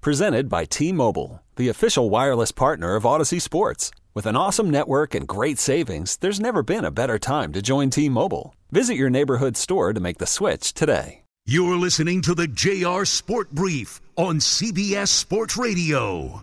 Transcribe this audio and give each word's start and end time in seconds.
Presented 0.00 0.48
by 0.48 0.64
T 0.64 0.92
Mobile, 0.92 1.42
the 1.56 1.68
official 1.68 2.08
wireless 2.08 2.52
partner 2.52 2.94
of 2.94 3.02
Audacy 3.02 3.42
Sports. 3.42 3.90
With 4.14 4.26
an 4.26 4.36
awesome 4.36 4.70
network 4.70 5.12
and 5.12 5.26
great 5.26 5.58
savings, 5.58 6.16
there's 6.18 6.38
never 6.38 6.62
been 6.62 6.84
a 6.84 6.92
better 6.92 7.18
time 7.18 7.52
to 7.52 7.60
join 7.60 7.90
T 7.90 8.08
Mobile. 8.08 8.54
Visit 8.70 8.94
your 8.94 9.10
neighborhood 9.10 9.56
store 9.56 9.92
to 9.92 10.00
make 10.00 10.18
the 10.18 10.26
switch 10.26 10.72
today. 10.72 11.22
You're 11.46 11.76
listening 11.76 12.22
to 12.22 12.34
the 12.34 12.46
JR 12.46 13.04
Sport 13.04 13.50
Brief 13.50 14.00
on 14.16 14.36
CBS 14.36 15.08
Sports 15.08 15.56
Radio. 15.56 16.40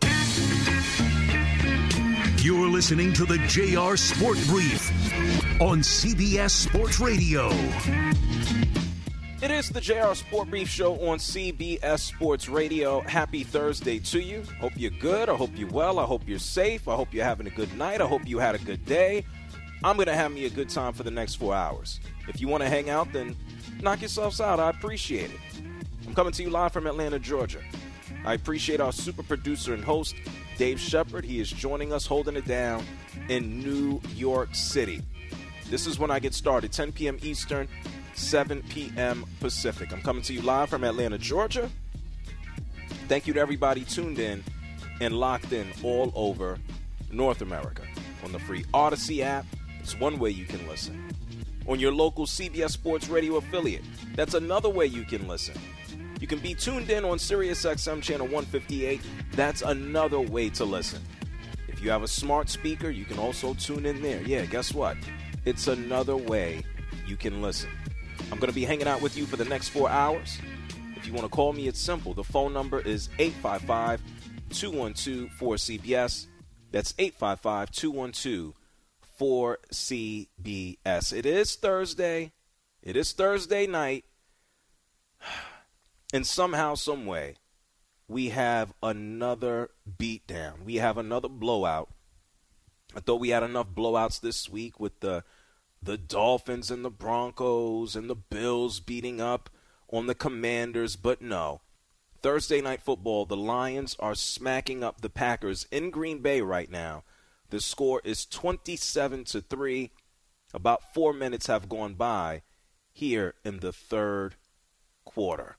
You're 2.44 2.68
listening 2.68 3.14
to 3.14 3.26
the 3.26 3.38
JR 3.48 3.96
Sport 3.96 4.38
Brief 4.48 4.92
on 5.62 5.80
CBS 5.80 6.50
Sports 6.52 7.00
Radio. 7.00 7.50
It 9.46 9.52
is 9.52 9.70
the 9.70 9.80
JR 9.80 10.16
Sport 10.16 10.50
Brief 10.50 10.68
Show 10.68 10.94
on 11.08 11.20
CBS 11.20 12.00
Sports 12.00 12.50
Radio. 12.50 13.02
Happy 13.02 13.44
Thursday 13.44 14.00
to 14.00 14.20
you. 14.20 14.42
Hope 14.60 14.72
you're 14.76 14.90
good. 14.90 15.30
I 15.30 15.36
hope 15.36 15.52
you're 15.54 15.70
well. 15.70 16.00
I 16.00 16.06
hope 16.06 16.24
you're 16.26 16.40
safe. 16.40 16.88
I 16.88 16.96
hope 16.96 17.14
you're 17.14 17.26
having 17.26 17.46
a 17.46 17.52
good 17.52 17.72
night. 17.78 18.02
I 18.02 18.08
hope 18.08 18.28
you 18.28 18.40
had 18.40 18.56
a 18.56 18.58
good 18.58 18.84
day. 18.86 19.24
I'm 19.84 19.98
going 19.98 20.08
to 20.08 20.16
have 20.16 20.32
me 20.32 20.46
a 20.46 20.50
good 20.50 20.68
time 20.68 20.94
for 20.94 21.04
the 21.04 21.12
next 21.12 21.36
four 21.36 21.54
hours. 21.54 22.00
If 22.28 22.42
you 22.42 22.48
want 22.48 22.64
to 22.64 22.70
hang 22.70 22.90
out, 22.90 23.14
then 23.14 23.36
knock 23.84 24.02
yourselves 24.02 24.42
out. 24.42 24.60
I 24.60 24.72
appreciate 24.72 25.30
it. 25.30 25.40
I'm 26.08 26.16
coming 26.16 26.34
to 26.34 26.42
you 26.42 26.50
live 26.50 26.74
from 26.74 26.88
Atlanta, 26.88 27.20
Georgia. 27.20 27.62
I 28.26 28.34
appreciate 28.34 28.82
our 28.82 28.92
super 28.92 29.22
producer 29.22 29.76
and 29.76 29.84
host, 29.84 30.16
Dave 30.58 30.80
Shepard. 30.80 31.24
He 31.24 31.40
is 31.40 31.52
joining 31.52 31.94
us, 31.94 32.08
holding 32.08 32.36
it 32.36 32.48
down 32.48 32.84
in 33.30 33.60
New 33.60 34.02
York 34.16 34.56
City. 34.56 35.04
This 35.70 35.86
is 35.86 36.00
when 36.00 36.10
I 36.10 36.18
get 36.18 36.34
started, 36.34 36.72
10 36.72 36.94
p.m. 36.94 37.20
Eastern, 37.22 37.68
7 38.16 38.64
p.m. 38.70 39.26
Pacific. 39.40 39.92
I'm 39.92 40.02
coming 40.02 40.24
to 40.24 40.34
you 40.34 40.42
live 40.42 40.70
from 40.70 40.84
Atlanta, 40.84 41.18
Georgia. 41.18 41.70
Thank 43.08 43.28
you 43.28 43.34
to 43.34 43.40
everybody 43.40 43.84
tuned 43.84 44.20
in 44.20 44.44
and 45.02 45.14
locked 45.14 45.52
in 45.52 45.68
all 45.84 46.12
over 46.16 46.58
North 47.12 47.42
America 47.42 47.84
on 48.24 48.32
the 48.32 48.40
free 48.40 48.64
Audacy 48.74 49.22
app. 49.22 49.46
It's 49.80 50.00
one 50.00 50.18
way 50.18 50.32
you 50.32 50.46
can 50.46 50.66
listen. 50.68 51.14
On 51.68 51.80
your 51.80 51.92
local 51.92 52.26
CBS 52.26 52.72
Sports 52.72 53.10
Radio 53.10 53.36
affiliate, 53.36 53.84
that's 54.16 54.34
another 54.34 54.70
way 54.70 54.86
you 54.86 55.04
can 55.04 55.28
listen. 55.28 55.56
You 56.20 56.28
can 56.28 56.40
be 56.40 56.56
tuned 56.56 56.90
in 56.90 57.04
on 57.04 57.18
SiriusXM 57.18 58.02
channel 58.02 58.26
158. 58.28 59.02
That's 59.34 59.62
another 59.62 60.20
way 60.20 60.50
to 60.52 60.66
listen. 60.66 61.02
If 61.68 61.82
you 61.84 61.90
have 61.90 62.04
a 62.04 62.08
smart 62.08 62.50
speaker, 62.50 62.90
you 62.90 63.06
can 63.06 63.20
also 63.20 63.54
tune 63.56 63.86
in 63.86 64.02
there. 64.02 64.22
Yeah, 64.22 64.46
guess 64.46 64.74
what? 64.74 64.98
It's 65.44 65.68
another 65.68 66.16
way 66.16 66.64
you 67.06 67.18
can 67.18 67.42
listen. 67.42 67.70
I'm 68.32 68.40
going 68.40 68.50
to 68.50 68.56
be 68.56 68.66
hanging 68.66 68.88
out 68.88 69.02
with 69.02 69.16
you 69.18 69.26
for 69.26 69.38
the 69.38 69.46
next 69.46 69.70
four 69.70 69.90
hours. 69.90 70.40
If 70.96 71.08
you 71.08 71.14
want 71.14 71.26
to 71.26 71.30
call 71.30 71.54
me, 71.54 71.68
it's 71.68 71.80
simple. 71.80 72.14
The 72.14 72.24
phone 72.24 72.54
number 72.54 72.80
is 72.80 73.10
855 73.20 74.02
212 74.50 75.30
4CBS. 75.40 76.28
That's 76.72 76.94
855 76.98 77.72
212 77.72 78.54
4CBS. 79.20 81.14
It 81.14 81.26
is 81.26 81.56
Thursday. 81.56 82.32
It 82.82 82.96
is 82.96 83.12
Thursday 83.14 83.68
night. 83.68 84.06
And 86.14 86.26
somehow, 86.26 86.76
some 86.76 87.08
way, 87.08 87.36
we 88.08 88.30
have 88.30 88.74
another 88.82 89.72
beatdown. 89.98 90.64
We 90.64 90.76
have 90.76 90.98
another 90.98 91.28
blowout. 91.28 91.90
I 92.96 93.00
thought 93.02 93.20
we 93.20 93.30
had 93.30 93.44
enough 93.44 93.68
blowouts 93.76 94.22
this 94.22 94.48
week 94.48 94.80
with 94.80 95.00
the 95.02 95.24
the 95.86 95.98
Dolphins 95.98 96.72
and 96.72 96.84
the 96.84 96.90
Broncos 96.90 97.96
and 97.96 98.10
the 98.10 98.16
Bills 98.16 98.80
beating 98.80 99.22
up 99.22 99.50
on 99.90 100.08
the 100.08 100.16
Commanders, 100.16 100.96
but 100.96 101.22
no. 101.22 101.62
Thursday 102.22 102.60
night 102.60 102.82
football, 102.82 103.26
the 103.26 103.38
Lions 103.38 103.96
are 104.00 104.16
smacking 104.16 104.84
up 104.84 105.02
the 105.02 105.10
Packers 105.10 105.68
in 105.72 105.92
Green 105.92 106.20
Bay 106.20 106.42
right 106.42 106.70
now. 106.70 107.04
The 107.52 107.62
score 107.62 108.02
is 108.04 108.26
27 108.26 109.26
to 109.26 109.42
3. 109.42 109.92
About 110.54 110.94
4 110.94 111.14
minutes 111.14 111.48
have 111.48 111.70
gone 111.70 111.94
by 111.94 112.42
here 112.92 113.36
in 113.44 113.60
the 113.60 113.72
third 113.72 114.36
quarter. 115.04 115.58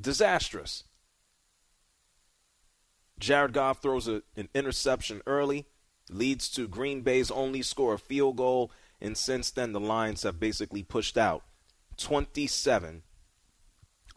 Disastrous. 0.00 0.84
Jared 3.18 3.52
Goff 3.52 3.82
throws 3.82 4.08
a, 4.08 4.22
an 4.36 4.48
interception 4.54 5.20
early, 5.26 5.66
leads 6.08 6.48
to 6.50 6.66
Green 6.66 7.02
Bay's 7.02 7.30
only 7.30 7.60
score 7.60 7.94
a 7.94 7.98
field 7.98 8.36
goal 8.36 8.70
and 9.00 9.16
since 9.16 9.50
then, 9.50 9.72
the 9.72 9.80
Lions 9.80 10.22
have 10.22 10.40
basically 10.40 10.82
pushed 10.82 11.16
out 11.16 11.42
27 11.98 13.02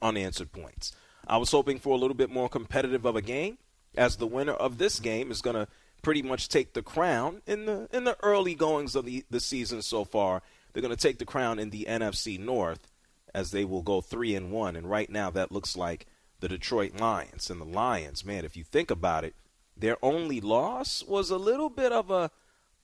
unanswered 0.02 0.52
points. 0.52 0.94
I 1.28 1.38
was 1.38 1.52
hoping 1.52 1.80
for 1.80 1.96
a 1.96 2.00
little 2.00 2.16
bit 2.16 2.30
more 2.30 2.50
competitive 2.50 3.06
of 3.06 3.16
a 3.16 3.22
game, 3.22 3.58
as 3.96 4.16
the 4.16 4.28
winner 4.28 4.54
of 4.54 4.78
this 4.78 5.00
game 5.00 5.32
is 5.32 5.42
going 5.42 5.56
to 5.56 5.68
pretty 6.02 6.22
much 6.22 6.50
take 6.50 6.74
the 6.74 6.82
crown 6.82 7.42
in 7.46 7.66
the 7.66 7.88
in 7.92 8.06
the 8.06 8.18
early 8.24 8.56
goings 8.56 8.96
of 8.96 9.06
the, 9.06 9.24
the 9.30 9.40
season 9.40 9.82
so 9.82 10.04
far. 10.04 10.42
They're 10.74 10.82
going 10.82 10.96
to 10.96 11.02
take 11.02 11.20
the 11.20 11.26
crown 11.26 11.60
in 11.60 11.70
the 11.70 11.86
NFC 11.88 12.40
North 12.40 12.88
as 13.34 13.52
they 13.52 13.66
will 13.66 13.82
go 13.82 14.02
three 14.02 14.36
and 14.36 14.52
one. 14.52 14.76
And 14.76 14.90
right 14.90 15.10
now, 15.10 15.30
that 15.32 15.52
looks 15.52 15.78
like 15.78 16.08
the 16.40 16.50
Detroit 16.50 17.00
Lions. 17.00 17.50
And 17.50 17.62
the 17.62 17.66
Lions, 17.66 18.26
man, 18.26 18.46
if 18.46 18.58
you 18.58 18.64
think 18.64 18.90
about 18.90 19.24
it, 19.24 19.36
their 19.76 19.98
only 20.02 20.42
loss 20.42 21.04
was 21.04 21.30
a 21.30 21.38
little 21.38 21.70
bit 21.70 21.92
of 21.92 22.10
a 22.10 22.32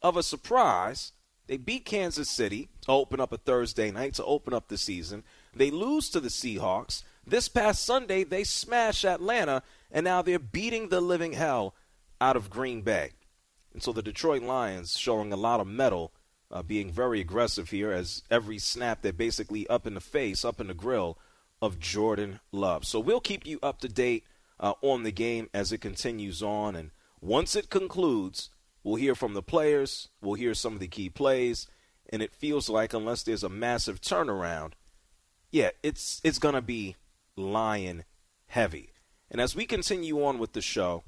of 0.02 0.16
a 0.16 0.24
surprise 0.24 1.14
they 1.48 1.58
beat 1.58 1.86
Kansas 1.86 2.30
City 2.30 2.70
to 2.82 2.92
open 2.92 3.20
up 3.20 3.32
a 3.32 3.38
Thursday 3.38 3.90
night 3.92 4.14
to 4.16 4.26
open 4.26 4.54
up 4.54 4.68
the 4.68 4.78
season. 4.78 5.24
They 5.56 5.72
lose 5.72 6.10
to 6.12 6.20
the 6.20 6.30
Seahawks. 6.30 7.04
This 7.26 7.48
past 7.48 7.84
Sunday, 7.84 8.24
they 8.24 8.44
smash 8.44 9.04
Atlanta, 9.04 9.64
and 9.92 10.04
now 10.04 10.22
they're 10.22 10.40
beating 10.40 10.90
the 10.90 11.02
living 11.02 11.34
hell 11.34 11.74
out 12.22 12.36
of 12.36 12.50
Green 12.50 12.82
Bay. 12.82 13.12
And 13.74 13.82
so 13.84 13.92
the 13.92 14.02
Detroit 14.02 14.44
Lions 14.44 14.98
showing 14.98 15.32
a 15.32 15.38
lot 15.38 15.60
of 15.60 15.68
mettle, 15.68 16.14
uh, 16.50 16.64
being 16.64 16.92
very 16.92 17.20
aggressive 17.20 17.70
here, 17.70 17.92
as 17.92 18.24
every 18.32 18.60
snap 18.60 19.02
they're 19.02 19.14
basically 19.14 19.68
up 19.68 19.86
in 19.86 19.94
the 19.94 20.02
face, 20.02 20.46
up 20.46 20.60
in 20.62 20.68
the 20.68 20.74
grill 20.74 21.18
of 21.62 21.80
Jordan 21.80 22.40
Love. 22.52 22.86
So 22.86 23.00
we'll 23.00 23.20
keep 23.20 23.46
you 23.46 23.60
up 23.62 23.80
to 23.82 23.90
date 23.90 24.24
uh, 24.60 24.74
on 24.82 25.04
the 25.04 25.12
game 25.12 25.50
as 25.54 25.72
it 25.72 25.82
continues 25.82 26.42
on. 26.42 26.76
And 26.76 26.92
once 27.22 27.56
it 27.56 27.70
concludes, 27.70 28.50
We'll 28.88 28.96
hear 28.96 29.16
from 29.16 29.34
the 29.34 29.44
players, 29.44 30.08
we'll 30.22 30.36
hear 30.36 30.54
some 30.54 30.72
of 30.72 30.80
the 30.80 30.88
key 30.88 31.10
plays, 31.10 31.68
and 32.08 32.22
it 32.22 32.34
feels 32.34 32.70
like 32.70 32.94
unless 32.94 33.22
there's 33.22 33.44
a 33.44 33.50
massive 33.50 34.00
turnaround, 34.00 34.76
yeah, 35.52 35.72
it's 35.84 36.22
it's 36.24 36.40
going 36.40 36.56
to 36.56 36.62
be 36.62 36.96
lion 37.36 38.06
heavy. 38.46 38.94
And 39.30 39.42
as 39.42 39.58
we 39.58 39.66
continue 39.66 40.24
on 40.24 40.40
with 40.40 40.54
the 40.54 40.62
show, 40.62 41.04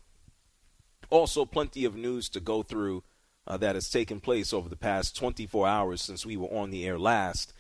also 1.10 1.46
plenty 1.46 1.86
of 1.86 1.96
news 1.96 2.28
to 2.32 2.42
go 2.42 2.64
through 2.64 3.06
uh, 3.48 3.56
that 3.56 3.76
has 3.76 3.90
taken 3.90 4.20
place 4.20 4.52
over 4.52 4.68
the 4.68 4.76
past 4.76 5.16
24 5.16 5.66
hours 5.66 6.02
since 6.02 6.26
we 6.26 6.36
were 6.36 6.54
on 6.54 6.72
the 6.72 6.86
air 6.86 7.00
last. 7.00 7.54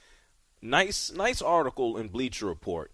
Nice 0.61 1.13
nice 1.13 1.41
article 1.41 1.95
in 1.95 2.09
Bleacher 2.09 2.47
Report 2.47 2.91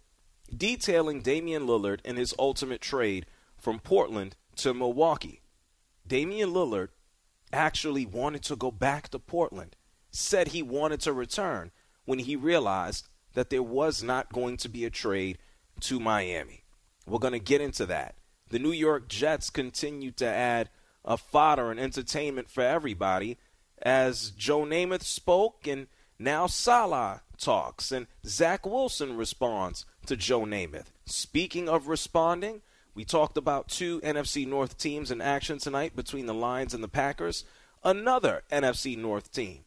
detailing 0.56 1.22
Damian 1.22 1.66
Lillard 1.66 2.02
and 2.06 2.20
his 2.20 2.36
ultimate 2.38 2.82
trade 2.82 3.26
from 3.58 3.80
Portland 3.80 4.36
to 4.58 4.76
Milwaukee. 4.76 5.42
Damian 6.08 6.52
Lillard 6.52 6.90
actually 7.56 8.06
wanted 8.06 8.44
to 8.44 8.56
go 8.56 8.70
back 8.70 9.10
to 9.10 9.20
Portland, 9.20 9.76
said 10.12 10.50
he 10.50 10.62
wanted 10.62 11.00
to 11.02 11.14
return 11.14 11.72
when 12.06 12.20
he 12.20 12.36
realized 12.36 13.08
that 13.34 13.50
there 13.50 13.64
was 13.64 14.04
not 14.04 14.32
going 14.32 14.58
to 14.58 14.70
be 14.70 14.86
a 14.86 14.90
trade 14.90 15.38
to 15.80 16.00
Miami. 16.00 16.64
We're 17.08 17.20
going 17.20 17.34
to 17.34 17.40
get 17.40 17.62
into 17.62 17.86
that. 17.88 18.16
The 18.50 18.60
New 18.60 18.72
York 18.72 19.08
Jets 19.08 19.50
continue 19.50 20.12
to 20.12 20.26
add 20.26 20.70
a 21.04 21.18
fodder 21.18 21.72
and 21.72 21.80
entertainment 21.80 22.50
for 22.50 22.62
everybody 22.62 23.38
as 23.82 24.32
Joe 24.32 24.62
Namath 24.62 25.04
spoke 25.04 25.68
and 25.68 25.88
now 26.18 26.48
Saleh 26.48 27.22
talks 27.38 27.92
and 27.92 28.08
Zach 28.26 28.66
Wilson 28.66 29.18
responds 29.18 29.86
to 30.06 30.16
Joe 30.16 30.42
Namath. 30.42 30.88
Speaking 31.06 31.68
of 31.68 31.88
responding, 31.88 32.62
we 32.96 33.04
talked 33.04 33.38
about 33.38 33.68
two 33.68 34.00
NFC 34.02 34.48
North 34.48 34.78
teams 34.78 35.12
in 35.12 35.22
action 35.22 35.58
tonight 35.60 35.96
between 35.96 36.26
the 36.26 36.34
Lions 36.34 36.74
and 36.74 36.84
the 36.84 36.88
Packers. 36.88 37.44
Another 37.84 38.44
NFC 38.50 38.98
North 38.98 39.32
team. 39.34 39.66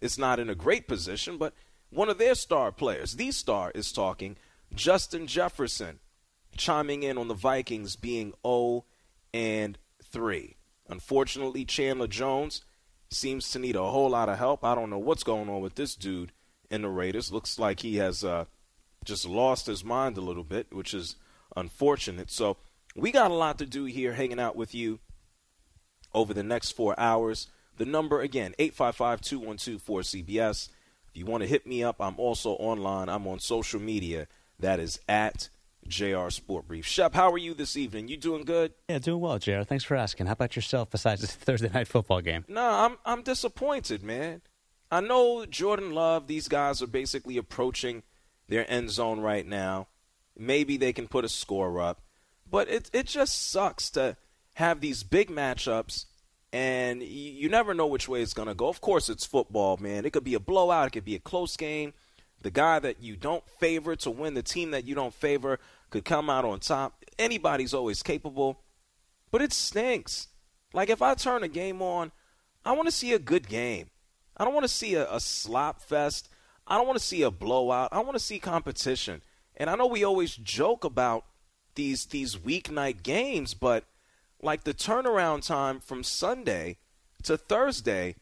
It's 0.00 0.18
not 0.18 0.38
in 0.38 0.50
a 0.50 0.54
great 0.54 0.86
position, 0.86 1.38
but 1.38 1.54
one 1.88 2.10
of 2.10 2.18
their 2.18 2.34
star 2.34 2.70
players, 2.70 3.16
the 3.16 3.32
star, 3.32 3.72
is 3.74 3.92
talking. 3.92 4.36
Justin 4.74 5.26
Jefferson 5.26 5.98
chiming 6.56 7.02
in 7.02 7.16
on 7.16 7.28
the 7.28 7.34
Vikings 7.34 7.96
being 7.96 8.34
0 8.46 8.84
and 9.32 9.78
3. 10.04 10.56
Unfortunately, 10.88 11.64
Chandler 11.64 12.06
Jones 12.06 12.62
seems 13.10 13.50
to 13.50 13.58
need 13.58 13.76
a 13.76 13.90
whole 13.90 14.10
lot 14.10 14.28
of 14.28 14.38
help. 14.38 14.64
I 14.64 14.74
don't 14.74 14.90
know 14.90 14.98
what's 14.98 15.24
going 15.24 15.48
on 15.48 15.62
with 15.62 15.76
this 15.76 15.94
dude 15.94 16.32
in 16.70 16.82
the 16.82 16.88
Raiders. 16.88 17.32
Looks 17.32 17.58
like 17.58 17.80
he 17.80 17.96
has 17.96 18.22
uh, 18.22 18.44
just 19.04 19.26
lost 19.26 19.66
his 19.66 19.84
mind 19.84 20.16
a 20.18 20.22
little 20.22 20.44
bit, 20.44 20.72
which 20.72 20.94
is 20.94 21.16
unfortunate. 21.56 22.30
So 22.30 22.56
we 22.94 23.12
got 23.12 23.30
a 23.30 23.34
lot 23.34 23.58
to 23.58 23.66
do 23.66 23.84
here 23.84 24.14
hanging 24.14 24.40
out 24.40 24.56
with 24.56 24.74
you 24.74 25.00
over 26.12 26.34
the 26.34 26.42
next 26.42 26.72
four 26.72 26.98
hours. 26.98 27.48
The 27.76 27.84
number 27.84 28.20
again, 28.20 28.54
855 28.58 29.20
212 29.20 29.82
4CBS. 29.82 30.68
If 31.08 31.16
you 31.16 31.26
want 31.26 31.42
to 31.42 31.48
hit 31.48 31.66
me 31.66 31.82
up, 31.82 31.96
I'm 32.00 32.18
also 32.18 32.50
online. 32.52 33.08
I'm 33.08 33.26
on 33.26 33.38
social 33.38 33.80
media. 33.80 34.28
That 34.58 34.78
is 34.78 35.00
at 35.08 35.48
JR 35.88 36.28
Sport 36.28 36.68
Brief. 36.68 36.86
Shep, 36.86 37.14
how 37.14 37.32
are 37.32 37.38
you 37.38 37.54
this 37.54 37.76
evening? 37.76 38.08
You 38.08 38.16
doing 38.16 38.44
good? 38.44 38.74
Yeah, 38.88 38.98
doing 38.98 39.20
well, 39.20 39.38
JR. 39.38 39.62
Thanks 39.62 39.84
for 39.84 39.96
asking. 39.96 40.26
How 40.26 40.32
about 40.32 40.54
yourself 40.54 40.90
besides 40.90 41.22
the 41.22 41.26
Thursday 41.26 41.70
night 41.72 41.88
football 41.88 42.20
game? 42.20 42.44
No, 42.48 42.62
I'm 42.62 42.98
I'm 43.04 43.22
disappointed, 43.22 44.02
man. 44.02 44.42
I 44.90 45.00
know 45.00 45.46
Jordan 45.46 45.92
Love, 45.92 46.26
these 46.26 46.48
guys 46.48 46.82
are 46.82 46.86
basically 46.86 47.36
approaching 47.36 48.02
their 48.48 48.70
end 48.70 48.90
zone 48.90 49.20
right 49.20 49.46
now. 49.46 49.88
Maybe 50.40 50.78
they 50.78 50.94
can 50.94 51.06
put 51.06 51.24
a 51.24 51.28
score 51.28 51.80
up. 51.80 52.00
But 52.50 52.68
it 52.68 52.90
it 52.92 53.06
just 53.06 53.50
sucks 53.50 53.90
to 53.90 54.16
have 54.54 54.80
these 54.80 55.02
big 55.02 55.28
matchups 55.28 56.06
and 56.52 57.02
you 57.02 57.48
never 57.48 57.74
know 57.74 57.86
which 57.86 58.08
way 58.08 58.22
it's 58.22 58.34
going 58.34 58.48
to 58.48 58.54
go. 58.54 58.68
Of 58.68 58.80
course, 58.80 59.08
it's 59.08 59.24
football, 59.24 59.76
man. 59.76 60.04
It 60.04 60.12
could 60.12 60.24
be 60.24 60.34
a 60.34 60.40
blowout, 60.40 60.88
it 60.88 60.90
could 60.90 61.04
be 61.04 61.14
a 61.14 61.20
close 61.20 61.56
game. 61.56 61.92
The 62.42 62.50
guy 62.50 62.78
that 62.78 63.02
you 63.02 63.16
don't 63.16 63.46
favor 63.60 63.94
to 63.96 64.10
win, 64.10 64.34
the 64.34 64.42
team 64.42 64.70
that 64.70 64.86
you 64.86 64.94
don't 64.94 65.14
favor, 65.14 65.58
could 65.90 66.04
come 66.04 66.30
out 66.30 66.44
on 66.44 66.58
top. 66.58 67.04
Anybody's 67.18 67.74
always 67.74 68.02
capable, 68.02 68.62
but 69.30 69.42
it 69.42 69.52
stinks. 69.52 70.28
Like 70.72 70.88
if 70.88 71.02
I 71.02 71.14
turn 71.14 71.42
a 71.42 71.48
game 71.48 71.82
on, 71.82 72.12
I 72.64 72.72
want 72.72 72.88
to 72.88 72.92
see 72.92 73.12
a 73.12 73.18
good 73.18 73.46
game. 73.46 73.90
I 74.36 74.44
don't 74.44 74.54
want 74.54 74.64
to 74.64 74.68
see 74.68 74.94
a, 74.94 75.12
a 75.12 75.20
slop 75.20 75.82
fest. 75.82 76.30
I 76.66 76.78
don't 76.78 76.86
want 76.86 76.98
to 76.98 77.04
see 77.04 77.22
a 77.22 77.30
blowout. 77.30 77.90
I 77.92 78.00
want 78.00 78.14
to 78.14 78.24
see 78.24 78.38
competition. 78.38 79.22
And 79.56 79.68
I 79.68 79.76
know 79.76 79.86
we 79.86 80.04
always 80.04 80.36
joke 80.36 80.84
about 80.84 81.24
these 81.74 82.06
these 82.06 82.36
weeknight 82.36 83.02
games, 83.02 83.54
but 83.54 83.84
like 84.42 84.64
the 84.64 84.74
turnaround 84.74 85.46
time 85.46 85.80
from 85.80 86.02
Sunday 86.02 86.78
to 87.22 87.36
Thursday 87.36 88.16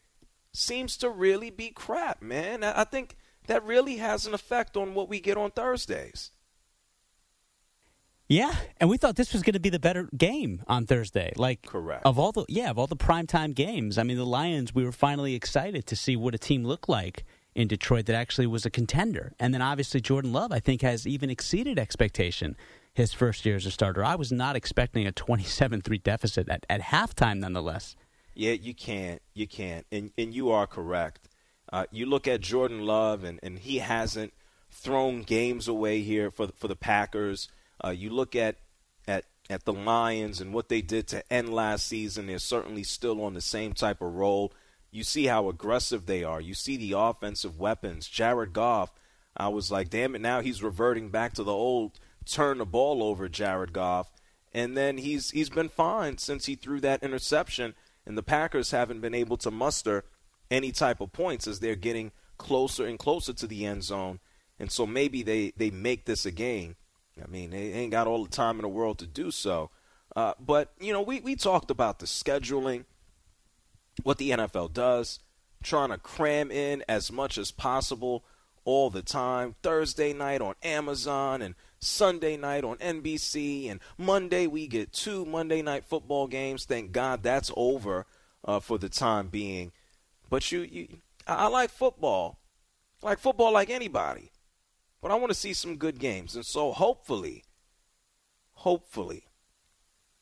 seems 0.53 0.97
to 0.97 1.09
really 1.09 1.49
be 1.49 1.69
crap, 1.69 2.21
man. 2.21 2.63
I 2.63 2.83
think 2.83 3.15
that 3.47 3.63
really 3.63 3.97
has 3.97 4.25
an 4.25 4.33
effect 4.33 4.75
on 4.75 4.93
what 4.93 5.09
we 5.09 5.19
get 5.19 5.37
on 5.37 5.51
Thursdays. 5.51 6.31
Yeah, 8.27 8.53
and 8.77 8.91
we 8.91 8.97
thought 8.97 9.15
this 9.15 9.33
was 9.33 9.41
going 9.41 9.53
to 9.53 9.59
be 9.59 9.71
the 9.71 9.79
better 9.79 10.07
game 10.15 10.61
on 10.67 10.85
Thursday. 10.85 11.33
Like, 11.35 11.63
correct 11.63 12.05
of 12.05 12.19
all 12.19 12.31
the 12.31 12.45
yeah 12.47 12.69
of 12.69 12.77
all 12.77 12.85
the 12.85 12.95
primetime 12.95 13.55
games. 13.55 13.97
I 13.97 14.03
mean, 14.03 14.17
the 14.17 14.25
Lions. 14.25 14.75
We 14.75 14.83
were 14.83 14.91
finally 14.91 15.33
excited 15.33 15.87
to 15.87 15.95
see 15.95 16.15
what 16.15 16.35
a 16.35 16.37
team 16.37 16.63
looked 16.63 16.87
like 16.87 17.25
in 17.59 17.67
Detroit 17.67 18.05
that 18.05 18.15
actually 18.15 18.47
was 18.47 18.65
a 18.65 18.69
contender. 18.69 19.33
And 19.39 19.53
then 19.53 19.61
obviously 19.61 20.01
Jordan 20.01 20.33
Love, 20.33 20.51
I 20.51 20.59
think, 20.59 20.81
has 20.81 21.05
even 21.05 21.29
exceeded 21.29 21.77
expectation 21.77 22.55
his 22.93 23.13
first 23.13 23.45
year 23.45 23.55
as 23.55 23.65
a 23.65 23.71
starter. 23.71 24.03
I 24.03 24.15
was 24.15 24.31
not 24.31 24.55
expecting 24.55 25.07
a 25.07 25.11
27-3 25.11 26.01
deficit 26.01 26.49
at, 26.49 26.65
at 26.69 26.81
halftime, 26.81 27.39
nonetheless. 27.39 27.95
Yeah, 28.39 28.53
you 28.53 28.73
can't. 28.73 29.21
You 29.33 29.47
can't. 29.47 29.85
And 29.91 30.11
and 30.17 30.33
you 30.33 30.49
are 30.51 30.65
correct. 30.65 31.27
Uh, 31.73 31.85
you 31.91 32.05
look 32.05 32.27
at 32.27 32.39
Jordan 32.41 32.85
Love, 32.85 33.23
and, 33.25 33.37
and 33.43 33.59
he 33.59 33.79
hasn't 33.79 34.33
thrown 34.71 35.23
games 35.23 35.67
away 35.67 36.01
here 36.01 36.31
for 36.31 36.47
for 36.55 36.69
the 36.69 36.75
Packers. 36.75 37.49
Uh, 37.83 37.89
you 37.89 38.09
look 38.09 38.37
at 38.37 38.55
at 39.07 39.25
at 39.49 39.65
the 39.65 39.73
Lions 39.73 40.39
and 40.39 40.53
what 40.53 40.69
they 40.69 40.81
did 40.81 41.07
to 41.07 41.33
end 41.33 41.53
last 41.53 41.87
season. 41.87 42.27
They're 42.27 42.39
certainly 42.39 42.83
still 42.83 43.21
on 43.23 43.33
the 43.33 43.41
same 43.41 43.73
type 43.73 44.01
of 44.01 44.13
roll. 44.13 44.53
You 44.91 45.03
see 45.03 45.25
how 45.25 45.49
aggressive 45.49 46.05
they 46.05 46.23
are. 46.23 46.41
You 46.41 46.53
see 46.53 46.77
the 46.77 46.97
offensive 46.97 47.59
weapons. 47.59 48.07
Jared 48.07 48.53
Goff. 48.53 48.91
I 49.37 49.47
was 49.49 49.71
like, 49.71 49.89
damn 49.89 50.15
it! 50.15 50.21
Now 50.21 50.41
he's 50.41 50.63
reverting 50.63 51.09
back 51.09 51.33
to 51.35 51.43
the 51.43 51.53
old 51.53 51.99
turn 52.25 52.57
the 52.57 52.65
ball 52.65 53.03
over, 53.03 53.29
Jared 53.29 53.73
Goff. 53.73 54.11
And 54.53 54.75
then 54.75 54.97
he's 54.97 55.29
he's 55.29 55.49
been 55.49 55.69
fine 55.69 56.17
since 56.17 56.45
he 56.45 56.55
threw 56.55 56.79
that 56.81 57.03
interception. 57.03 57.75
And 58.05 58.17
the 58.17 58.23
Packers 58.23 58.71
haven't 58.71 59.01
been 59.01 59.13
able 59.13 59.37
to 59.37 59.51
muster 59.51 60.03
any 60.49 60.71
type 60.71 60.99
of 60.99 61.11
points 61.13 61.47
as 61.47 61.59
they're 61.59 61.75
getting 61.75 62.11
closer 62.37 62.85
and 62.85 62.97
closer 62.97 63.33
to 63.33 63.45
the 63.45 63.65
end 63.65 63.83
zone. 63.83 64.19
And 64.57 64.71
so 64.71 64.87
maybe 64.87 65.21
they, 65.21 65.53
they 65.55 65.69
make 65.69 66.05
this 66.05 66.25
a 66.25 66.31
game. 66.31 66.75
I 67.23 67.27
mean, 67.27 67.51
they 67.51 67.73
ain't 67.73 67.91
got 67.91 68.07
all 68.07 68.23
the 68.23 68.31
time 68.31 68.55
in 68.55 68.63
the 68.63 68.69
world 68.69 68.97
to 68.99 69.07
do 69.07 69.29
so. 69.29 69.69
Uh, 70.15 70.33
but, 70.39 70.73
you 70.79 70.91
know, 70.91 71.01
we, 71.01 71.19
we 71.19 71.35
talked 71.35 71.69
about 71.69 71.99
the 71.99 72.05
scheduling, 72.05 72.85
what 74.03 74.17
the 74.17 74.31
NFL 74.31 74.73
does, 74.73 75.19
trying 75.63 75.89
to 75.89 75.97
cram 75.97 76.51
in 76.51 76.83
as 76.87 77.11
much 77.11 77.37
as 77.37 77.51
possible 77.51 78.23
all 78.65 78.89
the 78.89 79.01
time. 79.01 79.55
Thursday 79.63 80.13
night 80.13 80.41
on 80.41 80.55
Amazon 80.63 81.41
and 81.41 81.55
Sunday 81.79 82.37
night 82.37 82.63
on 82.63 82.77
NBC. 82.77 83.69
And 83.69 83.79
Monday, 83.97 84.47
we 84.47 84.67
get 84.67 84.93
two 84.93 85.25
Monday 85.25 85.61
night 85.61 85.85
football 85.85 86.27
games. 86.27 86.65
Thank 86.65 86.91
God 86.91 87.23
that's 87.23 87.51
over 87.55 88.05
uh, 88.45 88.59
for 88.59 88.77
the 88.77 88.89
time 88.89 89.27
being. 89.27 89.71
But 90.29 90.51
you, 90.51 90.61
you 90.61 90.87
I, 91.27 91.47
like 91.47 91.69
football, 91.69 92.39
I 93.03 93.07
like 93.07 93.19
football 93.19 93.51
like 93.51 93.69
anybody. 93.69 94.31
But 95.01 95.11
I 95.11 95.15
want 95.15 95.29
to 95.29 95.37
see 95.37 95.53
some 95.53 95.77
good 95.77 95.97
games, 95.97 96.35
and 96.35 96.45
so 96.45 96.73
hopefully, 96.73 97.45
hopefully, 98.51 99.23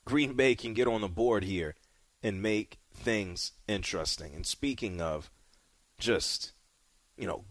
Green 0.06 0.34
Bay 0.34 0.54
can 0.54 0.76
get 0.76 0.88
on 0.88 1.02
the 1.02 1.08
board 1.08 1.44
here 1.44 1.74
and 2.22 2.44
make 2.44 2.78
things 2.98 3.54
interesting. 3.68 4.34
And 4.36 4.46
speaking 4.46 5.02
of 5.02 5.32
just, 6.00 6.54
you 7.18 7.28
know, 7.28 7.46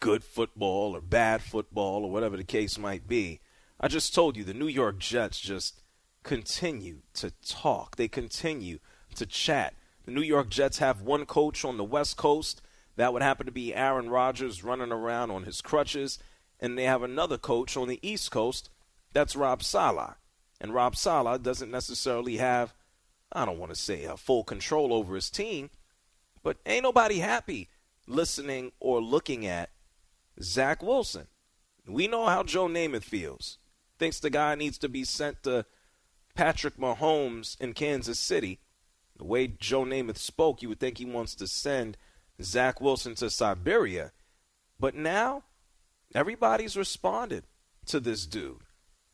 good 0.00 0.24
football 0.24 0.96
or 0.96 1.00
bad 1.00 1.42
football 1.42 2.04
or 2.04 2.10
whatever 2.10 2.36
the 2.36 2.44
case 2.44 2.78
might 2.78 3.06
be, 3.06 3.40
I 3.80 3.88
just 3.88 4.14
told 4.14 4.36
you 4.36 4.44
the 4.44 4.54
New 4.54 4.66
York 4.66 4.98
Jets 4.98 5.38
just 5.38 5.82
continue 6.24 7.02
to 7.14 7.32
talk. 7.46 7.96
They 7.96 8.08
continue 8.08 8.78
to 9.14 9.26
chat. 9.26 9.74
The 10.04 10.12
New 10.12 10.22
York 10.22 10.48
Jets 10.48 10.78
have 10.78 11.00
one 11.00 11.26
coach 11.26 11.64
on 11.64 11.76
the 11.76 11.84
West 11.84 12.16
Coast. 12.16 12.62
That 12.96 13.12
would 13.12 13.22
happen 13.22 13.46
to 13.46 13.52
be 13.52 13.74
Aaron 13.74 14.10
Rodgers 14.10 14.64
running 14.64 14.90
around 14.90 15.30
on 15.30 15.44
his 15.44 15.60
crutches. 15.60 16.18
And 16.58 16.76
they 16.76 16.84
have 16.84 17.02
another 17.02 17.38
coach 17.38 17.76
on 17.76 17.86
the 17.88 18.00
East 18.02 18.30
Coast. 18.30 18.70
That's 19.12 19.36
Rob 19.36 19.62
Saleh. 19.62 20.16
And 20.60 20.74
Rob 20.74 20.96
Saleh 20.96 21.40
doesn't 21.40 21.70
necessarily 21.70 22.38
have, 22.38 22.74
I 23.32 23.44
don't 23.44 23.58
want 23.58 23.74
to 23.74 23.80
say 23.80 24.04
a 24.04 24.16
full 24.16 24.44
control 24.44 24.92
over 24.92 25.14
his 25.14 25.30
team, 25.30 25.70
but 26.42 26.58
ain't 26.66 26.84
nobody 26.84 27.18
happy 27.18 27.68
listening 28.06 28.72
or 28.80 29.00
looking 29.00 29.46
at 29.46 29.70
Zach 30.40 30.82
Wilson. 30.82 31.26
We 31.86 32.06
know 32.06 32.26
how 32.26 32.42
Joe 32.42 32.68
Namath 32.68 33.04
feels. 33.04 33.58
Thinks 33.98 34.20
the 34.20 34.30
guy 34.30 34.54
needs 34.54 34.78
to 34.78 34.88
be 34.88 35.04
sent 35.04 35.42
to 35.42 35.66
Patrick 36.34 36.76
Mahomes 36.76 37.60
in 37.60 37.72
Kansas 37.72 38.18
City 38.18 38.60
the 39.18 39.24
way 39.24 39.48
Joe 39.48 39.84
Namath 39.84 40.16
spoke, 40.16 40.62
you 40.62 40.68
would 40.68 40.80
think 40.80 40.98
he 40.98 41.04
wants 41.04 41.34
to 41.34 41.46
send 41.46 41.96
Zach 42.40 42.80
Wilson 42.80 43.16
to 43.16 43.28
Siberia. 43.28 44.12
But 44.78 44.94
now, 44.94 45.42
everybody's 46.14 46.76
responded 46.76 47.44
to 47.86 47.98
this 47.98 48.26
dude. 48.26 48.62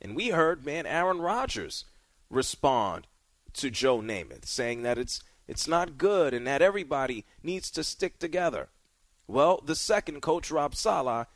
And 0.00 0.14
we 0.14 0.28
heard, 0.28 0.64
man, 0.64 0.85
Aaron 0.85 1.21
Rodgers 1.21 1.87
respond 2.28 3.06
to 3.54 3.70
Joe 3.70 4.00
Namath, 4.00 4.46
saying 4.46 4.82
that 4.82 4.99
it's 4.99 5.20
it's 5.46 5.68
not 5.68 5.99
good 5.99 6.32
and 6.32 6.46
that 6.46 6.62
everybody 6.62 7.25
needs 7.42 7.70
to 7.73 7.84
stick 7.84 8.18
together. 8.18 8.68
Well, 9.26 9.61
the 9.64 9.76
second 9.76 10.20
coach, 10.20 10.50
Rob 10.50 10.75
Saleh, 10.75 11.26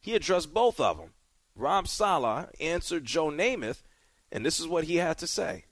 he 0.00 0.14
addressed 0.14 0.52
both 0.54 0.80
of 0.80 0.98
them. 0.98 1.10
Rob 1.54 1.86
Saleh 1.86 2.46
answered 2.60 3.04
Joe 3.04 3.30
Namath, 3.30 3.82
and 4.30 4.44
this 4.44 4.58
is 4.58 4.66
what 4.66 4.84
he 4.84 4.96
had 4.96 5.18
to 5.18 5.26
say. 5.26 5.64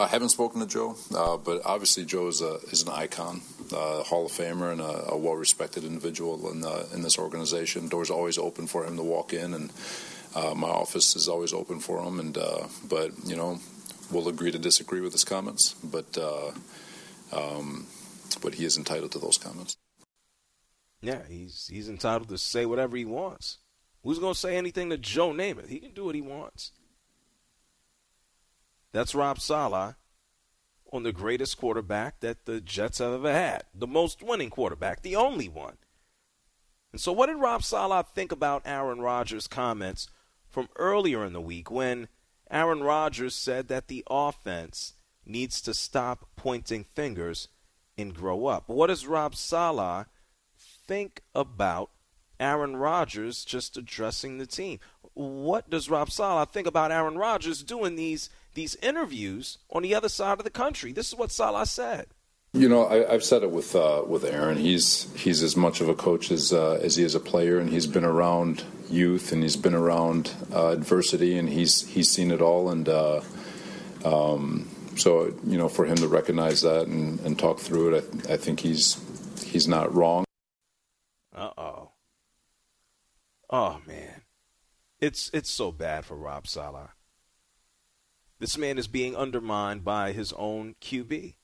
I 0.00 0.06
haven't 0.06 0.28
spoken 0.28 0.60
to 0.60 0.66
Joe, 0.66 0.94
uh, 1.12 1.36
but 1.36 1.60
obviously 1.64 2.04
Joe 2.04 2.28
is, 2.28 2.40
a, 2.40 2.58
is 2.70 2.82
an 2.82 2.88
icon, 2.88 3.40
uh, 3.72 4.04
Hall 4.04 4.26
of 4.26 4.32
Famer, 4.32 4.70
and 4.70 4.80
a, 4.80 5.10
a 5.10 5.16
well-respected 5.16 5.82
individual 5.82 6.52
in, 6.52 6.64
uh, 6.64 6.84
in 6.94 7.02
this 7.02 7.18
organization. 7.18 7.88
Doors 7.88 8.08
always 8.08 8.38
open 8.38 8.68
for 8.68 8.84
him 8.84 8.96
to 8.96 9.02
walk 9.02 9.32
in, 9.32 9.54
and 9.54 9.72
uh, 10.36 10.54
my 10.54 10.68
office 10.68 11.16
is 11.16 11.28
always 11.28 11.52
open 11.52 11.80
for 11.80 12.00
him. 12.00 12.20
And 12.20 12.38
uh, 12.38 12.68
but 12.88 13.10
you 13.26 13.34
know, 13.34 13.58
we'll 14.10 14.28
agree 14.28 14.50
to 14.50 14.58
disagree 14.58 15.00
with 15.00 15.12
his 15.12 15.24
comments, 15.24 15.74
but 15.82 16.16
uh, 16.18 16.52
um, 17.32 17.86
but 18.42 18.54
he 18.54 18.64
is 18.64 18.76
entitled 18.76 19.12
to 19.12 19.18
those 19.18 19.38
comments. 19.38 19.76
Yeah, 21.00 21.22
he's 21.28 21.68
he's 21.70 21.88
entitled 21.88 22.28
to 22.30 22.38
say 22.38 22.66
whatever 22.66 22.96
he 22.96 23.04
wants. 23.04 23.58
Who's 24.02 24.18
going 24.18 24.34
to 24.34 24.38
say 24.38 24.56
anything 24.56 24.90
to 24.90 24.98
Joe 24.98 25.30
Namath? 25.30 25.68
He 25.68 25.80
can 25.80 25.92
do 25.92 26.04
what 26.04 26.14
he 26.14 26.20
wants. 26.20 26.72
That's 28.92 29.14
Rob 29.14 29.40
Saleh 29.40 29.96
on 30.92 31.02
the 31.02 31.12
greatest 31.12 31.58
quarterback 31.58 32.20
that 32.20 32.46
the 32.46 32.60
Jets 32.60 32.98
have 32.98 33.12
ever 33.12 33.32
had, 33.32 33.64
the 33.74 33.86
most 33.86 34.22
winning 34.22 34.50
quarterback, 34.50 35.02
the 35.02 35.16
only 35.16 35.48
one. 35.48 35.76
And 36.92 37.00
so, 37.00 37.12
what 37.12 37.26
did 37.26 37.36
Rob 37.36 37.62
Saleh 37.62 38.06
think 38.14 38.32
about 38.32 38.62
Aaron 38.64 39.00
Rodgers' 39.00 39.46
comments 39.46 40.08
from 40.48 40.68
earlier 40.76 41.24
in 41.24 41.34
the 41.34 41.40
week 41.40 41.70
when 41.70 42.08
Aaron 42.50 42.82
Rodgers 42.82 43.34
said 43.34 43.68
that 43.68 43.88
the 43.88 44.04
offense 44.08 44.94
needs 45.26 45.60
to 45.62 45.74
stop 45.74 46.28
pointing 46.36 46.84
fingers 46.84 47.48
and 47.96 48.14
grow 48.14 48.46
up. 48.46 48.68
What 48.68 48.86
does 48.86 49.06
Rob 49.06 49.34
Saleh 49.34 50.06
think 50.86 51.22
about 51.34 51.90
Aaron 52.40 52.76
Rodgers 52.76 53.44
just 53.44 53.76
addressing 53.76 54.38
the 54.38 54.46
team? 54.46 54.78
What 55.14 55.68
does 55.68 55.90
Rob 55.90 56.10
Saleh 56.10 56.48
think 56.48 56.66
about 56.66 56.92
Aaron 56.92 57.18
Rodgers 57.18 57.62
doing 57.62 57.96
these 57.96 58.30
these 58.54 58.76
interviews 58.76 59.58
on 59.70 59.82
the 59.82 59.94
other 59.94 60.08
side 60.08 60.38
of 60.38 60.44
the 60.44 60.50
country? 60.50 60.92
This 60.92 61.08
is 61.08 61.14
what 61.16 61.30
Saleh 61.30 61.66
said. 61.66 62.06
You 62.54 62.68
know, 62.68 62.86
I, 62.86 63.12
have 63.12 63.24
said 63.24 63.42
it 63.42 63.50
with 63.50 63.76
uh, 63.76 64.04
with 64.06 64.24
Aaron. 64.24 64.56
He's 64.56 65.12
he's 65.14 65.42
as 65.42 65.56
much 65.56 65.80
of 65.80 65.88
a 65.88 65.94
coach 65.94 66.30
as 66.30 66.52
uh, 66.52 66.80
as 66.82 66.96
he 66.96 67.04
is 67.04 67.14
a 67.14 67.20
player, 67.20 67.58
and 67.58 67.68
he's 67.68 67.86
been 67.86 68.04
around 68.04 68.64
youth 68.90 69.32
and 69.32 69.42
he's 69.42 69.56
been 69.56 69.74
around 69.74 70.34
uh, 70.52 70.68
adversity, 70.68 71.36
and 71.36 71.48
he's 71.48 71.86
he's 71.88 72.10
seen 72.10 72.30
it 72.30 72.40
all. 72.40 72.70
And 72.70 72.88
uh, 72.88 73.20
um, 74.04 74.68
so, 74.96 75.34
you 75.44 75.58
know, 75.58 75.68
for 75.68 75.84
him 75.84 75.96
to 75.96 76.08
recognize 76.08 76.62
that 76.62 76.86
and, 76.86 77.20
and 77.20 77.38
talk 77.38 77.60
through 77.60 77.94
it, 77.94 78.04
I, 78.28 78.34
I 78.34 78.36
think 78.36 78.60
he's 78.60 79.00
he's 79.44 79.68
not 79.68 79.94
wrong. 79.94 80.24
Uh 81.34 81.50
oh. 81.56 81.90
Oh 83.50 83.80
man, 83.86 84.22
it's 85.00 85.30
it's 85.32 85.50
so 85.50 85.72
bad 85.72 86.04
for 86.04 86.16
Rob 86.16 86.46
Saleh. 86.46 86.90
This 88.38 88.58
man 88.58 88.78
is 88.78 88.86
being 88.86 89.16
undermined 89.16 89.84
by 89.84 90.12
his 90.12 90.32
own 90.34 90.76
QB. 90.80 91.34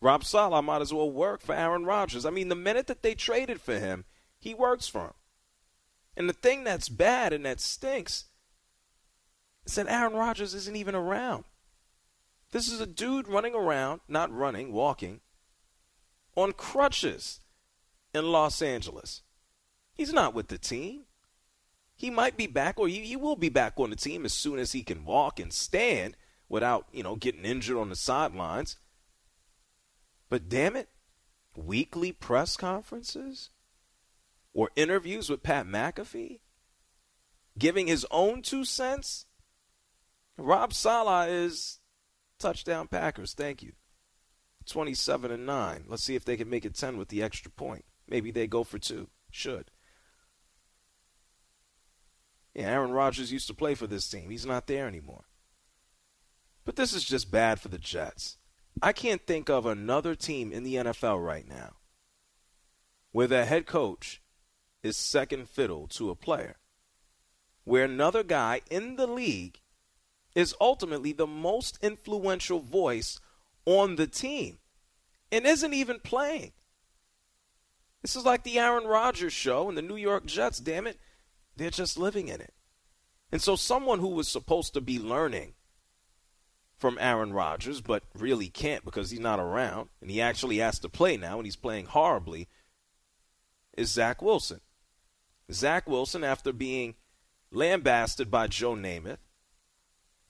Rob 0.00 0.24
Saleh 0.24 0.64
might 0.64 0.82
as 0.82 0.92
well 0.92 1.10
work 1.10 1.40
for 1.40 1.54
Aaron 1.54 1.84
Rodgers. 1.84 2.26
I 2.26 2.30
mean, 2.30 2.48
the 2.48 2.56
minute 2.56 2.88
that 2.88 3.02
they 3.02 3.14
traded 3.14 3.60
for 3.60 3.78
him, 3.78 4.04
he 4.38 4.52
works 4.52 4.88
for 4.88 5.02
him. 5.02 5.14
And 6.16 6.28
the 6.28 6.34
thing 6.34 6.64
that's 6.64 6.88
bad 6.88 7.32
and 7.32 7.44
that 7.46 7.60
stinks 7.60 8.26
is 9.64 9.74
that 9.76 9.88
Aaron 9.88 10.14
Rodgers 10.14 10.54
isn't 10.54 10.76
even 10.76 10.94
around. 10.94 11.44
This 12.50 12.70
is 12.70 12.80
a 12.80 12.86
dude 12.86 13.28
running 13.28 13.54
around, 13.54 14.00
not 14.08 14.32
running, 14.32 14.72
walking, 14.72 15.20
on 16.36 16.52
crutches 16.52 17.40
in 18.14 18.30
Los 18.30 18.60
Angeles. 18.60 19.22
He's 19.94 20.12
not 20.12 20.34
with 20.34 20.48
the 20.48 20.58
team. 20.58 21.04
He 21.94 22.10
might 22.10 22.36
be 22.36 22.46
back, 22.46 22.78
or 22.78 22.88
he, 22.88 23.00
he 23.00 23.16
will 23.16 23.36
be 23.36 23.48
back 23.48 23.74
on 23.76 23.90
the 23.90 23.96
team 23.96 24.24
as 24.24 24.32
soon 24.32 24.58
as 24.58 24.72
he 24.72 24.82
can 24.82 25.04
walk 25.04 25.38
and 25.38 25.52
stand 25.52 26.16
without, 26.48 26.86
you 26.92 27.02
know, 27.02 27.16
getting 27.16 27.44
injured 27.44 27.76
on 27.76 27.88
the 27.88 27.96
sidelines. 27.96 28.76
But 30.28 30.48
damn 30.48 30.76
it, 30.76 30.88
weekly 31.56 32.12
press 32.12 32.56
conferences 32.56 33.50
or 34.54 34.70
interviews 34.76 35.30
with 35.30 35.42
Pat 35.42 35.66
McAfee, 35.66 36.40
giving 37.58 37.86
his 37.86 38.06
own 38.10 38.42
two 38.42 38.64
cents. 38.64 39.26
Rob 40.36 40.72
Saleh 40.72 41.28
is 41.28 41.80
touchdown 42.38 42.88
Packers. 42.88 43.34
Thank 43.34 43.62
you. 43.62 43.72
27 44.66 45.30
and 45.30 45.46
9. 45.46 45.84
Let's 45.88 46.04
see 46.04 46.14
if 46.14 46.24
they 46.24 46.36
can 46.36 46.48
make 46.48 46.64
it 46.64 46.74
10 46.74 46.96
with 46.96 47.08
the 47.08 47.22
extra 47.22 47.50
point. 47.50 47.84
Maybe 48.08 48.30
they 48.30 48.46
go 48.46 48.64
for 48.64 48.78
two. 48.78 49.08
Should. 49.30 49.70
Yeah, 52.54 52.68
Aaron 52.68 52.92
Rodgers 52.92 53.32
used 53.32 53.46
to 53.48 53.54
play 53.54 53.74
for 53.74 53.86
this 53.86 54.08
team. 54.08 54.30
He's 54.30 54.46
not 54.46 54.66
there 54.66 54.86
anymore. 54.86 55.24
But 56.64 56.76
this 56.76 56.92
is 56.92 57.04
just 57.04 57.30
bad 57.30 57.60
for 57.60 57.68
the 57.68 57.78
Jets. 57.78 58.36
I 58.80 58.92
can't 58.92 59.26
think 59.26 59.50
of 59.50 59.66
another 59.66 60.14
team 60.14 60.52
in 60.52 60.62
the 60.62 60.76
NFL 60.76 61.24
right 61.24 61.48
now 61.48 61.76
where 63.10 63.26
the 63.26 63.44
head 63.44 63.66
coach 63.66 64.21
is 64.82 64.96
second 64.96 65.48
fiddle 65.48 65.86
to 65.88 66.10
a 66.10 66.14
player, 66.14 66.56
where 67.64 67.84
another 67.84 68.22
guy 68.22 68.60
in 68.70 68.96
the 68.96 69.06
league 69.06 69.60
is 70.34 70.54
ultimately 70.60 71.12
the 71.12 71.26
most 71.26 71.78
influential 71.82 72.60
voice 72.60 73.20
on 73.66 73.96
the 73.96 74.06
team 74.06 74.58
and 75.30 75.46
isn't 75.46 75.74
even 75.74 76.00
playing. 76.00 76.52
This 78.02 78.16
is 78.16 78.24
like 78.24 78.42
the 78.42 78.58
Aaron 78.58 78.84
Rodgers 78.84 79.32
show 79.32 79.68
and 79.68 79.78
the 79.78 79.82
New 79.82 79.96
York 79.96 80.26
Jets, 80.26 80.58
damn 80.58 80.86
it. 80.86 80.98
They're 81.56 81.70
just 81.70 81.98
living 81.98 82.28
in 82.28 82.40
it. 82.40 82.52
And 83.30 83.40
so, 83.40 83.56
someone 83.56 84.00
who 84.00 84.08
was 84.08 84.28
supposed 84.28 84.74
to 84.74 84.80
be 84.80 84.98
learning 84.98 85.54
from 86.76 86.98
Aaron 87.00 87.32
Rodgers, 87.32 87.80
but 87.80 88.02
really 88.14 88.48
can't 88.48 88.84
because 88.84 89.10
he's 89.10 89.20
not 89.20 89.38
around, 89.38 89.88
and 90.00 90.10
he 90.10 90.20
actually 90.20 90.58
has 90.58 90.80
to 90.80 90.88
play 90.88 91.16
now, 91.16 91.36
and 91.36 91.46
he's 91.46 91.56
playing 91.56 91.86
horribly, 91.86 92.48
is 93.76 93.90
Zach 93.90 94.20
Wilson. 94.20 94.60
Zach 95.52 95.88
Wilson, 95.88 96.24
after 96.24 96.52
being 96.52 96.94
lambasted 97.50 98.30
by 98.30 98.46
Joe 98.46 98.74
Namath 98.74 99.18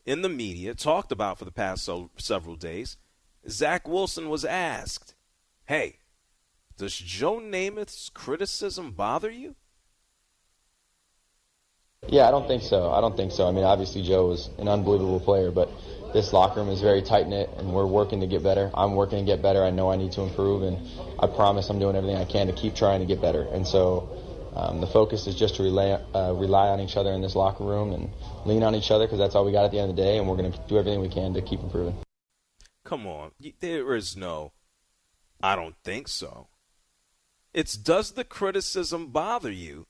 in 0.04 0.22
the 0.22 0.28
media, 0.28 0.74
talked 0.74 1.12
about 1.12 1.38
for 1.38 1.44
the 1.44 1.52
past 1.52 1.84
so, 1.84 2.10
several 2.16 2.56
days, 2.56 2.96
Zach 3.48 3.86
Wilson 3.86 4.28
was 4.28 4.44
asked, 4.44 5.14
Hey, 5.66 5.98
does 6.76 6.96
Joe 6.96 7.38
Namath's 7.38 8.10
criticism 8.10 8.92
bother 8.92 9.30
you? 9.30 9.54
Yeah, 12.08 12.26
I 12.26 12.32
don't 12.32 12.48
think 12.48 12.62
so. 12.62 12.90
I 12.90 13.00
don't 13.00 13.16
think 13.16 13.30
so. 13.30 13.46
I 13.46 13.52
mean, 13.52 13.62
obviously 13.62 14.02
Joe 14.02 14.26
was 14.26 14.50
an 14.58 14.66
unbelievable 14.66 15.20
player, 15.20 15.52
but 15.52 15.70
this 16.12 16.32
locker 16.32 16.60
room 16.60 16.68
is 16.68 16.80
very 16.80 17.00
tight 17.00 17.28
knit, 17.28 17.48
and 17.58 17.72
we're 17.72 17.86
working 17.86 18.20
to 18.20 18.26
get 18.26 18.42
better. 18.42 18.72
I'm 18.74 18.96
working 18.96 19.18
to 19.18 19.24
get 19.24 19.40
better. 19.40 19.62
I 19.62 19.70
know 19.70 19.90
I 19.90 19.96
need 19.96 20.10
to 20.12 20.22
improve, 20.22 20.62
and 20.62 20.78
I 21.20 21.28
promise 21.28 21.70
I'm 21.70 21.78
doing 21.78 21.94
everything 21.94 22.16
I 22.16 22.24
can 22.24 22.48
to 22.48 22.52
keep 22.52 22.74
trying 22.74 23.00
to 23.00 23.06
get 23.06 23.20
better. 23.20 23.42
And 23.52 23.66
so 23.66 24.08
um, 24.54 24.80
the 24.80 24.86
focus 24.86 25.26
is 25.26 25.34
just 25.34 25.56
to 25.56 25.62
rely, 25.62 26.00
uh, 26.14 26.32
rely 26.34 26.68
on 26.68 26.80
each 26.80 26.96
other 26.96 27.12
in 27.12 27.22
this 27.22 27.34
locker 27.34 27.64
room 27.64 27.92
and 27.92 28.10
lean 28.44 28.62
on 28.62 28.74
each 28.74 28.90
other 28.90 29.06
because 29.06 29.18
that's 29.18 29.34
all 29.34 29.44
we 29.44 29.52
got 29.52 29.64
at 29.64 29.70
the 29.70 29.78
end 29.78 29.90
of 29.90 29.96
the 29.96 30.02
day, 30.02 30.18
and 30.18 30.28
we're 30.28 30.36
going 30.36 30.52
to 30.52 30.58
do 30.68 30.78
everything 30.78 31.00
we 31.00 31.08
can 31.08 31.32
to 31.34 31.42
keep 31.42 31.60
improving. 31.60 31.96
Come 32.84 33.06
on, 33.06 33.30
there 33.60 33.94
is 33.94 34.16
no. 34.16 34.52
I 35.42 35.56
don't 35.56 35.76
think 35.82 36.08
so. 36.08 36.48
It's 37.54 37.76
does 37.76 38.12
the 38.12 38.24
criticism 38.24 39.08
bother 39.08 39.50
you? 39.50 39.86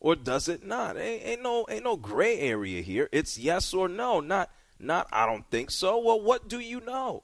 Or 0.00 0.16
does 0.16 0.48
it 0.48 0.64
not? 0.64 0.96
Ain't, 0.96 1.24
ain't 1.24 1.42
no 1.42 1.64
ain't 1.68 1.84
no 1.84 1.96
gray 1.96 2.38
area 2.40 2.82
here. 2.82 3.08
It's 3.12 3.38
yes 3.38 3.72
or 3.72 3.88
no, 3.88 4.18
not 4.18 4.50
not, 4.82 5.06
I 5.12 5.26
don't 5.26 5.48
think 5.48 5.70
so. 5.70 5.98
Well, 5.98 6.20
what 6.20 6.48
do 6.48 6.58
you 6.58 6.80
know? 6.80 7.22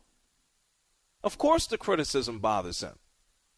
Of 1.24 1.38
course, 1.38 1.66
the 1.66 1.76
criticism 1.76 2.38
bothers 2.38 2.80
him. 2.80 2.98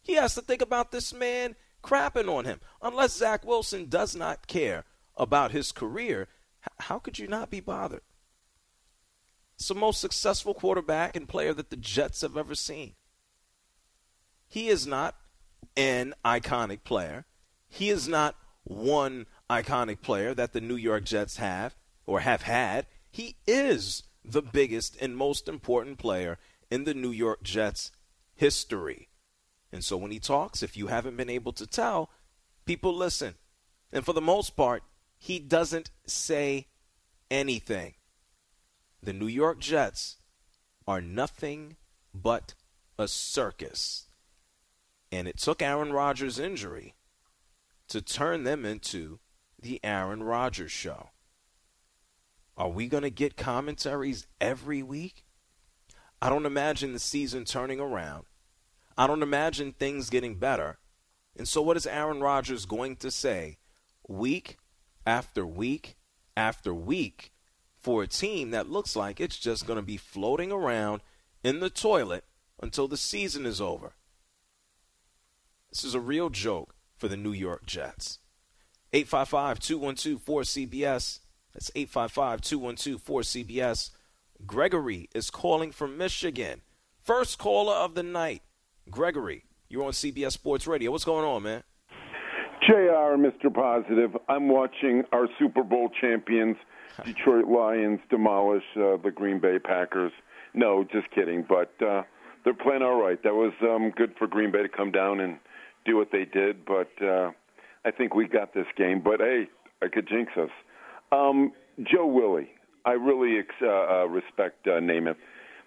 He 0.01 0.13
has 0.15 0.33
to 0.35 0.41
think 0.41 0.61
about 0.61 0.91
this 0.91 1.13
man 1.13 1.55
crapping 1.83 2.29
on 2.29 2.45
him. 2.45 2.59
Unless 2.81 3.17
Zach 3.17 3.45
Wilson 3.45 3.87
does 3.87 4.15
not 4.15 4.47
care 4.47 4.85
about 5.15 5.51
his 5.51 5.71
career, 5.71 6.27
how 6.79 6.99
could 6.99 7.19
you 7.19 7.27
not 7.27 7.49
be 7.49 7.59
bothered? 7.59 8.01
It's 9.55 9.67
the 9.67 9.75
most 9.75 10.01
successful 10.01 10.53
quarterback 10.53 11.15
and 11.15 11.27
player 11.27 11.53
that 11.53 11.69
the 11.69 11.75
Jets 11.77 12.21
have 12.21 12.35
ever 12.35 12.55
seen. 12.55 12.93
He 14.47 14.69
is 14.69 14.87
not 14.87 15.15
an 15.77 16.13
iconic 16.25 16.83
player. 16.83 17.25
He 17.69 17.89
is 17.89 18.07
not 18.07 18.35
one 18.63 19.27
iconic 19.49 20.01
player 20.01 20.33
that 20.33 20.53
the 20.53 20.61
New 20.61 20.75
York 20.75 21.03
Jets 21.03 21.37
have 21.37 21.75
or 22.05 22.21
have 22.21 22.41
had. 22.41 22.87
He 23.11 23.35
is 23.47 24.03
the 24.25 24.41
biggest 24.41 24.97
and 25.01 25.15
most 25.15 25.47
important 25.47 25.97
player 25.97 26.37
in 26.69 26.83
the 26.83 26.93
New 26.93 27.11
York 27.11 27.43
Jets 27.43 27.91
history. 28.35 29.09
And 29.71 29.83
so 29.83 29.97
when 29.97 30.11
he 30.11 30.19
talks, 30.19 30.63
if 30.63 30.75
you 30.75 30.87
haven't 30.87 31.17
been 31.17 31.29
able 31.29 31.53
to 31.53 31.65
tell, 31.65 32.09
people 32.65 32.95
listen. 32.95 33.35
And 33.91 34.05
for 34.05 34.13
the 34.13 34.21
most 34.21 34.55
part, 34.55 34.83
he 35.17 35.39
doesn't 35.39 35.91
say 36.05 36.67
anything. 37.29 37.93
The 39.01 39.13
New 39.13 39.27
York 39.27 39.59
Jets 39.59 40.17
are 40.87 41.01
nothing 41.01 41.77
but 42.13 42.53
a 42.97 43.07
circus. 43.07 44.07
And 45.11 45.27
it 45.27 45.37
took 45.37 45.61
Aaron 45.61 45.91
Rodgers' 45.91 46.39
injury 46.39 46.95
to 47.87 48.01
turn 48.01 48.43
them 48.43 48.65
into 48.65 49.19
the 49.61 49.79
Aaron 49.83 50.23
Rodgers 50.23 50.71
show. 50.71 51.09
Are 52.57 52.69
we 52.69 52.87
going 52.87 53.03
to 53.03 53.09
get 53.09 53.37
commentaries 53.37 54.27
every 54.39 54.83
week? 54.83 55.25
I 56.21 56.29
don't 56.29 56.45
imagine 56.45 56.93
the 56.93 56.99
season 56.99 57.45
turning 57.45 57.79
around. 57.79 58.25
I 58.97 59.07
don't 59.07 59.23
imagine 59.23 59.73
things 59.73 60.09
getting 60.09 60.35
better. 60.35 60.77
And 61.37 61.47
so, 61.47 61.61
what 61.61 61.77
is 61.77 61.87
Aaron 61.87 62.19
Rodgers 62.19 62.65
going 62.65 62.97
to 62.97 63.11
say 63.11 63.57
week 64.07 64.57
after 65.05 65.45
week 65.45 65.95
after 66.35 66.73
week 66.73 67.31
for 67.79 68.03
a 68.03 68.07
team 68.07 68.51
that 68.51 68.69
looks 68.69 68.95
like 68.95 69.19
it's 69.19 69.37
just 69.37 69.65
going 69.65 69.77
to 69.77 69.85
be 69.85 69.97
floating 69.97 70.51
around 70.51 71.01
in 71.43 71.59
the 71.59 71.69
toilet 71.69 72.25
until 72.61 72.87
the 72.87 72.97
season 72.97 73.45
is 73.45 73.61
over? 73.61 73.93
This 75.71 75.83
is 75.83 75.95
a 75.95 75.99
real 75.99 76.29
joke 76.29 76.75
for 76.97 77.07
the 77.07 77.17
New 77.17 77.31
York 77.31 77.65
Jets. 77.65 78.19
855 78.93 79.59
212 79.59 80.19
4CBS. 80.23 81.19
That's 81.53 81.71
855 81.75 82.41
212 82.41 83.03
4CBS. 83.03 83.91
Gregory 84.45 85.09
is 85.13 85.29
calling 85.29 85.71
from 85.71 85.97
Michigan. 85.97 86.61
First 87.01 87.37
caller 87.37 87.73
of 87.73 87.95
the 87.95 88.03
night. 88.03 88.41
Gregory, 88.91 89.45
you're 89.69 89.83
on 89.83 89.91
CBS 89.93 90.33
Sports 90.33 90.67
Radio. 90.67 90.91
What's 90.91 91.05
going 91.05 91.25
on, 91.25 91.43
man? 91.43 91.63
JR, 92.67 93.15
Mr. 93.17 93.51
Positive. 93.51 94.15
I'm 94.29 94.49
watching 94.49 95.03
our 95.11 95.27
Super 95.39 95.63
Bowl 95.63 95.89
champions 95.99 96.57
Detroit 97.05 97.47
Lions 97.47 97.99
demolish 98.09 98.63
uh, 98.75 98.97
the 99.03 99.11
Green 99.13 99.39
Bay 99.39 99.57
Packers. 99.59 100.11
No, 100.53 100.83
just 100.83 101.09
kidding. 101.11 101.45
But 101.47 101.73
uh, 101.81 102.03
they're 102.43 102.53
playing 102.53 102.81
all 102.81 103.01
right. 103.01 103.21
That 103.23 103.33
was 103.33 103.53
um, 103.61 103.91
good 103.95 104.13
for 104.19 104.27
Green 104.27 104.51
Bay 104.51 104.61
to 104.61 104.69
come 104.69 104.91
down 104.91 105.19
and 105.19 105.37
do 105.85 105.95
what 105.95 106.09
they 106.11 106.25
did. 106.25 106.65
But 106.65 106.91
uh, 107.01 107.31
I 107.85 107.91
think 107.91 108.13
we 108.13 108.27
got 108.27 108.53
this 108.53 108.67
game. 108.77 109.01
But 109.01 109.19
hey, 109.21 109.47
I 109.81 109.87
could 109.87 110.07
jinx 110.07 110.33
us. 110.37 110.49
Um, 111.11 111.53
Joe 111.81 112.05
Willie, 112.05 112.49
I 112.85 112.91
really 112.91 113.39
ex- 113.39 113.55
uh, 113.61 114.01
uh, 114.03 114.05
respect 114.07 114.67
uh, 114.67 114.81
Namath. 114.81 115.15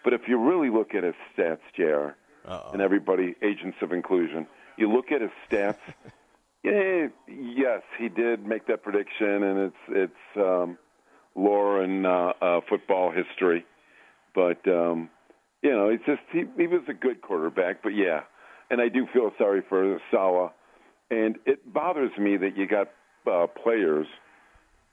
But 0.04 0.12
if 0.12 0.22
you 0.28 0.38
really 0.38 0.68
look 0.68 0.94
at 0.94 1.02
his 1.02 1.14
stats, 1.36 1.58
Jr. 1.74 2.14
Uh-oh. 2.46 2.72
and 2.72 2.82
everybody, 2.82 3.34
agents 3.42 3.78
of 3.82 3.92
inclusion, 3.92 4.46
you 4.76 4.92
look 4.92 5.12
at 5.12 5.20
his 5.20 5.30
stats. 5.48 5.78
yeah, 6.62 7.08
yes, 7.28 7.82
he 7.98 8.08
did 8.08 8.46
make 8.46 8.66
that 8.66 8.82
prediction, 8.82 9.42
and 9.42 9.58
it's 9.58 9.76
it's 9.88 10.36
um, 10.36 10.78
lore 11.34 11.82
and 11.82 12.06
uh, 12.06 12.32
uh, 12.40 12.60
football 12.68 13.10
history. 13.10 13.64
But 14.34 14.66
um, 14.68 15.10
you 15.62 15.70
know, 15.70 15.88
it's 15.88 16.04
just 16.04 16.22
he, 16.32 16.44
he 16.56 16.66
was 16.66 16.82
a 16.88 16.94
good 16.94 17.22
quarterback. 17.22 17.82
But 17.82 17.90
yeah, 17.90 18.22
and 18.70 18.80
I 18.80 18.88
do 18.88 19.06
feel 19.12 19.30
sorry 19.38 19.62
for 19.68 20.00
Saleh, 20.10 20.50
and 21.10 21.36
it 21.46 21.72
bothers 21.72 22.10
me 22.18 22.36
that 22.36 22.56
you 22.56 22.66
got 22.66 22.88
uh, 23.30 23.46
players, 23.46 24.06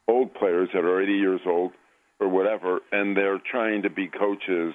old 0.07 0.33
players 0.33 0.69
that 0.73 0.83
are 0.83 1.01
80 1.01 1.13
years 1.13 1.41
old 1.45 1.71
or 2.19 2.27
whatever, 2.27 2.79
and 2.91 3.17
they're 3.17 3.39
trying 3.39 3.81
to 3.81 3.89
be 3.89 4.07
coaches, 4.07 4.73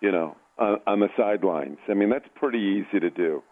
you 0.00 0.10
know, 0.10 0.36
on, 0.62 0.80
on 0.86 1.00
the 1.00 1.08
sidelines. 1.16 1.78
I 1.88 1.94
mean, 1.94 2.08
that's 2.10 2.28
pretty 2.34 2.58
easy 2.58 3.00
to 3.00 3.10
do. 3.10 3.42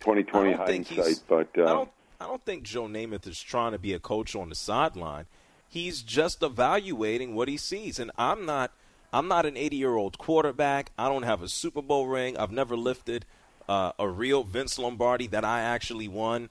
2020 0.00 0.52
I 0.52 0.56
don't 0.56 0.66
think 0.66 0.88
hindsight, 0.88 1.22
but 1.28 1.48
I 1.56 1.62
uh, 1.62 1.66
don't. 1.66 1.90
I 2.20 2.24
don't 2.26 2.44
think 2.44 2.62
Joe 2.64 2.84
Namath 2.86 3.26
is 3.26 3.40
trying 3.40 3.72
to 3.72 3.78
be 3.78 3.92
a 3.92 3.98
coach 3.98 4.34
on 4.34 4.48
the 4.48 4.54
sideline. 4.54 5.26
He's 5.68 6.00
just 6.02 6.42
evaluating 6.42 7.34
what 7.34 7.48
he 7.48 7.56
sees, 7.56 7.98
and 7.98 8.10
I'm 8.18 8.44
not. 8.46 8.72
I'm 9.12 9.28
not 9.28 9.46
an 9.46 9.56
80 9.56 9.76
year 9.76 9.94
old 9.96 10.18
quarterback. 10.18 10.90
I 10.98 11.08
don't 11.08 11.22
have 11.22 11.40
a 11.42 11.48
Super 11.48 11.80
Bowl 11.82 12.06
ring. 12.06 12.36
I've 12.36 12.50
never 12.50 12.76
lifted 12.76 13.24
uh, 13.68 13.92
a 13.98 14.08
real 14.08 14.44
Vince 14.44 14.78
Lombardi 14.78 15.26
that 15.28 15.44
I 15.44 15.60
actually 15.60 16.08
won. 16.08 16.50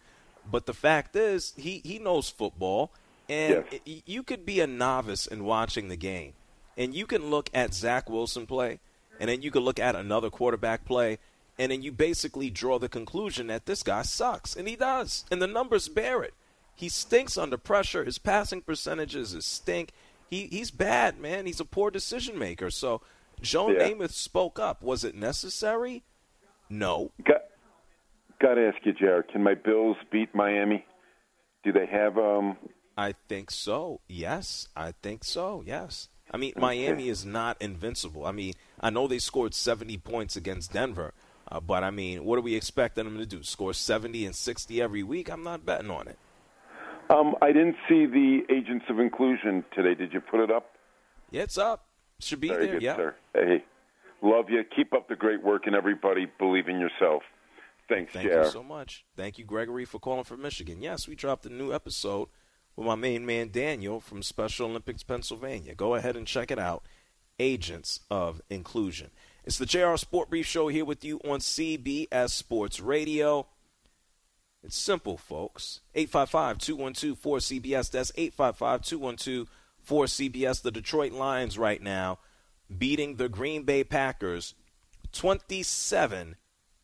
But 0.50 0.66
the 0.66 0.74
fact 0.74 1.16
is, 1.16 1.54
he 1.58 1.82
he 1.84 2.00
knows 2.00 2.30
football, 2.30 2.92
and 3.30 3.64
Yes. 3.72 3.82
y- 3.86 4.04
you 4.06 4.24
could 4.24 4.46
be 4.46 4.60
a 4.60 4.68
novice 4.68 5.28
in 5.28 5.44
watching 5.44 5.88
the 5.90 5.96
game, 5.98 6.34
and 6.78 6.94
you 6.96 7.06
can 7.06 7.30
look 7.30 7.50
at 7.54 7.74
Zach 7.74 8.10
Wilson 8.10 8.46
play, 8.48 8.80
and 9.20 9.30
then 9.30 9.42
you 9.42 9.52
can 9.52 9.62
look 9.64 9.80
at 9.80 9.96
another 9.96 10.30
quarterback 10.30 10.86
play, 10.86 11.20
and 11.58 11.72
then 11.72 11.82
you 11.82 11.92
basically 11.92 12.50
draw 12.50 12.80
the 12.80 12.90
conclusion 12.90 13.48
that 13.48 13.66
this 13.66 13.84
guy 13.84 14.02
sucks, 14.02 14.56
and 14.56 14.68
he 14.68 14.76
does, 14.76 15.26
and 15.32 15.42
the 15.42 15.48
numbers 15.48 15.88
bear 15.88 16.24
it. 16.24 16.34
He 16.76 16.90
stinks 16.90 17.38
under 17.38 17.58
pressure. 17.58 18.04
His 18.04 18.18
passing 18.18 18.62
percentages 18.62 19.34
is 19.34 19.46
stink. 19.46 19.92
He 20.30 20.48
he's 20.48 20.72
bad, 20.72 21.20
man. 21.20 21.46
He's 21.46 21.62
a 21.62 21.66
poor 21.66 21.90
decision 21.90 22.38
maker. 22.38 22.70
So 22.70 23.02
Joe 23.42 23.70
Yeah. 23.70 23.90
Namath 23.90 24.12
spoke 24.12 24.60
up. 24.60 24.82
Was 24.82 25.04
it 25.04 25.16
necessary? 25.16 26.04
No. 26.70 27.12
got 27.24 27.42
got 28.42 28.56
to 28.56 28.68
ask 28.68 28.86
you, 28.86 28.92
Jared. 28.92 29.30
Can 29.30 29.44
my 29.44 29.54
Bills 29.54 29.98
beat 30.12 30.36
Miami? 30.36 30.86
Do 31.64 31.72
they 31.72 31.86
have 31.86 32.18
um? 32.18 32.58
I 32.98 33.14
think 33.30 33.52
so. 33.52 34.02
Yes, 34.08 34.68
I 34.76 34.94
think 35.02 35.24
so. 35.24 35.64
Yes. 35.66 36.10
I 36.32 36.38
mean, 36.38 36.54
Miami 36.58 37.10
is 37.10 37.26
not 37.26 37.62
invincible. 37.62 38.26
I 38.26 38.32
mean, 38.32 38.54
I 38.80 38.90
know 38.90 39.08
they 39.08 39.20
scored 39.20 39.54
70 39.54 39.98
points 40.00 40.36
against 40.36 40.74
Denver, 40.74 41.14
uh, 41.50 41.60
but 41.60 41.84
I 41.84 41.92
mean, 41.92 42.26
what 42.26 42.38
are 42.38 42.42
we 42.42 42.56
expecting 42.56 43.06
them 43.06 43.18
to 43.18 43.26
do? 43.26 43.44
Score 43.44 43.74
70 43.74 44.26
and 44.26 44.36
60 44.36 44.82
every 44.82 45.04
week? 45.04 45.30
I'm 45.30 45.44
not 45.44 45.66
betting 45.66 45.92
on 45.92 46.08
it. 46.08 46.18
Um, 47.10 47.36
I 47.42 47.48
didn't 47.52 47.76
see 47.88 48.06
the 48.08 48.42
Agents 48.50 48.86
of 48.90 49.00
Inclusion 49.00 49.64
today. 49.76 49.94
Did 49.94 50.12
you 50.12 50.22
put 50.22 50.40
it 50.40 50.50
up? 50.52 50.72
Yeah, 51.30 51.44
it's 51.44 51.58
up. 51.58 51.86
Should 52.20 52.40
be 52.40 52.48
Very 52.48 52.66
there. 52.66 52.74
good, 52.76 52.82
yeah. 52.82 52.96
sir. 52.96 53.16
Hey, 53.34 53.64
love 54.24 54.50
you. 54.50 54.64
Keep 54.76 54.94
up 54.94 55.08
the 55.08 55.16
great 55.16 55.44
work, 55.44 55.68
and 55.68 55.76
everybody 55.76 56.26
believe 56.40 56.68
in 56.68 56.80
yourself. 56.80 57.22
Thanks, 57.88 58.14
Thank 58.14 58.30
Jar. 58.32 58.46
you 58.46 58.50
so 58.50 58.64
much. 58.64 59.06
Thank 59.16 59.38
you, 59.38 59.46
Gregory, 59.46 59.86
for 59.86 60.00
calling 60.00 60.24
from 60.24 60.42
Michigan. 60.42 60.82
Yes, 60.82 61.08
we 61.08 61.14
dropped 61.14 61.46
a 61.46 61.50
new 61.50 61.72
episode 61.72 62.30
with 62.76 62.88
my 62.88 62.96
main 62.96 63.26
man 63.26 63.50
Daniel 63.52 64.00
from 64.00 64.24
Special 64.24 64.68
Olympics, 64.68 65.04
Pennsylvania. 65.04 65.76
Go 65.76 65.96
ahead 65.96 66.16
and 66.16 66.28
check 66.28 66.52
it 66.52 66.60
out. 66.60 66.84
Agents 67.40 68.00
of 68.10 68.42
Inclusion. 68.50 69.12
It's 69.44 69.58
the 69.58 69.66
JR 69.66 69.96
Sport 69.98 70.30
Brief 70.30 70.46
Show 70.46 70.70
here 70.70 70.86
with 70.86 71.04
you 71.04 71.20
on 71.20 71.40
CBS 71.40 72.32
Sports 72.32 72.80
Radio. 72.80 73.48
It's 74.64 74.76
simple, 74.76 75.18
folks. 75.18 75.82
855 75.94 76.58
212 76.58 77.22
4CBS. 77.22 77.92
That's 77.92 78.12
855 78.16 78.82
212 78.82 79.50
4CBS. 79.88 80.62
The 80.62 80.72
Detroit 80.72 81.12
Lions 81.12 81.58
right 81.58 81.82
now 81.82 82.18
beating 82.76 83.18
the 83.18 83.30
Green 83.30 83.64
Bay 83.64 83.84
Packers 83.84 84.56
27 85.12 86.36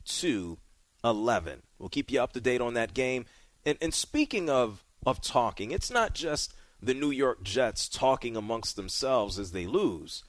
to 0.05 0.57
11. 1.03 1.63
We'll 1.79 1.89
keep 1.89 2.11
you 2.11 2.21
up 2.21 2.33
to 2.33 2.41
date 2.41 2.61
on 2.61 2.75
that 2.75 2.93
game. 2.93 3.25
And, 3.65 3.77
and 3.81 3.93
speaking 3.93 4.49
of, 4.49 4.83
of 5.05 5.21
talking, 5.21 5.71
it's 5.71 5.91
not 5.91 6.13
just 6.13 6.53
the 6.81 6.93
New 6.93 7.11
York 7.11 7.43
Jets 7.43 7.87
talking 7.87 8.35
amongst 8.35 8.75
themselves 8.75 9.37
as 9.37 9.51
they 9.51 9.65
lose. 9.65 10.23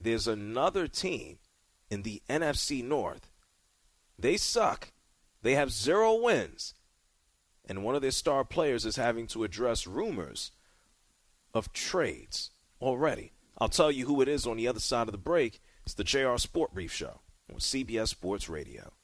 There's 0.00 0.28
another 0.28 0.88
team 0.88 1.38
in 1.90 2.02
the 2.02 2.22
NFC 2.28 2.82
North. 2.84 3.30
They 4.18 4.36
suck. 4.36 4.92
They 5.42 5.54
have 5.54 5.72
zero 5.72 6.14
wins. 6.14 6.74
And 7.68 7.84
one 7.84 7.94
of 7.94 8.02
their 8.02 8.10
star 8.10 8.44
players 8.44 8.84
is 8.84 8.96
having 8.96 9.26
to 9.28 9.44
address 9.44 9.86
rumors 9.86 10.52
of 11.54 11.72
trades 11.72 12.50
already. 12.80 13.32
I'll 13.58 13.68
tell 13.68 13.90
you 13.90 14.06
who 14.06 14.22
it 14.22 14.28
is 14.28 14.46
on 14.46 14.56
the 14.56 14.68
other 14.68 14.80
side 14.80 15.08
of 15.08 15.12
the 15.12 15.18
break. 15.18 15.60
It's 15.84 15.94
the 15.94 16.04
JR 16.04 16.36
Sport 16.36 16.74
Brief 16.74 16.92
Show 16.92 17.20
on 17.52 17.58
CBS 17.58 18.08
Sports 18.08 18.48
Radio. 18.48 18.92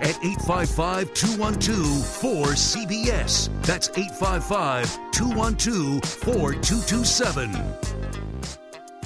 At 0.00 0.16
855 0.24 1.14
212 1.14 1.86
4CBS. 1.86 3.48
That's 3.62 3.88
855 3.90 5.12
212 5.12 6.04
4227. 6.04 7.50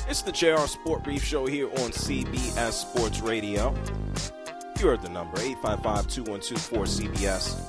It's 0.09 0.23
the 0.23 0.33
JR 0.33 0.67
Sport 0.67 1.05
Brief 1.05 1.23
Show 1.23 1.47
here 1.47 1.69
on 1.69 1.91
CBS 1.91 2.73
Sports 2.73 3.21
Radio. 3.21 3.75
You 4.79 4.87
heard 4.87 5.03
the 5.03 5.11
number 5.11 5.39
855 5.39 6.09
212 6.09 7.13
4CBS. 7.13 7.61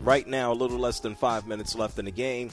Right 0.00 0.26
now, 0.26 0.52
a 0.52 0.54
little 0.54 0.78
less 0.78 0.98
than 0.98 1.14
five 1.14 1.46
minutes 1.46 1.76
left 1.76 1.98
in 1.98 2.06
the 2.06 2.10
game. 2.10 2.50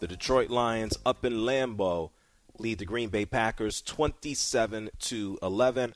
The 0.00 0.08
Detroit 0.08 0.50
Lions 0.50 0.96
up 1.06 1.24
in 1.24 1.32
Lambeau 1.32 2.10
lead 2.58 2.78
the 2.78 2.84
Green 2.84 3.08
Bay 3.08 3.24
Packers 3.24 3.82
27 3.82 4.90
to 4.98 5.38
11. 5.42 5.94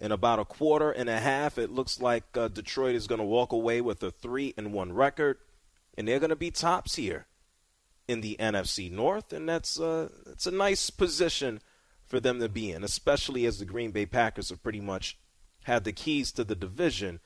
In 0.00 0.12
about 0.12 0.38
a 0.38 0.46
quarter 0.46 0.90
and 0.90 1.10
a 1.10 1.20
half, 1.20 1.58
it 1.58 1.70
looks 1.70 2.00
like 2.00 2.24
uh, 2.34 2.48
Detroit 2.48 2.94
is 2.94 3.06
going 3.06 3.18
to 3.18 3.24
walk 3.24 3.52
away 3.52 3.82
with 3.82 4.02
a 4.02 4.10
3 4.10 4.54
and 4.56 4.72
1 4.72 4.92
record, 4.94 5.36
and 5.96 6.08
they're 6.08 6.18
going 6.18 6.30
to 6.30 6.36
be 6.36 6.50
tops 6.50 6.96
here 6.96 7.26
in 8.08 8.22
the 8.22 8.36
NFC 8.40 8.90
North, 8.90 9.30
and 9.32 9.46
that's 9.46 9.78
uh, 9.78 10.08
that's 10.24 10.46
a 10.46 10.50
nice 10.50 10.88
position 10.88 11.60
for 12.06 12.18
them 12.18 12.40
to 12.40 12.48
be 12.48 12.72
in, 12.72 12.82
especially 12.82 13.44
as 13.44 13.58
the 13.58 13.64
Green 13.66 13.90
Bay 13.90 14.06
Packers 14.06 14.48
have 14.48 14.62
pretty 14.62 14.80
much 14.80 15.18
had 15.64 15.84
the 15.84 15.92
keys 15.92 16.32
to 16.32 16.44
the 16.44 16.56
division, 16.56 17.20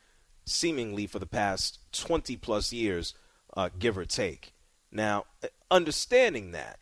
seemingly 0.45 1.07
for 1.07 1.21
the 1.21 1.27
past 1.27 1.79
20 1.93 2.37
plus 2.37 2.73
years, 2.73 3.15
uh, 3.57 3.71
give 3.79 3.97
or 3.97 4.05
take. 4.05 4.53
Now, 4.91 5.25
understanding 5.71 6.51
that, 6.51 6.81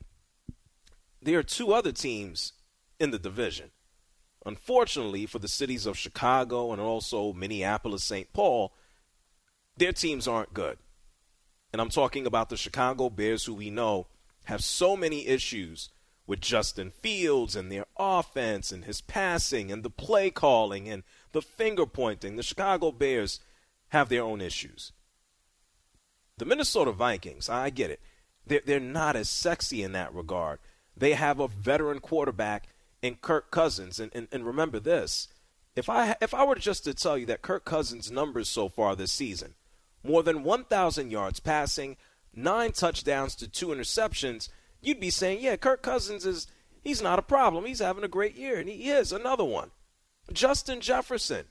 there 1.21 1.39
are 1.39 1.45
two 1.45 1.73
other 1.73 1.93
teams 1.93 2.55
in 2.99 3.11
the 3.11 3.19
division. 3.19 3.71
Unfortunately, 4.45 5.27
for 5.27 5.39
the 5.39 5.49
cities 5.49 5.87
of 5.87 5.97
Chicago 5.97 6.73
and 6.73 6.81
also 6.81 7.33
Minneapolis, 7.33 8.05
St. 8.05 8.33
Paul, 8.33 8.73
their 9.77 9.93
teams 9.93 10.27
aren't 10.27 10.55
good. 10.55 10.79
And 11.73 11.81
I'm 11.81 11.89
talking 11.89 12.27
about 12.27 12.49
the 12.49 12.57
Chicago 12.57 13.09
Bears, 13.09 13.45
who 13.45 13.55
we 13.55 13.71
know 13.71 14.09
have 14.45 14.65
so 14.65 14.97
many 14.97 15.27
issues 15.27 15.89
with 16.27 16.41
Justin 16.41 16.91
Fields 16.91 17.57
and 17.57 17.71
their 17.71 17.87
offense 17.99 18.73
and 18.73 18.85
his 18.85 19.01
passing 19.01 19.71
and 19.73 19.83
the 19.83 19.91
play 19.91 20.31
calling 20.31 20.89
and 20.89 21.03
the 21.33 21.43
finger 21.43 21.87
pointing. 21.87 22.37
The 22.37 22.43
Chicago 22.43 22.93
Bears 22.93 23.41
have 23.89 24.09
their 24.09 24.23
own 24.23 24.41
issues. 24.41 24.93
The 26.39 26.45
Minnesota 26.45 26.93
Vikings, 26.93 27.49
I 27.49 27.71
get 27.71 27.91
it. 27.91 28.01
They're, 28.47 28.63
they're 28.65 28.81
not 28.81 29.17
as 29.17 29.29
sexy 29.29 29.83
in 29.83 29.93
that 29.93 30.15
regard. 30.15 30.59
They 30.97 31.13
have 31.13 31.41
a 31.41 31.49
veteran 31.49 32.01
quarterback 32.01 32.69
in 33.03 33.17
Kirk 33.17 33.51
Cousins. 33.51 34.01
And, 34.01 34.11
and, 34.15 34.29
and 34.33 34.47
remember 34.47 34.81
this 34.81 35.29
if 35.75 35.89
I, 35.89 36.17
if 36.21 36.35
I 36.35 36.45
were 36.45 36.55
just 36.55 36.85
to 36.85 36.95
tell 36.95 37.17
you 37.17 37.27
that 37.27 37.43
Kirk 37.43 37.65
Cousins' 37.65 38.11
numbers 38.11 38.49
so 38.49 38.69
far 38.69 38.95
this 38.95 39.13
season, 39.13 39.55
more 40.05 40.23
than 40.23 40.45
1,000 40.45 41.11
yards 41.11 41.41
passing, 41.41 41.97
nine 42.35 42.73
touchdowns 42.73 43.35
to 43.37 43.49
two 43.49 43.69
interceptions, 43.69 44.49
you'd 44.81 45.01
be 45.01 45.11
saying, 45.11 45.39
yeah, 45.41 45.57
Kirk 45.57 45.83
Cousins 45.83 46.27
is 46.27 46.47
he's 46.83 47.03
not 47.03 47.19
a 47.19 47.23
problem. 47.23 47.65
He's 47.65 47.79
having 47.79 48.05
a 48.05 48.09
great 48.09 48.37
year, 48.37 48.59
and 48.59 48.69
he 48.69 48.91
is 48.91 49.13
another 49.13 49.45
one. 49.45 49.71
Justin 50.33 50.81
Jefferson, 50.81 51.47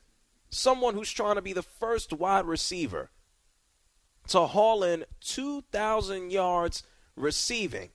someone 0.50 0.94
who's 0.94 1.12
trying 1.12 1.36
to 1.36 1.42
be 1.42 1.52
the 1.52 1.62
first 1.62 2.12
wide 2.12 2.46
receiver 2.46 3.10
to 4.28 4.46
haul 4.46 4.84
in 4.84 5.04
2,000 5.20 6.30
yards 6.30 6.84
receiving, 7.16 7.90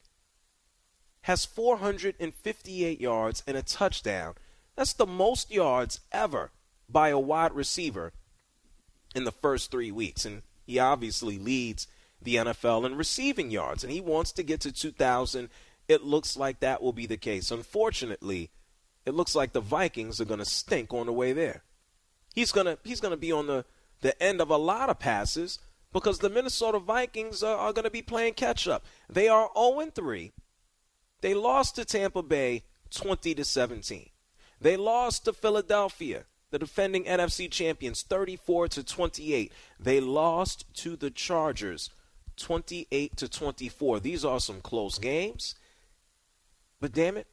has 1.28 1.44
458 1.44 3.02
yards 3.02 3.44
and 3.46 3.58
a 3.58 3.62
touchdown. 3.62 4.34
That's 4.78 4.94
the 4.94 5.06
most 5.06 5.52
yards 5.52 6.00
ever 6.10 6.52
by 6.90 7.10
a 7.10 7.20
wide 7.20 7.54
receiver 7.54 8.14
in 9.14 9.26
the 9.26 9.34
first 9.34 9.70
three 9.70 9.92
weeks. 9.92 10.24
And 10.24 10.44
he 10.66 10.80
obviously 10.80 11.38
leads 11.38 11.86
the 12.22 12.36
NFL 12.36 12.86
in 12.86 12.96
receiving 12.96 13.52
yards, 13.52 13.84
and 13.84 13.92
he 13.92 14.00
wants 14.00 14.32
to 14.32 14.44
get 14.44 14.62
to 14.62 14.72
2,000. 14.72 15.50
It 15.90 16.02
looks 16.02 16.38
like 16.38 16.62
that 16.62 16.82
will 16.82 16.94
be 16.94 17.06
the 17.06 17.18
case. 17.18 17.52
Unfortunately, 17.52 18.50
it 19.06 19.14
looks 19.14 19.36
like 19.36 19.52
the 19.52 19.60
Vikings 19.60 20.22
are 20.22 20.26
going 20.26 20.40
to 20.40 20.46
stink 20.46 20.94
on 20.94 21.08
the 21.08 21.14
way 21.14 21.34
there. 21.34 21.64
He's 22.36 22.54
going 22.54 22.68
to 22.68 22.78
he's 22.86 23.02
going 23.02 23.12
to 23.12 23.18
be 23.18 23.34
on 23.34 23.48
the 23.48 23.66
the 24.00 24.22
end 24.24 24.40
of 24.40 24.50
a 24.50 24.56
lot 24.56 24.90
of 24.90 25.00
passes 25.00 25.60
because 25.92 26.20
the 26.20 26.30
Minnesota 26.30 26.80
Vikings 26.80 27.44
are, 27.44 27.58
are 27.58 27.74
going 27.74 27.84
to 27.84 27.92
be 27.92 28.02
playing 28.02 28.36
catch 28.36 28.66
up. 28.66 28.86
They 29.10 29.28
are 29.28 29.50
0 29.58 29.92
3. 29.94 30.32
They 31.22 31.34
lost 31.34 31.76
to 31.76 31.86
Tampa 31.86 32.22
Bay 32.22 32.64
20 32.92 33.36
to 33.36 33.46
17. 33.46 34.10
They 34.60 34.78
lost 34.78 35.26
to 35.26 35.34
Philadelphia, 35.34 36.26
the 36.52 36.60
defending 36.60 37.06
NFC 37.06 37.50
champions, 37.50 38.04
34 38.04 38.70
to 38.70 38.84
28. 38.84 39.52
They 39.80 40.00
lost 40.00 40.66
to 40.76 40.96
the 40.96 41.12
Chargers 41.12 41.90
28 42.38 43.18
to 43.18 43.28
24. 43.28 44.00
These 44.00 44.26
are 44.26 44.40
some 44.40 44.62
close 44.62 44.98
games. 45.00 45.56
But 46.80 46.94
damn 46.94 47.18
it, 47.18 47.28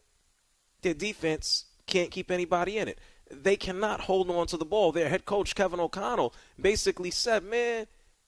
their 0.83 0.94
defense 0.94 1.66
can't 1.87 2.11
keep 2.11 2.31
anybody 2.31 2.79
in 2.79 2.88
it. 2.88 2.99
They 3.31 3.57
cannot 3.57 4.03
hold 4.03 4.31
on 4.31 4.47
to 4.49 4.57
the 4.57 4.64
ball. 4.64 4.92
Their 4.92 5.09
head 5.09 5.25
coach 5.25 5.55
Kevin 5.55 5.81
O'Connell 5.81 6.35
basically 6.61 7.11
said, 7.11 7.42
"Man, 7.42 7.87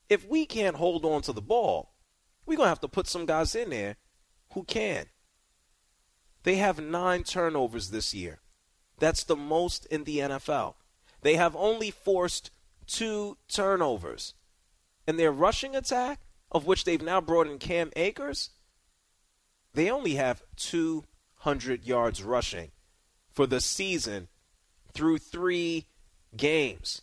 if 0.09 0.27
we 0.27 0.47
can't 0.47 0.77
hold 0.77 1.05
on 1.05 1.23
to 1.23 1.33
the 1.33 1.42
ball, 1.42 1.92
we're 2.45 2.57
going 2.57 2.66
to 2.66 2.71
have 2.71 2.81
to 2.81 2.88
put 2.88 3.07
some 3.07 3.27
guys 3.27 3.55
in 3.55 3.71
there 3.71 3.97
who 4.53 4.64
can. 4.64 5.07
They 6.47 6.57
have 6.59 6.79
nine 6.81 7.25
turnovers 7.25 7.91
this 7.91 8.15
year. 8.15 8.39
That's 9.01 9.25
the 9.25 9.35
most 9.35 9.85
in 9.87 10.05
the 10.05 10.19
NFL. 10.19 10.75
They 11.23 11.35
have 11.35 11.57
only 11.57 11.91
forced 11.91 12.53
two 12.87 13.37
turnovers. 13.49 14.33
And 15.09 15.19
their 15.19 15.33
rushing 15.33 15.75
attack, 15.75 16.21
of 16.53 16.65
which 16.65 16.85
they've 16.85 17.03
now 17.03 17.21
brought 17.21 17.49
in 17.49 17.59
Cam 17.59 17.91
Akers, 17.97 18.51
they 19.75 19.91
only 19.91 20.15
have 20.15 20.45
200 20.55 21.85
yards 21.85 22.23
rushing 22.23 22.71
for 23.33 23.49
the 23.49 23.61
season 23.61 24.29
through 24.95 25.19
three 25.19 25.87
games. 26.37 27.03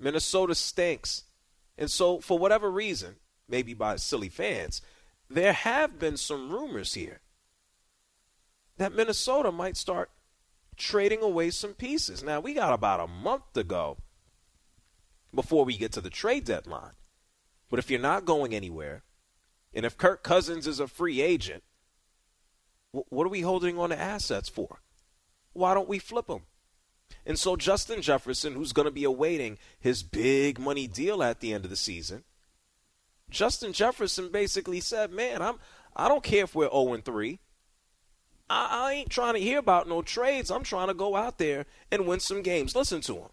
Minnesota 0.00 0.54
stinks. 0.54 1.24
And 1.76 1.90
so, 1.90 2.20
for 2.20 2.38
whatever 2.38 2.70
reason, 2.70 3.16
maybe 3.50 3.74
by 3.74 3.96
silly 3.96 4.30
fans, 4.30 4.80
there 5.28 5.52
have 5.52 5.98
been 5.98 6.16
some 6.16 6.50
rumors 6.50 6.94
here 6.94 7.20
that 8.78 8.94
Minnesota 8.94 9.50
might 9.50 9.76
start 9.76 10.10
trading 10.76 11.22
away 11.22 11.50
some 11.50 11.74
pieces. 11.74 12.22
Now, 12.22 12.40
we 12.40 12.54
got 12.54 12.72
about 12.72 13.00
a 13.00 13.06
month 13.06 13.52
to 13.54 13.64
go 13.64 13.98
before 15.34 15.64
we 15.64 15.76
get 15.76 15.92
to 15.92 16.00
the 16.00 16.10
trade 16.10 16.44
deadline. 16.44 16.92
But 17.70 17.78
if 17.78 17.90
you're 17.90 18.00
not 18.00 18.24
going 18.24 18.54
anywhere, 18.54 19.02
and 19.74 19.84
if 19.84 19.98
Kirk 19.98 20.22
Cousins 20.22 20.66
is 20.66 20.80
a 20.80 20.86
free 20.86 21.20
agent, 21.20 21.62
what 22.92 23.26
are 23.26 23.30
we 23.30 23.40
holding 23.40 23.78
on 23.78 23.90
to 23.90 23.98
assets 23.98 24.48
for? 24.48 24.80
Why 25.52 25.74
don't 25.74 25.88
we 25.88 25.98
flip 25.98 26.28
them? 26.28 26.42
And 27.24 27.38
so 27.38 27.56
Justin 27.56 28.02
Jefferson, 28.02 28.54
who's 28.54 28.72
going 28.72 28.86
to 28.86 28.92
be 28.92 29.04
awaiting 29.04 29.58
his 29.78 30.02
big 30.02 30.58
money 30.58 30.86
deal 30.86 31.22
at 31.22 31.40
the 31.40 31.52
end 31.52 31.64
of 31.64 31.70
the 31.70 31.76
season, 31.76 32.24
Justin 33.30 33.72
Jefferson 33.72 34.30
basically 34.30 34.80
said, 34.80 35.10
"Man, 35.10 35.42
I'm 35.42 35.56
I 35.94 36.08
don't 36.08 36.22
care 36.22 36.44
if 36.44 36.54
we're 36.54 36.70
0 36.70 36.94
and 36.94 37.04
3. 37.04 37.40
I, 38.48 38.68
I 38.70 38.92
ain't 38.94 39.10
trying 39.10 39.34
to 39.34 39.40
hear 39.40 39.58
about 39.58 39.88
no 39.88 40.02
trades. 40.02 40.50
I'm 40.50 40.62
trying 40.62 40.88
to 40.88 40.94
go 40.94 41.16
out 41.16 41.38
there 41.38 41.66
and 41.90 42.06
win 42.06 42.20
some 42.20 42.42
games. 42.42 42.74
Listen 42.74 43.00
to 43.02 43.14
him. 43.14 43.28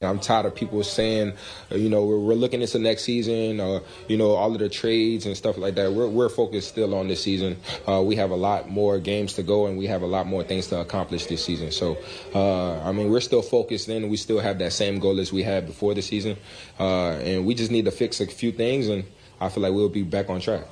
I'm 0.00 0.20
tired 0.20 0.46
of 0.46 0.54
people 0.54 0.84
saying, 0.84 1.32
uh, 1.72 1.74
you 1.74 1.88
know, 1.88 2.04
we're, 2.04 2.20
we're 2.20 2.34
looking 2.34 2.62
into 2.62 2.78
next 2.78 3.02
season, 3.02 3.58
or 3.58 3.82
you 4.06 4.16
know, 4.16 4.30
all 4.30 4.52
of 4.52 4.60
the 4.60 4.68
trades 4.68 5.26
and 5.26 5.36
stuff 5.36 5.58
like 5.58 5.74
that. 5.74 5.92
We're 5.92 6.06
we're 6.06 6.28
focused 6.28 6.68
still 6.68 6.94
on 6.94 7.08
this 7.08 7.20
season. 7.20 7.56
Uh, 7.84 8.00
we 8.02 8.14
have 8.14 8.30
a 8.30 8.36
lot 8.36 8.68
more 8.68 9.00
games 9.00 9.32
to 9.34 9.42
go, 9.42 9.66
and 9.66 9.76
we 9.76 9.86
have 9.86 10.02
a 10.02 10.06
lot 10.06 10.28
more 10.28 10.44
things 10.44 10.68
to 10.68 10.78
accomplish 10.78 11.26
this 11.26 11.44
season. 11.44 11.72
So, 11.72 11.98
uh, 12.32 12.80
I 12.82 12.92
mean, 12.92 13.10
we're 13.10 13.20
still 13.20 13.42
focused 13.42 13.88
in. 13.88 14.08
We 14.08 14.16
still 14.18 14.38
have 14.38 14.60
that 14.60 14.72
same 14.72 15.00
goal 15.00 15.18
as 15.18 15.32
we 15.32 15.42
had 15.42 15.66
before 15.66 15.94
the 15.94 16.02
season, 16.02 16.36
uh, 16.78 17.14
and 17.14 17.44
we 17.44 17.56
just 17.56 17.72
need 17.72 17.86
to 17.86 17.90
fix 17.90 18.20
a 18.20 18.26
few 18.28 18.52
things, 18.52 18.86
and 18.86 19.02
I 19.40 19.48
feel 19.48 19.64
like 19.64 19.72
we'll 19.72 19.88
be 19.88 20.04
back 20.04 20.30
on 20.30 20.40
track. 20.40 20.64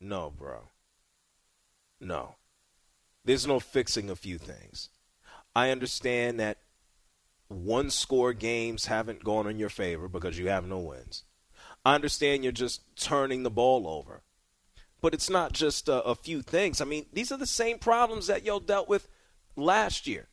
No, 0.00 0.34
bro. 0.36 0.58
No. 2.06 2.36
There's 3.24 3.46
no 3.46 3.58
fixing 3.58 4.08
a 4.08 4.16
few 4.16 4.38
things. 4.38 4.90
I 5.54 5.70
understand 5.70 6.38
that 6.38 6.58
one 7.48 7.90
score 7.90 8.32
games 8.32 8.86
haven't 8.86 9.24
gone 9.24 9.48
in 9.48 9.58
your 9.58 9.68
favor 9.68 10.08
because 10.08 10.38
you 10.38 10.48
have 10.48 10.66
no 10.66 10.78
wins. 10.78 11.24
I 11.84 11.94
understand 11.94 12.44
you're 12.44 12.52
just 12.52 12.82
turning 12.96 13.42
the 13.42 13.50
ball 13.50 13.88
over. 13.88 14.22
But 15.00 15.14
it's 15.14 15.30
not 15.30 15.52
just 15.52 15.88
a, 15.88 16.02
a 16.02 16.14
few 16.14 16.42
things. 16.42 16.80
I 16.80 16.84
mean, 16.84 17.06
these 17.12 17.32
are 17.32 17.36
the 17.36 17.46
same 17.46 17.78
problems 17.78 18.28
that 18.28 18.44
y'all 18.44 18.60
dealt 18.60 18.88
with 18.88 19.08
last 19.56 20.06
year. 20.06 20.28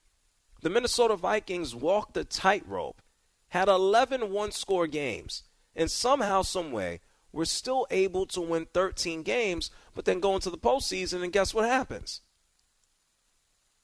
The 0.62 0.69
Minnesota 0.69 1.15
Vikings 1.15 1.75
walked 1.75 2.13
the 2.13 2.23
tightrope, 2.23 3.01
had 3.49 3.67
11 3.67 4.31
one 4.31 4.51
score 4.51 4.88
games, 4.88 5.43
and 5.75 5.91
somehow, 5.91 6.43
someway, 6.43 7.01
were 7.33 7.45
still 7.45 7.87
able 7.89 8.25
to 8.27 8.39
win 8.39 8.67
13 8.73 9.23
games, 9.23 9.71
but 9.95 10.05
then 10.05 10.19
go 10.19 10.35
into 10.35 10.51
the 10.51 10.57
postseason, 10.57 11.23
and 11.23 11.33
guess 11.33 11.53
what 11.53 11.65
happens? 11.65 12.21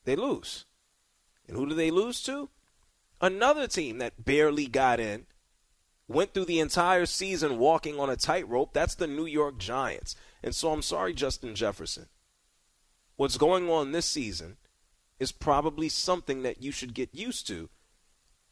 They 0.06 0.16
lose. 0.16 0.66
And 1.48 1.58
who 1.58 1.68
do 1.68 1.74
they 1.74 1.92
lose 1.92 2.22
to? 2.24 2.50
Another 3.20 3.68
team 3.68 3.98
that 3.98 4.24
barely 4.24 4.68
got 4.68 5.00
in, 5.00 5.26
went 6.08 6.34
through 6.34 6.46
the 6.46 6.60
entire 6.60 7.06
season 7.06 7.58
walking 7.58 8.00
on 8.00 8.10
a 8.10 8.16
tightrope. 8.16 8.74
That's 8.74 8.96
the 8.96 9.08
New 9.08 9.26
York 9.26 9.58
Giants. 9.58 10.16
And 10.42 10.56
so 10.56 10.72
I'm 10.72 10.82
sorry, 10.82 11.14
Justin 11.14 11.56
Jefferson. 11.56 12.06
What's 13.18 13.38
going 13.38 13.70
on 13.70 13.92
this 13.92 14.06
season 14.06 14.58
is 15.20 15.32
probably 15.32 15.90
something 15.90 16.44
that 16.44 16.64
you 16.64 16.72
should 16.72 16.94
get 16.94 17.14
used 17.14 17.46
to 17.48 17.70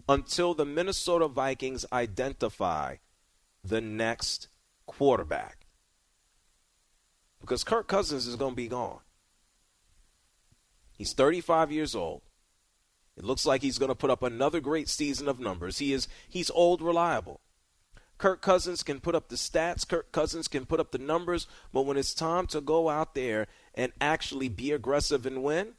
until 0.10 0.54
the 0.54 0.66
Minnesota 0.66 1.28
Vikings 1.28 1.86
identify 1.94 2.98
the 3.64 3.80
next 3.80 4.50
quarterback. 4.88 5.68
Because 7.40 7.64
Kirk 7.64 7.88
Cousins 7.88 8.26
is 8.26 8.36
going 8.36 8.54
to 8.54 8.56
be 8.56 8.68
gone. 8.68 9.00
He's 10.98 11.14
35 11.14 11.72
years 11.72 11.94
old. 11.94 12.24
It 13.16 13.24
looks 13.24 13.46
like 13.46 13.62
he's 13.62 13.78
going 13.78 13.90
to 13.90 13.96
put 13.96 14.10
up 14.10 14.24
another 14.24 14.60
great 14.60 14.90
season 14.90 15.28
of 15.28 15.40
numbers. 15.40 15.78
He 15.78 15.94
is 15.94 16.08
he's 16.28 16.50
old 16.50 16.82
reliable. 16.82 17.42
Kirk 18.18 18.42
Cousins 18.42 18.82
can 18.82 19.00
put 19.00 19.14
up 19.14 19.30
the 19.30 19.36
stats, 19.36 19.88
Kirk 19.88 20.12
Cousins 20.12 20.48
can 20.48 20.66
put 20.66 20.80
up 20.80 20.92
the 20.92 20.98
numbers, 20.98 21.46
but 21.72 21.84
when 21.84 21.98
it's 21.98 22.16
time 22.16 22.48
to 22.48 22.62
go 22.62 22.90
out 22.90 23.14
there 23.14 23.46
and 23.76 23.92
actually 24.02 24.50
be 24.50 24.72
aggressive 24.72 25.28
and 25.28 25.44
win, 25.44 25.74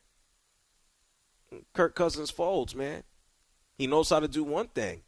Kirk 1.73 1.97
Cousins 1.97 2.31
folds, 2.31 2.77
man. 2.77 3.03
He 3.77 3.89
knows 3.89 4.11
how 4.11 4.21
to 4.21 4.29
do 4.29 4.45
one 4.45 4.69
thing. 4.69 5.03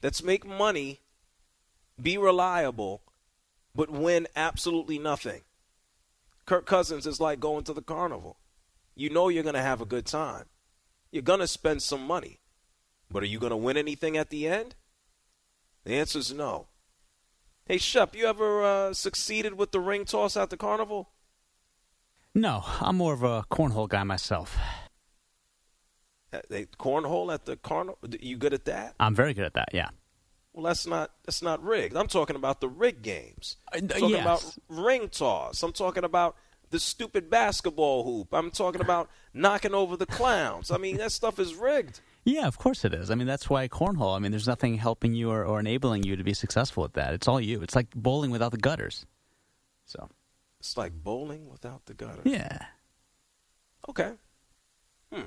That's 0.00 0.22
make 0.22 0.46
money, 0.46 1.00
be 2.00 2.18
reliable, 2.18 3.02
but 3.74 3.90
win 3.90 4.26
absolutely 4.36 4.98
nothing. 4.98 5.42
Kirk 6.46 6.66
Cousins 6.66 7.06
is 7.06 7.20
like 7.20 7.40
going 7.40 7.64
to 7.64 7.72
the 7.72 7.82
carnival. 7.82 8.38
You 8.94 9.10
know 9.10 9.28
you're 9.28 9.42
going 9.42 9.54
to 9.54 9.62
have 9.62 9.80
a 9.80 9.86
good 9.86 10.06
time. 10.06 10.44
You're 11.10 11.22
going 11.22 11.40
to 11.40 11.46
spend 11.46 11.82
some 11.82 12.06
money. 12.06 12.40
But 13.10 13.22
are 13.22 13.26
you 13.26 13.38
going 13.38 13.50
to 13.50 13.56
win 13.56 13.76
anything 13.76 14.16
at 14.16 14.30
the 14.30 14.46
end? 14.46 14.74
The 15.84 15.94
answer 15.94 16.18
is 16.18 16.32
no. 16.32 16.68
Hey, 17.66 17.78
Shep, 17.78 18.14
you 18.14 18.26
ever 18.26 18.62
uh, 18.62 18.94
succeeded 18.94 19.54
with 19.54 19.72
the 19.72 19.80
ring 19.80 20.04
toss 20.04 20.36
at 20.36 20.50
the 20.50 20.56
carnival? 20.56 21.10
No, 22.34 22.64
I'm 22.80 22.96
more 22.96 23.14
of 23.14 23.22
a 23.22 23.44
cornhole 23.50 23.88
guy 23.88 24.02
myself. 24.02 24.56
Uh, 26.32 26.40
they, 26.50 26.64
cornhole 26.64 27.32
at 27.32 27.46
the 27.46 27.56
carnival? 27.56 27.98
You 28.20 28.36
good 28.36 28.52
at 28.52 28.64
that? 28.66 28.94
I'm 29.00 29.14
very 29.14 29.34
good 29.34 29.44
at 29.44 29.54
that, 29.54 29.68
yeah. 29.72 29.88
Well, 30.54 30.62
that's 30.64 30.86
not 30.86 31.10
that's 31.26 31.42
not 31.42 31.62
rigged. 31.62 31.96
I'm 31.96 32.06
talking 32.06 32.36
about 32.36 32.60
the 32.60 32.68
rigged 32.68 33.02
games. 33.02 33.56
I'm 33.72 33.88
talking 33.88 34.10
yes. 34.10 34.22
about 34.22 34.54
ring 34.68 35.08
toss. 35.08 35.62
I'm 35.64 35.72
talking 35.72 36.04
about 36.04 36.36
the 36.70 36.78
stupid 36.78 37.28
basketball 37.28 38.04
hoop. 38.04 38.28
I'm 38.32 38.50
talking 38.52 38.80
about 38.88 39.10
knocking 39.34 39.74
over 39.74 39.96
the 39.96 40.06
clowns. 40.06 40.70
I 40.70 40.78
mean, 40.78 40.96
that 40.98 41.10
stuff 41.10 41.38
is 41.40 41.54
rigged. 41.56 42.00
Yeah, 42.24 42.46
of 42.46 42.56
course 42.56 42.84
it 42.84 42.94
is. 42.94 43.10
I 43.10 43.16
mean, 43.16 43.26
that's 43.26 43.50
why 43.50 43.66
cornhole. 43.68 44.16
I 44.16 44.20
mean, 44.20 44.30
there's 44.30 44.46
nothing 44.46 44.76
helping 44.78 45.12
you 45.14 45.30
or, 45.30 45.44
or 45.44 45.60
enabling 45.60 46.04
you 46.04 46.16
to 46.16 46.24
be 46.24 46.32
successful 46.32 46.84
at 46.84 46.94
that. 46.94 47.12
It's 47.14 47.28
all 47.28 47.40
you. 47.40 47.60
It's 47.60 47.74
like 47.76 47.90
bowling 47.94 48.30
without 48.30 48.52
the 48.52 48.56
gutters. 48.56 49.04
So 49.84 50.08
It's 50.60 50.76
like 50.78 50.92
bowling 50.94 51.50
without 51.50 51.84
the 51.84 51.94
gutter. 51.94 52.22
yeah, 52.24 52.64
Okay. 53.88 54.12
Hmm. 55.12 55.24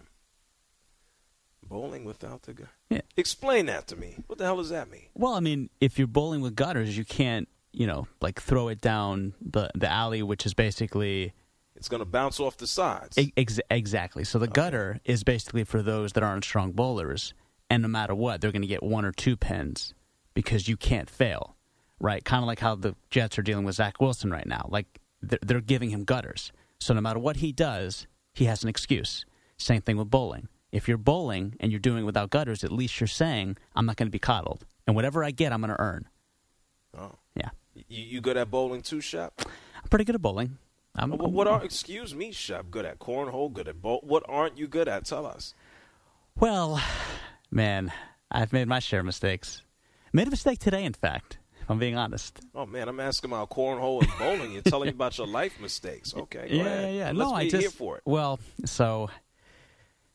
Bowling 1.70 2.06
without 2.06 2.44
the 2.44 2.54
gutter. 2.54 2.70
Yeah. 2.90 3.02
Explain 3.16 3.66
that 3.68 3.88
to 3.88 3.96
me. 3.96 4.16
What 4.28 4.38
the 4.40 4.46
hell 4.46 4.58
does 4.58 4.70
that 4.70 4.90
mean? 4.90 5.08
Well, 5.14 5.34
I 5.34 5.40
mean, 5.40 5.70
if 5.82 5.98
you're 5.98 6.08
bowling 6.08 6.42
with 6.42 6.56
gutters, 6.56 6.98
you 6.98 7.06
can't, 7.06 7.48
you 7.74 7.86
know, 7.88 8.08
like 8.22 8.42
throw 8.42 8.68
it 8.70 8.82
down 8.82 9.34
the 9.42 9.70
the 9.76 9.90
alley, 9.92 10.24
which 10.24 10.46
is 10.46 10.54
basically 10.54 11.34
It's 11.76 11.90
going 11.90 12.00
to 12.02 12.06
bounce 12.06 12.40
off 12.40 12.58
the 12.58 12.68
sides. 12.68 13.18
ex- 13.38 13.60
exactly. 13.70 14.24
So 14.24 14.40
the 14.40 14.48
gutter 14.48 15.00
is 15.06 15.24
basically 15.24 15.64
for 15.64 15.82
those 15.82 16.14
that 16.14 16.24
aren't 16.24 16.44
strong 16.46 16.72
bowlers, 16.72 17.34
and 17.70 17.82
no 17.84 17.88
matter 17.90 18.16
what, 18.16 18.42
they're 18.42 18.52
going 18.52 18.62
to 18.62 18.68
get 18.68 18.82
one 18.84 19.06
or 19.06 19.12
two 19.12 19.36
pins 19.36 19.94
because 20.34 20.68
you 20.68 20.78
can't 20.78 21.10
fail, 21.10 21.56
right? 22.00 22.24
Kind 22.24 22.44
of 22.44 22.48
like 22.48 22.60
how 22.60 22.76
the 22.76 22.96
Jets 23.10 23.38
are 23.38 23.44
dealing 23.44 23.66
with 23.66 23.76
Zach 23.76 24.00
Wilson 24.00 24.32
right 24.32 24.48
now. 24.48 24.68
Like 24.70 25.00
they're, 25.22 25.40
they're 25.42 25.62
giving 25.62 25.90
him 25.90 26.04
gutters, 26.04 26.52
so 26.80 26.94
no 26.94 27.02
matter 27.02 27.20
what 27.20 27.38
he 27.38 27.52
does, 27.52 28.08
he 28.34 28.46
has 28.46 28.64
an 28.64 28.70
excuse. 28.70 29.26
Same 29.58 29.82
thing 29.82 29.98
with 29.98 30.10
bowling. 30.10 30.48
If 30.72 30.88
you're 30.88 30.98
bowling 30.98 31.56
and 31.60 31.72
you're 31.72 31.80
doing 31.80 32.04
it 32.04 32.06
without 32.06 32.30
gutters, 32.30 32.64
at 32.64 32.72
least 32.72 33.00
you're 33.00 33.08
saying, 33.08 33.58
I'm 33.76 33.86
not 33.86 33.96
going 33.96 34.08
to 34.08 34.12
be 34.12 34.20
coddled. 34.20 34.66
And 34.86 34.96
whatever 34.96 35.24
I 35.24 35.32
get, 35.32 35.54
I'm 35.54 35.62
going 35.62 35.74
to 35.74 35.80
earn. 35.82 36.08
Oh. 36.98 37.12
Yeah. 37.36 37.50
You, 37.74 38.04
you 38.04 38.22
good 38.22 38.38
at 38.38 38.50
bowling 38.52 38.82
too, 38.82 39.00
Shep? 39.02 39.34
I'm 39.46 39.90
pretty 39.90 40.06
good 40.06 40.16
at 40.16 40.22
bowling. 40.22 40.58
I'm, 40.96 41.12
What, 41.12 41.32
what 41.32 41.48
are? 41.48 41.64
Excuse 41.64 42.14
me, 42.16 42.32
Shep. 42.32 42.70
Good 42.72 42.86
at 42.86 43.00
cornhole. 43.00 43.52
Good 43.54 43.68
at 43.68 43.82
bowl. 43.82 44.02
What 44.04 44.24
aren't 44.28 44.58
you 44.58 44.68
good 44.68 44.88
at? 44.88 45.06
Tell 45.06 45.26
us. 45.26 45.54
Well, 46.40 46.82
man, 47.52 47.92
I've 48.32 48.52
made 48.54 48.68
my 48.68 48.80
share 48.80 49.00
of 49.02 49.06
mistakes. 49.06 49.62
Made 50.14 50.28
a 50.28 50.32
mistake 50.32 50.60
today, 50.60 50.84
in 50.84 50.94
fact, 50.94 51.38
if 51.62 51.70
I'm 51.70 51.78
being 51.80 51.96
honest. 51.98 52.40
Oh 52.56 52.66
man, 52.66 52.88
I'm 52.90 53.00
asking 53.00 53.30
about 53.32 53.50
cornhole 53.50 54.02
and 54.02 54.12
bowling. 54.18 54.52
You're 54.54 54.62
telling 54.64 54.88
me 54.88 54.94
about 54.94 55.18
your 55.18 55.28
life 55.28 55.60
mistakes. 55.62 56.14
Okay. 56.16 56.48
Yeah, 56.52 56.64
yeah, 56.82 56.90
yeah. 56.90 57.06
Let's 57.08 57.18
No, 57.18 57.34
I 57.34 57.44
just 57.50 57.62
here 57.62 57.70
for 57.70 57.98
it. 57.98 58.04
well, 58.06 58.40
so 58.66 59.10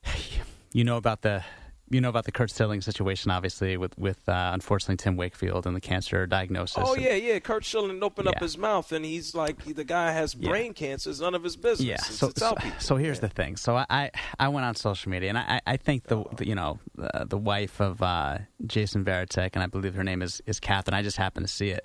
you 0.72 0.84
know 0.84 0.96
about 0.96 1.22
the 1.22 1.44
you 1.90 2.00
know 2.00 2.08
about 2.08 2.24
the 2.24 2.32
Curt 2.32 2.50
Schilling 2.50 2.80
situation, 2.80 3.30
obviously, 3.30 3.76
with 3.76 3.96
with 3.98 4.26
uh, 4.26 4.50
unfortunately 4.54 4.96
Tim 4.96 5.14
Wakefield 5.16 5.66
and 5.66 5.76
the 5.76 5.80
cancer 5.80 6.26
diagnosis. 6.26 6.78
Oh 6.86 6.94
And- 6.94 7.02
yeah, 7.02 7.14
yeah. 7.14 7.38
Curt 7.38 7.64
Schilling 7.66 8.02
opened 8.02 8.28
up 8.28 8.40
his 8.40 8.56
mouth 8.56 8.90
and 8.92 9.04
he's 9.04 9.34
like, 9.34 9.62
the 9.62 9.84
guy 9.84 10.10
has 10.12 10.34
Yeah. 10.34 10.48
brain 10.48 10.72
cancer. 10.72 11.10
It's 11.10 11.20
none 11.20 11.34
of 11.34 11.42
his 11.44 11.54
business. 11.56 11.86
Yeah. 11.86 11.94
It's 11.96 12.16
So, 12.18 12.32
so, 12.34 12.56
so 12.78 12.96
here's 12.96 13.18
Yeah. 13.18 13.20
the 13.22 13.28
thing. 13.28 13.56
So 13.58 13.76
I, 13.76 13.84
I, 13.90 14.10
I 14.40 14.48
went 14.48 14.64
on 14.64 14.74
social 14.74 15.10
media 15.10 15.28
and 15.28 15.36
I, 15.38 15.60
I 15.66 15.76
think 15.76 16.04
the, 16.04 16.24
the 16.36 16.46
you 16.48 16.54
know 16.54 16.78
uh, 16.98 17.24
the 17.24 17.36
wife 17.36 17.78
of 17.78 18.00
uh, 18.02 18.38
Jason 18.66 19.04
Varitek 19.04 19.50
and 19.52 19.62
I 19.62 19.66
believe 19.66 19.94
her 19.94 20.04
name 20.04 20.22
is 20.22 20.40
is 20.46 20.58
Catherine. 20.60 20.94
I 20.94 21.02
just 21.02 21.18
happened 21.18 21.46
to 21.46 21.52
see 21.52 21.68
it, 21.68 21.84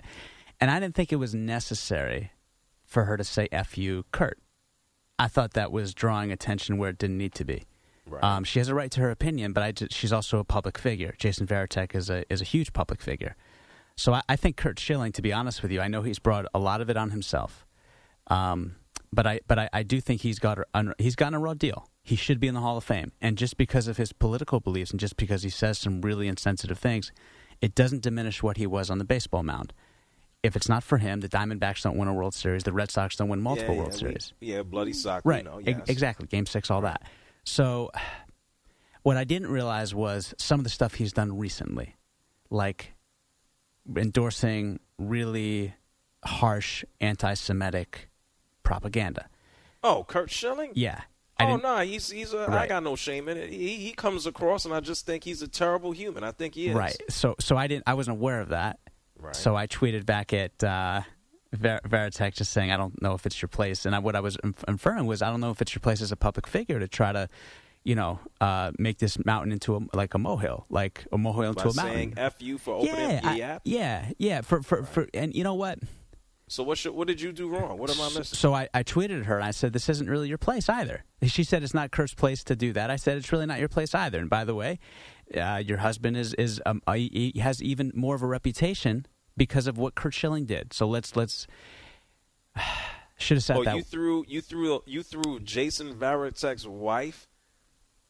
and 0.58 0.70
I 0.70 0.80
didn't 0.80 0.94
think 0.94 1.12
it 1.12 1.16
was 1.16 1.34
necessary 1.34 2.32
for 2.86 3.04
her 3.04 3.18
to 3.18 3.24
say 3.24 3.48
"f 3.52 3.76
you, 3.76 4.06
Curt." 4.10 4.38
I 5.18 5.28
thought 5.28 5.52
that 5.52 5.70
was 5.70 5.92
drawing 5.92 6.32
attention 6.32 6.78
where 6.78 6.88
it 6.90 6.96
didn't 6.96 7.18
need 7.18 7.34
to 7.34 7.44
be. 7.44 7.64
Right. 8.08 8.22
Um, 8.22 8.44
she 8.44 8.58
has 8.58 8.68
a 8.68 8.74
right 8.74 8.90
to 8.92 9.00
her 9.00 9.10
opinion, 9.10 9.52
but 9.52 9.62
I 9.62 9.86
she's 9.90 10.12
also 10.12 10.38
a 10.38 10.44
public 10.44 10.78
figure. 10.78 11.14
Jason 11.18 11.46
Varitek 11.46 11.94
is 11.94 12.08
a 12.10 12.30
is 12.32 12.40
a 12.40 12.44
huge 12.44 12.72
public 12.72 13.00
figure. 13.00 13.36
So 13.96 14.14
I, 14.14 14.22
I 14.28 14.36
think 14.36 14.56
Curt 14.56 14.78
Schilling, 14.78 15.12
to 15.12 15.22
be 15.22 15.32
honest 15.32 15.60
with 15.62 15.72
you, 15.72 15.80
I 15.80 15.88
know 15.88 16.02
he's 16.02 16.20
brought 16.20 16.46
a 16.54 16.58
lot 16.58 16.80
of 16.80 16.88
it 16.88 16.96
on 16.96 17.10
himself. 17.10 17.66
Um, 18.28 18.76
but 19.12 19.26
I 19.26 19.40
but 19.46 19.58
I, 19.58 19.68
I 19.72 19.82
do 19.82 20.00
think 20.00 20.20
he's 20.20 20.38
got 20.38 20.58
a, 20.58 20.94
he's 20.98 21.16
gotten 21.16 21.34
a 21.34 21.38
raw 21.38 21.54
deal. 21.54 21.88
He 22.02 22.16
should 22.16 22.40
be 22.40 22.48
in 22.48 22.54
the 22.54 22.60
Hall 22.60 22.76
of 22.76 22.84
Fame, 22.84 23.12
and 23.20 23.36
just 23.36 23.56
because 23.56 23.86
of 23.88 23.96
his 23.96 24.12
political 24.12 24.60
beliefs 24.60 24.90
and 24.90 25.00
just 25.00 25.16
because 25.16 25.42
he 25.42 25.50
says 25.50 25.78
some 25.78 26.00
really 26.00 26.26
insensitive 26.28 26.78
things, 26.78 27.12
it 27.60 27.74
doesn't 27.74 28.02
diminish 28.02 28.42
what 28.42 28.56
he 28.56 28.66
was 28.66 28.90
on 28.90 28.98
the 28.98 29.04
baseball 29.04 29.42
mound. 29.42 29.72
If 30.42 30.54
it's 30.54 30.68
not 30.68 30.84
for 30.84 30.98
him, 30.98 31.20
the 31.20 31.28
Diamondbacks 31.28 31.82
don't 31.82 31.96
win 31.96 32.06
a 32.08 32.14
World 32.14 32.32
Series. 32.32 32.62
The 32.62 32.72
Red 32.72 32.90
Sox 32.90 33.16
don't 33.16 33.28
win 33.28 33.40
multiple 33.42 33.74
yeah, 33.74 33.80
World 33.80 33.92
yeah, 33.94 33.98
Series. 33.98 34.32
Yeah, 34.40 34.62
bloody 34.62 34.92
sock. 34.92 35.22
Right. 35.24 35.44
You 35.44 35.50
know, 35.50 35.60
E- 35.60 35.82
Exactly. 35.88 36.28
Game 36.28 36.46
six, 36.46 36.70
all 36.70 36.80
that. 36.82 37.02
So, 37.48 37.90
what 39.02 39.16
I 39.16 39.24
didn't 39.24 39.50
realize 39.50 39.94
was 39.94 40.34
some 40.36 40.60
of 40.60 40.64
the 40.64 40.70
stuff 40.70 40.94
he's 40.94 41.12
done 41.12 41.38
recently, 41.38 41.96
like 42.50 42.92
endorsing 43.96 44.80
really 44.98 45.74
harsh 46.24 46.84
anti 47.00 47.34
Semitic 47.34 48.10
propaganda. 48.62 49.28
Oh, 49.82 50.04
Curt 50.04 50.30
Schilling. 50.30 50.72
Yeah. 50.74 51.00
I 51.38 51.46
Oh 51.46 51.56
no, 51.56 51.78
he's 51.78 52.10
he's 52.10 52.34
a. 52.34 52.40
I 52.40 52.46
Right. 52.48 52.68
got 52.68 52.82
no 52.82 52.96
shame 52.96 53.28
in 53.28 53.38
it. 53.38 53.50
He 53.50 53.76
he 53.76 53.92
comes 53.92 54.26
across, 54.26 54.64
and 54.64 54.74
I 54.74 54.80
just 54.80 55.06
think 55.06 55.24
he's 55.24 55.40
a 55.40 55.48
terrible 55.48 55.92
human. 55.92 56.24
I 56.24 56.32
think 56.32 56.54
he 56.54 56.68
is. 56.68 56.74
Right. 56.74 57.00
So 57.08 57.36
so 57.40 57.56
I 57.56 57.66
didn't 57.66 57.84
I 57.86 57.94
wasn't 57.94 58.18
aware 58.18 58.40
of 58.40 58.48
that. 58.48 58.78
Right. 59.18 59.34
So 59.36 59.56
I 59.56 59.66
tweeted 59.68 60.04
back 60.04 60.32
at 60.32 60.62
uh, 60.62 61.02
Ver- 61.52 61.80
Varitek 61.86 62.34
just 62.34 62.52
saying 62.52 62.70
I 62.70 62.76
don't 62.76 63.00
know 63.00 63.14
if 63.14 63.24
it's 63.26 63.40
your 63.40 63.48
place, 63.48 63.86
and 63.86 63.94
I, 63.94 63.98
what 64.00 64.14
I 64.14 64.20
was 64.20 64.36
inf- 64.44 64.64
inferring 64.68 65.06
was 65.06 65.22
I 65.22 65.30
don't 65.30 65.40
know 65.40 65.50
if 65.50 65.62
it's 65.62 65.74
your 65.74 65.80
place 65.80 66.02
as 66.02 66.12
a 66.12 66.16
public 66.16 66.46
figure 66.46 66.78
to 66.78 66.86
try 66.88 67.12
to, 67.12 67.28
you 67.84 67.94
know, 67.94 68.20
uh, 68.40 68.72
make 68.78 68.98
this 68.98 69.24
mountain 69.24 69.52
into 69.52 69.76
a, 69.76 69.80
like 69.96 70.12
a 70.14 70.18
molehill, 70.18 70.66
like 70.68 71.06
a 71.10 71.16
molehill 71.18 71.54
By 71.54 71.62
into 71.62 71.68
a 71.70 71.74
mountain. 71.74 71.94
saying 71.94 72.14
"f 72.18 72.34
you" 72.40 72.58
for 72.58 72.74
opening 72.74 72.94
yeah, 72.96 73.34
your 73.36 73.44
I- 73.46 73.54
app. 73.54 73.62
yeah, 73.64 74.10
yeah. 74.18 74.40
For 74.42 74.62
for, 74.62 74.82
for 74.84 75.06
and 75.14 75.34
you 75.34 75.42
know 75.44 75.54
what? 75.54 75.78
So 76.50 76.62
what 76.62 76.78
should, 76.78 76.94
what 76.94 77.06
did 77.08 77.20
you 77.20 77.30
do 77.30 77.46
wrong? 77.46 77.76
What 77.76 77.90
am 77.90 78.00
I 78.00 78.04
missing? 78.06 78.24
So 78.24 78.54
I, 78.54 78.68
I 78.72 78.82
tweeted 78.82 79.24
her 79.26 79.36
and 79.36 79.44
I 79.44 79.50
said, 79.50 79.74
This 79.74 79.90
isn't 79.90 80.08
really 80.08 80.28
your 80.30 80.38
place 80.38 80.70
either. 80.70 81.04
She 81.24 81.44
said, 81.44 81.62
It's 81.62 81.74
not 81.74 81.90
Curt's 81.90 82.14
place 82.14 82.42
to 82.44 82.56
do 82.56 82.72
that. 82.72 82.90
I 82.90 82.96
said, 82.96 83.18
It's 83.18 83.30
really 83.32 83.44
not 83.44 83.58
your 83.58 83.68
place 83.68 83.94
either. 83.94 84.18
And 84.18 84.30
by 84.30 84.44
the 84.44 84.54
way, 84.54 84.78
uh, 85.36 85.62
your 85.62 85.76
husband 85.76 86.16
is, 86.16 86.32
is 86.34 86.58
um, 86.64 86.80
uh, 86.86 86.94
he 86.94 87.34
has 87.42 87.62
even 87.62 87.92
more 87.94 88.14
of 88.14 88.22
a 88.22 88.26
reputation 88.26 89.04
because 89.38 89.66
of 89.66 89.78
what 89.78 89.94
Kurt 89.94 90.12
Schilling 90.12 90.44
did. 90.44 90.74
So 90.74 90.86
let's, 90.86 91.16
let's, 91.16 91.46
should 93.18 93.36
have 93.36 93.44
said 93.44 93.56
oh, 93.56 93.64
that. 93.64 93.76
you 93.76 93.82
threw 93.82 94.24
you 94.28 94.40
threw 94.40 94.82
you 94.86 95.02
threw 95.02 95.40
Jason 95.40 95.94
Varitek's 95.94 96.66
wife 96.66 97.27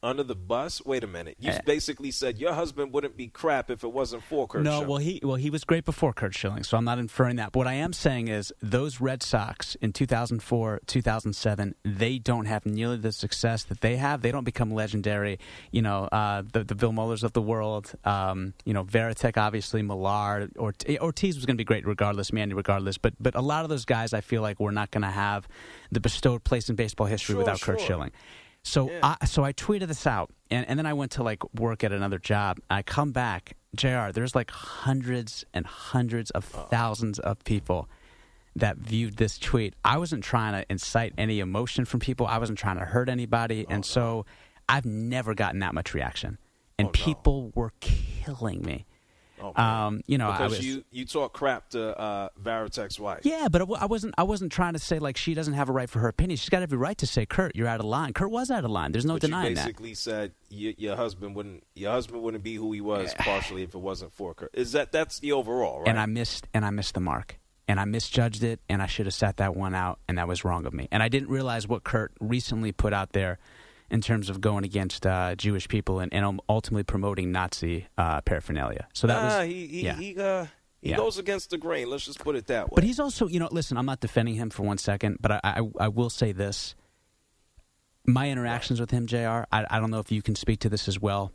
under 0.01 0.23
the 0.23 0.35
bus. 0.35 0.81
Wait 0.85 1.03
a 1.03 1.07
minute. 1.07 1.35
You 1.39 1.51
Eh. 1.51 1.59
basically 1.65 2.09
said 2.11 2.37
your 2.37 2.53
husband 2.53 2.93
wouldn't 2.93 3.17
be 3.17 3.27
crap 3.27 3.69
if 3.69 3.83
it 3.83 3.91
wasn't 3.91 4.23
for 4.23 4.47
Curt. 4.47 4.63
no, 4.63 4.71
Schilling. 4.71 4.87
well 4.87 4.97
he 4.97 5.19
well 5.23 5.35
he 5.35 5.49
was 5.49 5.63
great 5.65 5.83
before 5.83 6.13
Curt 6.13 6.33
Schilling, 6.33 6.63
so 6.63 6.77
I'm 6.77 6.85
not 6.85 6.99
inferring 6.99 7.35
that. 7.35 7.51
But 7.51 7.59
what 7.59 7.67
I 7.67 7.73
am 7.73 7.91
saying 7.91 8.29
is 8.29 8.53
those 8.61 9.01
Red 9.01 9.21
Sox 9.23 9.75
in 9.75 9.91
2004, 9.91 10.79
2007, 10.87 11.75
they 11.83 12.17
don't 12.17 12.45
have 12.45 12.65
nearly 12.65 12.97
the 12.97 13.11
success 13.11 13.63
that 13.65 13.81
they 13.81 13.97
have. 13.97 14.21
They 14.21 14.31
don't 14.31 14.43
become 14.45 14.71
legendary. 14.71 15.37
You 15.71 15.81
know, 15.81 16.05
uh, 16.05 16.43
the 16.51 16.63
the 16.63 16.75
Bill 16.75 16.91
Muellers 16.93 17.23
of 17.23 17.33
the 17.33 17.41
world. 17.41 17.91
Um, 18.05 18.53
you 18.65 18.73
know, 18.73 18.83
Varitek, 18.85 19.37
obviously, 19.37 19.81
Millar, 19.81 20.47
Ort- 20.57 20.85
Ortiz 21.01 21.35
was 21.35 21.45
going 21.45 21.55
to 21.57 21.61
be 21.61 21.65
great 21.65 21.85
regardless, 21.85 22.31
Manny 22.31 22.53
regardless. 22.53 22.97
But 22.97 23.15
but 23.19 23.35
a 23.35 23.41
lot 23.41 23.63
of 23.63 23.69
those 23.69 23.85
guys, 23.85 24.13
I 24.13 24.21
feel 24.21 24.41
like 24.41 24.59
we're 24.59 24.71
not 24.71 24.91
going 24.91 25.01
to 25.03 25.09
have 25.09 25.47
the 25.91 25.99
bestowed 25.99 26.43
place 26.45 26.69
in 26.69 26.75
baseball 26.77 27.07
history 27.07 27.33
Sure, 27.33 27.39
without 27.39 27.59
Curt. 27.59 27.81
Schilling. 27.81 28.11
So 28.69 28.91
Yeah. 28.91 29.15
I 29.19 29.25
so 29.25 29.43
I 29.43 29.51
tweeted 29.51 29.87
this 29.87 30.05
out, 30.05 30.31
and, 30.51 30.67
and 30.69 30.77
then 30.77 30.85
I 30.85 30.93
went 30.93 31.11
to 31.13 31.23
like 31.23 31.41
work 31.55 31.83
at 31.83 31.91
another 31.91 32.19
job. 32.19 32.59
I 32.69 32.83
come 32.83 33.11
back, 33.11 33.55
Jr. 33.75 34.11
There's 34.13 34.35
like 34.35 34.51
hundreds 34.51 35.43
and 35.53 35.65
hundreds 35.65 36.29
of 36.31 36.47
oh. 36.55 36.67
thousands 36.69 37.17
of 37.19 37.43
people 37.43 37.89
that 38.55 38.77
viewed 38.77 39.17
this 39.17 39.37
tweet. 39.39 39.73
I 39.83 39.97
wasn't 39.97 40.23
trying 40.23 40.53
to 40.53 40.65
incite 40.71 41.13
any 41.17 41.39
emotion 41.39 41.85
from 41.85 41.99
people. 41.99 42.27
I 42.27 42.37
wasn't 42.37 42.59
trying 42.59 42.77
to 42.77 42.85
hurt 42.85 43.09
anybody, 43.09 43.65
oh, 43.67 43.73
and 43.73 43.85
so 43.85 44.25
I've 44.67 44.85
never 44.85 45.33
gotten 45.33 45.59
that 45.61 45.73
much 45.73 45.93
reaction, 45.95 46.37
and 46.77 46.87
Oh, 46.87 46.91
no. 46.91 47.05
people 47.05 47.51
were 47.55 47.71
killing 47.79 48.61
me. 48.61 48.85
Oh. 49.41 49.61
Um, 49.61 50.01
you 50.07 50.17
know, 50.17 50.29
I 50.29 50.37
because 50.37 50.51
was 50.57 50.65
you 50.65 50.83
you 50.91 51.05
talk 51.05 51.33
crap 51.33 51.69
to 51.69 51.97
uh, 51.97 52.29
Varitek's 52.41 52.99
wife. 52.99 53.21
yeah, 53.23 53.47
but 53.49 53.61
I 53.61 53.85
wasn't. 53.85 54.15
I 54.17 54.23
wasn't 54.23 54.51
trying 54.51 54.73
to 54.73 54.79
say 54.79 54.99
like 54.99 55.17
she 55.17 55.33
doesn't 55.33 55.53
have 55.53 55.69
a 55.69 55.71
right 55.71 55.89
for 55.89 55.99
her 55.99 56.07
opinion. 56.07 56.37
She's 56.37 56.49
got 56.49 56.61
every 56.61 56.77
right 56.77 56.97
to 56.97 57.07
say, 57.07 57.25
"Curt, 57.25 57.55
you're 57.55 57.67
out 57.67 57.79
of 57.79 57.85
line." 57.85 58.13
Curt 58.13 58.31
was 58.31 58.51
out 58.51 58.65
of 58.65 58.71
line. 58.71 58.91
There's 58.91 59.05
no 59.05 59.15
but 59.15 59.21
denying 59.21 59.49
you 59.51 59.55
that. 59.55 59.65
basically 59.65 59.93
said 59.93 60.33
your 60.49 60.95
husband 60.95 61.35
wouldn't 61.35 61.63
your 61.75 61.91
husband 61.91 62.21
wouldn't 62.23 62.43
be 62.43 62.55
who 62.55 62.71
he 62.71 62.81
was 62.81 63.13
partially 63.19 63.63
if 63.63 63.75
it 63.75 63.79
wasn't 63.79 64.11
for 64.13 64.33
Curt. 64.33 64.51
Is 64.53 64.71
that 64.73 64.91
that's 64.91 65.19
the 65.19 65.31
overall 65.31 65.79
right? 65.79 65.87
and 65.87 65.99
I 65.99 66.05
missed 66.05 66.47
and 66.53 66.65
I 66.65 66.69
missed 66.71 66.93
the 66.95 66.99
mark 66.99 67.37
and 67.67 67.79
I 67.79 67.85
misjudged 67.85 68.43
it 68.43 68.59
and 68.67 68.81
I 68.81 68.87
should 68.87 69.05
have 69.05 69.13
sat 69.13 69.37
that 69.37 69.55
one 69.55 69.75
out 69.75 69.99
and 70.07 70.17
that 70.17 70.27
was 70.27 70.43
wrong 70.43 70.65
of 70.65 70.73
me 70.73 70.87
and 70.91 71.03
I 71.03 71.07
didn't 71.07 71.29
realize 71.29 71.67
what 71.67 71.83
Curt 71.83 72.11
recently 72.19 72.71
put 72.71 72.93
out 72.93 73.11
there 73.13 73.37
in 73.91 74.01
terms 74.01 74.29
of 74.29 74.41
going 74.41 74.63
against 74.63 75.05
uh, 75.05 75.35
Jewish 75.35 75.67
people 75.67 75.99
and, 75.99 76.13
and 76.13 76.23
um, 76.25 76.39
ultimately 76.49 76.83
promoting 76.83 77.31
Nazi 77.31 77.87
uh, 77.97 78.21
paraphernalia. 78.21 78.87
So 78.93 79.07
that 79.07 79.17
Ah, 79.17 79.39
was 79.39 79.47
he 79.47 79.67
he 79.67 79.81
yeah. 79.85 79.95
he, 79.95 80.17
uh, 80.19 80.45
he 80.81 80.89
Yeah. 80.91 80.97
goes 80.97 81.17
against 81.17 81.49
the 81.49 81.57
grain. 81.57 81.89
Let's 81.89 82.05
just 82.05 82.19
put 82.19 82.35
it 82.35 82.47
that 82.47 82.65
way. 82.69 82.73
But 82.75 82.83
he's 82.83 82.99
also, 82.99 83.27
you 83.27 83.39
know, 83.39 83.49
listen, 83.51 83.77
I'm 83.77 83.85
not 83.85 83.99
defending 83.99 84.35
him 84.35 84.49
for 84.49 84.63
one 84.63 84.77
second, 84.77 85.17
but 85.21 85.31
I, 85.31 85.39
I, 85.43 85.69
I 85.79 85.87
will 85.87 86.09
say 86.09 86.31
this. 86.31 86.75
My 88.05 88.29
interactions 88.29 88.79
with 88.79 88.91
him, 88.91 89.05
JR, 89.05 89.43
I, 89.51 89.65
I 89.69 89.79
don't 89.79 89.91
know 89.91 89.99
if 89.99 90.11
you 90.11 90.21
can 90.21 90.35
speak 90.35 90.59
to 90.61 90.69
this 90.69 90.87
as 90.87 90.99
well, 90.99 91.31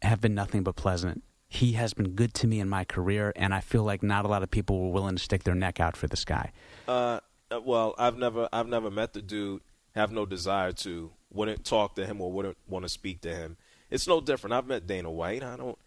have 0.00 0.20
been 0.20 0.34
nothing 0.34 0.62
but 0.62 0.76
pleasant. 0.76 1.22
he 1.48 1.72
has 1.72 1.92
been 1.94 2.10
good 2.14 2.32
to 2.34 2.46
me 2.46 2.58
in 2.60 2.68
my 2.68 2.84
career, 2.84 3.32
and 3.36 3.52
I 3.54 3.60
feel 3.60 3.84
like 3.84 4.02
not 4.02 4.24
a 4.24 4.28
lot 4.28 4.42
of 4.42 4.50
people 4.50 4.80
were 4.80 4.90
willing 4.90 5.16
to 5.16 5.22
stick 5.22 5.44
their 5.44 5.54
neck 5.54 5.80
out 5.80 5.96
for 5.96 6.06
this 6.08 6.24
guy. 6.24 6.52
Uh, 6.88 7.20
uh, 7.50 7.60
well, 7.62 7.94
I've 7.98 8.16
never 8.16 8.48
I've 8.52 8.66
never 8.68 8.90
met 8.90 9.12
the 9.12 9.22
dude. 9.22 9.62
Have 9.94 10.10
no 10.12 10.24
desire 10.26 10.72
to. 10.72 11.12
Wouldn't 11.34 11.64
talk 11.64 11.96
to 11.96 12.06
him 12.06 12.20
or 12.20 12.32
wouldn't 12.32 12.56
want 12.66 12.84
to 12.84 12.88
speak 12.88 13.20
to 13.22 13.34
him. 13.34 13.56
It's 13.90 14.06
no 14.06 14.20
different. 14.20 14.54
I've 14.54 14.66
met 14.66 14.86
Dana 14.86 15.10
White. 15.10 15.42
I 15.42 15.56
don't. 15.56 15.78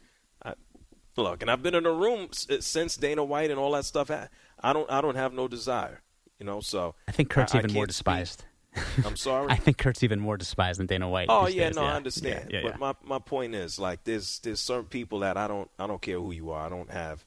I, 0.44 0.54
look, 1.16 1.42
and 1.42 1.50
I've 1.50 1.64
been 1.64 1.76
in 1.76 1.86
a 1.86 1.92
room 1.92 2.30
since 2.32 2.98
Dana 2.98 3.24
White 3.24 3.50
and 3.50 3.60
all 3.60 3.72
that 3.72 3.86
stuff. 3.86 4.12
I 4.12 4.74
don't. 4.74 4.90
I 4.92 5.02
don't 5.02 5.16
have 5.16 5.34
no 5.34 5.48
desire. 5.48 6.02
You 6.40 6.46
know. 6.46 6.60
So 6.60 6.96
I 7.08 7.12
think 7.12 7.30
Curt's 7.30 7.56
I, 7.56 7.60
even 7.60 7.72
I 7.72 7.74
more 7.74 7.88
despised. 7.88 8.46
I'm 9.06 9.16
sorry. 9.16 9.48
I 9.52 9.56
think 9.56 9.78
Curt's 9.78 10.04
even 10.04 10.20
more 10.20 10.38
despised 10.38 10.80
than 10.80 10.86
Dana 10.86 11.10
White. 11.10 11.28
Oh 11.30 11.48
yeah, 11.48 11.68
days. 11.68 11.76
no, 11.76 11.84
yeah. 11.84 11.94
I 11.94 11.96
understand. 11.96 12.52
Yeah, 12.52 12.60
yeah, 12.60 12.70
but 12.70 12.80
my 12.80 12.94
my 13.04 13.20
point 13.20 13.56
is 13.56 13.80
like 13.80 14.04
there's 14.04 14.40
there's 14.40 14.60
certain 14.60 14.86
people 14.86 15.20
that 15.20 15.38
I 15.38 15.48
don't 15.48 15.70
I 15.80 15.88
don't 15.88 16.02
care 16.02 16.20
who 16.20 16.32
you 16.32 16.52
are. 16.52 16.66
I 16.66 16.70
don't 16.70 16.92
have 16.92 17.26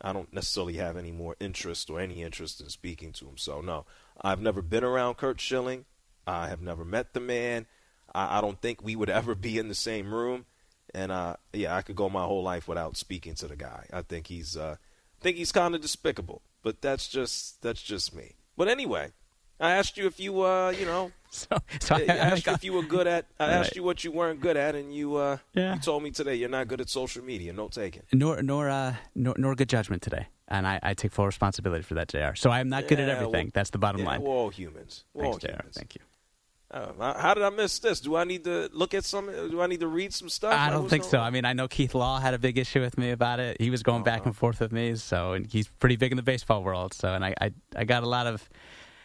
I 0.00 0.12
don't 0.12 0.32
necessarily 0.32 0.74
have 0.74 0.96
any 0.96 1.12
more 1.12 1.34
interest 1.40 1.88
or 1.88 1.98
any 1.98 2.22
interest 2.22 2.60
in 2.60 2.68
speaking 2.68 3.12
to 3.12 3.26
him. 3.26 3.36
So 3.36 3.60
no, 3.60 3.86
I've 4.20 4.40
never 4.40 4.62
been 4.62 4.84
around 4.84 5.16
Curt 5.16 5.40
Schilling. 5.40 5.86
I 6.26 6.48
have 6.48 6.60
never 6.60 6.84
met 6.84 7.12
the 7.12 7.20
man. 7.20 7.66
I, 8.14 8.38
I 8.38 8.40
don't 8.40 8.60
think 8.60 8.82
we 8.82 8.96
would 8.96 9.10
ever 9.20 9.34
be 9.34 9.58
in 9.58 9.68
the 9.68 9.74
same 9.74 10.12
room. 10.12 10.46
And 10.94 11.10
uh, 11.10 11.36
yeah, 11.52 11.74
I 11.76 11.82
could 11.82 11.96
go 11.96 12.08
my 12.08 12.24
whole 12.24 12.42
life 12.42 12.68
without 12.68 12.96
speaking 12.96 13.34
to 13.36 13.48
the 13.48 13.56
guy. 13.56 13.86
I 13.92 14.02
think 14.02 14.28
he's 14.28 14.56
uh, 14.56 14.76
I 14.78 15.22
think 15.22 15.36
he's 15.36 15.52
kind 15.52 15.74
of 15.74 15.80
despicable. 15.80 16.42
But 16.62 16.80
that's 16.80 17.08
just 17.08 17.60
that's 17.62 17.82
just 17.82 18.14
me. 18.14 18.36
But 18.56 18.68
anyway, 18.68 19.12
I 19.60 19.72
asked 19.72 19.96
you 19.96 20.06
if 20.06 20.18
you, 20.18 20.42
uh, 20.42 20.70
you 20.70 20.86
know, 20.86 21.12
so, 21.30 21.56
so 21.80 21.94
I, 21.94 22.00
I, 22.00 22.16
asked 22.16 22.46
you 22.46 22.52
if 22.52 22.64
you 22.64 22.72
were 22.72 22.82
good 22.82 23.06
at. 23.06 23.26
I 23.38 23.46
right. 23.46 23.52
asked 23.54 23.76
you 23.76 23.82
what 23.82 24.02
you 24.02 24.10
weren't 24.10 24.40
good 24.40 24.56
at, 24.56 24.74
and 24.74 24.94
you, 24.94 25.16
uh, 25.16 25.38
yeah. 25.52 25.74
you 25.74 25.80
told 25.80 26.02
me 26.02 26.10
today 26.10 26.34
you're 26.34 26.48
not 26.48 26.66
good 26.68 26.80
at 26.80 26.88
social 26.88 27.22
media. 27.22 27.52
No 27.52 27.68
taking. 27.68 28.02
Nor, 28.12 28.42
nor, 28.42 28.68
uh, 28.68 28.94
nor, 29.14 29.34
nor 29.36 29.54
good 29.54 29.68
judgment 29.68 30.02
today, 30.02 30.26
and 30.48 30.66
I, 30.66 30.80
I 30.82 30.94
take 30.94 31.12
full 31.12 31.26
responsibility 31.26 31.82
for 31.82 31.94
that, 31.94 32.08
Jr. 32.08 32.34
So 32.34 32.50
I 32.50 32.60
am 32.60 32.68
not 32.68 32.88
good 32.88 32.98
at 32.98 33.08
everything. 33.08 33.46
Well, 33.46 33.52
That's 33.54 33.70
the 33.70 33.78
bottom 33.78 34.00
yeah, 34.00 34.06
line. 34.06 34.22
We're 34.22 34.30
all 34.30 34.50
humans. 34.50 35.04
We're 35.12 35.24
Thanks, 35.24 35.34
all 35.34 35.38
Jr. 35.40 35.46
humans. 35.54 35.76
Thank 35.76 35.94
you. 35.94 36.00
Uh, 36.74 37.14
how 37.14 37.34
did 37.34 37.44
I 37.44 37.50
miss 37.50 37.78
this? 37.78 38.00
Do 38.00 38.16
I 38.16 38.24
need 38.24 38.44
to 38.44 38.68
look 38.72 38.94
at 38.94 39.04
some? 39.04 39.26
Do 39.26 39.60
I 39.60 39.68
need 39.68 39.80
to 39.80 39.86
read 39.86 40.12
some 40.12 40.28
stuff? 40.28 40.52
I 40.52 40.70
don't 40.70 40.88
think 40.88 41.04
so. 41.04 41.20
I 41.20 41.30
mean, 41.30 41.44
I 41.44 41.52
know 41.52 41.68
Keith 41.68 41.94
Law 41.94 42.18
had 42.18 42.34
a 42.34 42.38
big 42.38 42.58
issue 42.58 42.80
with 42.80 42.98
me 42.98 43.12
about 43.12 43.38
it. 43.38 43.60
He 43.60 43.70
was 43.70 43.84
going 43.84 44.00
oh, 44.00 44.04
back 44.04 44.26
and 44.26 44.34
forth 44.34 44.58
with 44.58 44.72
me, 44.72 44.96
so 44.96 45.34
and 45.34 45.46
he's 45.46 45.68
pretty 45.68 45.94
big 45.94 46.10
in 46.10 46.16
the 46.16 46.22
baseball 46.22 46.64
world. 46.64 46.92
So, 46.92 47.14
and 47.14 47.24
I, 47.24 47.34
I, 47.40 47.52
I 47.76 47.84
got 47.84 48.02
a 48.02 48.08
lot 48.08 48.26
of 48.26 48.48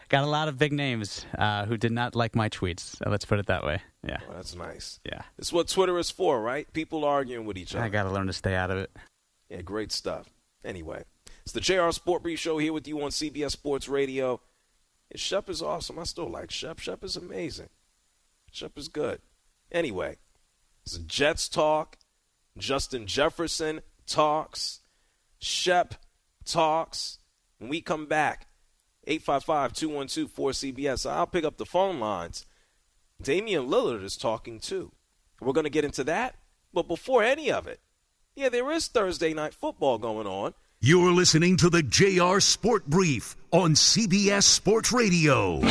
got 0.09 0.23
a 0.23 0.27
lot 0.27 0.47
of 0.47 0.57
big 0.57 0.73
names 0.73 1.27
uh, 1.37 1.65
who 1.65 1.77
did 1.77 1.91
not 1.91 2.15
like 2.15 2.35
my 2.35 2.49
tweets. 2.49 2.97
So 2.97 3.07
let's 3.07 3.25
put 3.25 3.37
it 3.37 3.45
that 3.45 3.63
way. 3.63 3.81
Yeah. 4.03 4.17
That's 4.33 4.55
nice. 4.55 4.99
Yeah. 5.05 5.21
It's 5.37 5.53
what 5.53 5.67
Twitter 5.67 5.99
is 5.99 6.09
for, 6.09 6.41
right? 6.41 6.71
People 6.73 7.05
arguing 7.05 7.45
with 7.45 7.57
each 7.57 7.75
other. 7.75 7.83
I 7.83 7.89
got 7.89 8.03
to 8.03 8.09
learn 8.09 8.25
to 8.27 8.33
stay 8.33 8.55
out 8.55 8.71
of 8.71 8.79
it. 8.79 8.91
Yeah, 9.49 9.61
great 9.61 9.91
stuff. 9.91 10.27
Anyway, 10.65 11.03
it's 11.43 11.53
the 11.53 11.61
JR 11.61 11.91
Sport 11.91 12.23
Brief 12.23 12.39
Show 12.39 12.57
here 12.57 12.73
with 12.73 12.87
you 12.87 13.01
on 13.03 13.11
CBS 13.11 13.51
Sports 13.51 13.87
Radio. 13.87 14.41
And 15.11 15.19
Shep 15.19 15.49
is 15.49 15.61
awesome. 15.61 15.99
I 15.99 16.03
still 16.03 16.29
like 16.29 16.51
Shep. 16.51 16.79
Shep 16.79 17.03
is 17.03 17.15
amazing. 17.15 17.69
Shep 18.51 18.77
is 18.77 18.87
good. 18.87 19.21
Anyway, 19.71 20.17
it's 20.85 20.97
Jets 20.97 21.47
talk. 21.47 21.97
Justin 22.57 23.07
Jefferson 23.07 23.81
talks. 24.05 24.81
Shep 25.39 25.95
talks. 26.45 27.19
When 27.57 27.69
we 27.69 27.81
come 27.81 28.05
back, 28.05 28.47
855 29.07 29.73
212 29.73 30.31
4CBS. 30.31 31.09
I'll 31.09 31.27
pick 31.27 31.45
up 31.45 31.57
the 31.57 31.65
phone 31.65 31.99
lines. 31.99 32.45
Damian 33.21 33.67
Lillard 33.67 34.03
is 34.03 34.15
talking 34.15 34.59
too. 34.59 34.91
We're 35.41 35.53
going 35.53 35.65
to 35.65 35.69
get 35.69 35.85
into 35.85 36.03
that. 36.05 36.35
But 36.73 36.87
before 36.87 37.23
any 37.23 37.51
of 37.51 37.67
it, 37.67 37.79
yeah, 38.35 38.49
there 38.49 38.71
is 38.71 38.87
Thursday 38.87 39.33
night 39.33 39.53
football 39.53 39.97
going 39.97 40.27
on. 40.27 40.53
You're 40.79 41.11
listening 41.11 41.57
to 41.57 41.69
the 41.69 41.83
JR 41.83 42.39
Sport 42.39 42.85
Brief 42.85 43.35
on 43.51 43.73
CBS 43.73 44.43
Sports 44.43 44.91
Radio. 44.91 45.61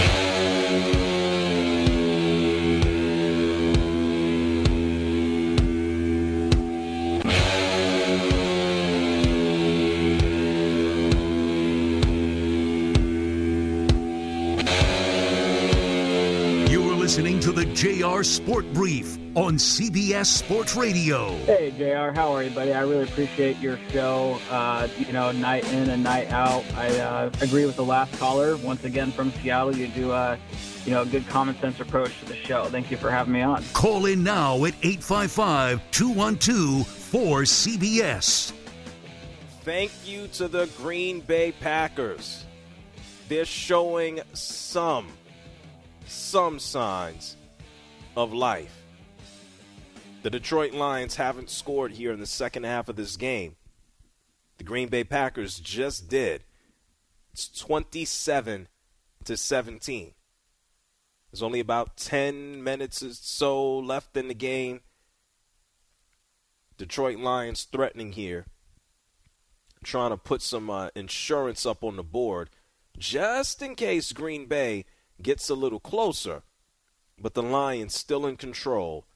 Listening 17.08 17.40
to 17.40 17.52
the 17.52 17.64
JR 17.64 18.22
Sport 18.22 18.72
Brief 18.72 19.18
on 19.38 19.54
CBS 19.54 20.26
Sports 20.26 20.74
Radio. 20.74 21.28
Hey, 21.44 21.70
JR, 21.70 22.12
how 22.12 22.32
are 22.32 22.42
you, 22.42 22.50
buddy? 22.50 22.72
I 22.72 22.80
really 22.80 23.04
appreciate 23.04 23.56
your 23.58 23.78
show, 23.90 24.40
uh, 24.50 24.88
you 24.98 25.12
know, 25.12 25.30
night 25.30 25.64
in 25.72 25.90
and 25.90 26.02
night 26.02 26.32
out. 26.32 26.64
I 26.74 26.98
uh, 26.98 27.30
agree 27.40 27.64
with 27.64 27.76
the 27.76 27.84
last 27.84 28.12
caller. 28.18 28.56
Once 28.56 28.82
again, 28.82 29.12
from 29.12 29.30
Seattle, 29.30 29.76
you 29.76 29.86
do, 29.86 30.10
uh, 30.10 30.36
you 30.84 30.90
know, 30.90 31.02
a 31.02 31.06
good 31.06 31.24
common 31.28 31.56
sense 31.60 31.78
approach 31.78 32.18
to 32.18 32.24
the 32.24 32.34
show. 32.34 32.64
Thank 32.64 32.90
you 32.90 32.96
for 32.96 33.12
having 33.12 33.32
me 33.32 33.42
on. 33.42 33.62
Call 33.74 34.06
in 34.06 34.24
now 34.24 34.56
at 34.64 34.74
855 34.82 35.88
212 35.92 36.84
4CBS. 37.12 38.52
Thank 39.62 39.92
you 40.04 40.26
to 40.28 40.48
the 40.48 40.66
Green 40.76 41.20
Bay 41.20 41.52
Packers. 41.52 42.44
They're 43.28 43.44
showing 43.44 44.18
some 44.32 45.06
some 46.08 46.58
signs 46.58 47.36
of 48.16 48.32
life. 48.32 48.77
The 50.22 50.30
Detroit 50.30 50.72
Lions 50.72 51.16
haven't 51.16 51.48
scored 51.48 51.92
here 51.92 52.12
in 52.12 52.18
the 52.18 52.26
second 52.26 52.64
half 52.64 52.88
of 52.88 52.96
this 52.96 53.16
game. 53.16 53.56
The 54.58 54.64
Green 54.64 54.88
Bay 54.88 55.04
Packers 55.04 55.60
just 55.60 56.08
did. 56.08 56.42
It's 57.32 57.48
27 57.48 58.66
to 59.24 59.36
17. 59.36 60.14
There's 61.30 61.42
only 61.42 61.60
about 61.60 61.96
10 61.96 62.64
minutes 62.64 63.02
or 63.02 63.12
so 63.12 63.78
left 63.78 64.16
in 64.16 64.28
the 64.28 64.34
game. 64.34 64.80
Detroit 66.76 67.18
Lions 67.18 67.64
threatening 67.64 68.12
here, 68.12 68.46
trying 69.84 70.10
to 70.10 70.16
put 70.16 70.42
some 70.42 70.70
uh, 70.70 70.88
insurance 70.94 71.66
up 71.66 71.84
on 71.84 71.96
the 71.96 72.02
board 72.02 72.50
just 72.98 73.62
in 73.62 73.74
case 73.76 74.12
Green 74.12 74.46
Bay 74.46 74.84
gets 75.22 75.48
a 75.48 75.54
little 75.54 75.80
closer, 75.80 76.42
but 77.18 77.34
the 77.34 77.42
Lions 77.42 77.94
still 77.94 78.26
in 78.26 78.36
control, 78.36 79.06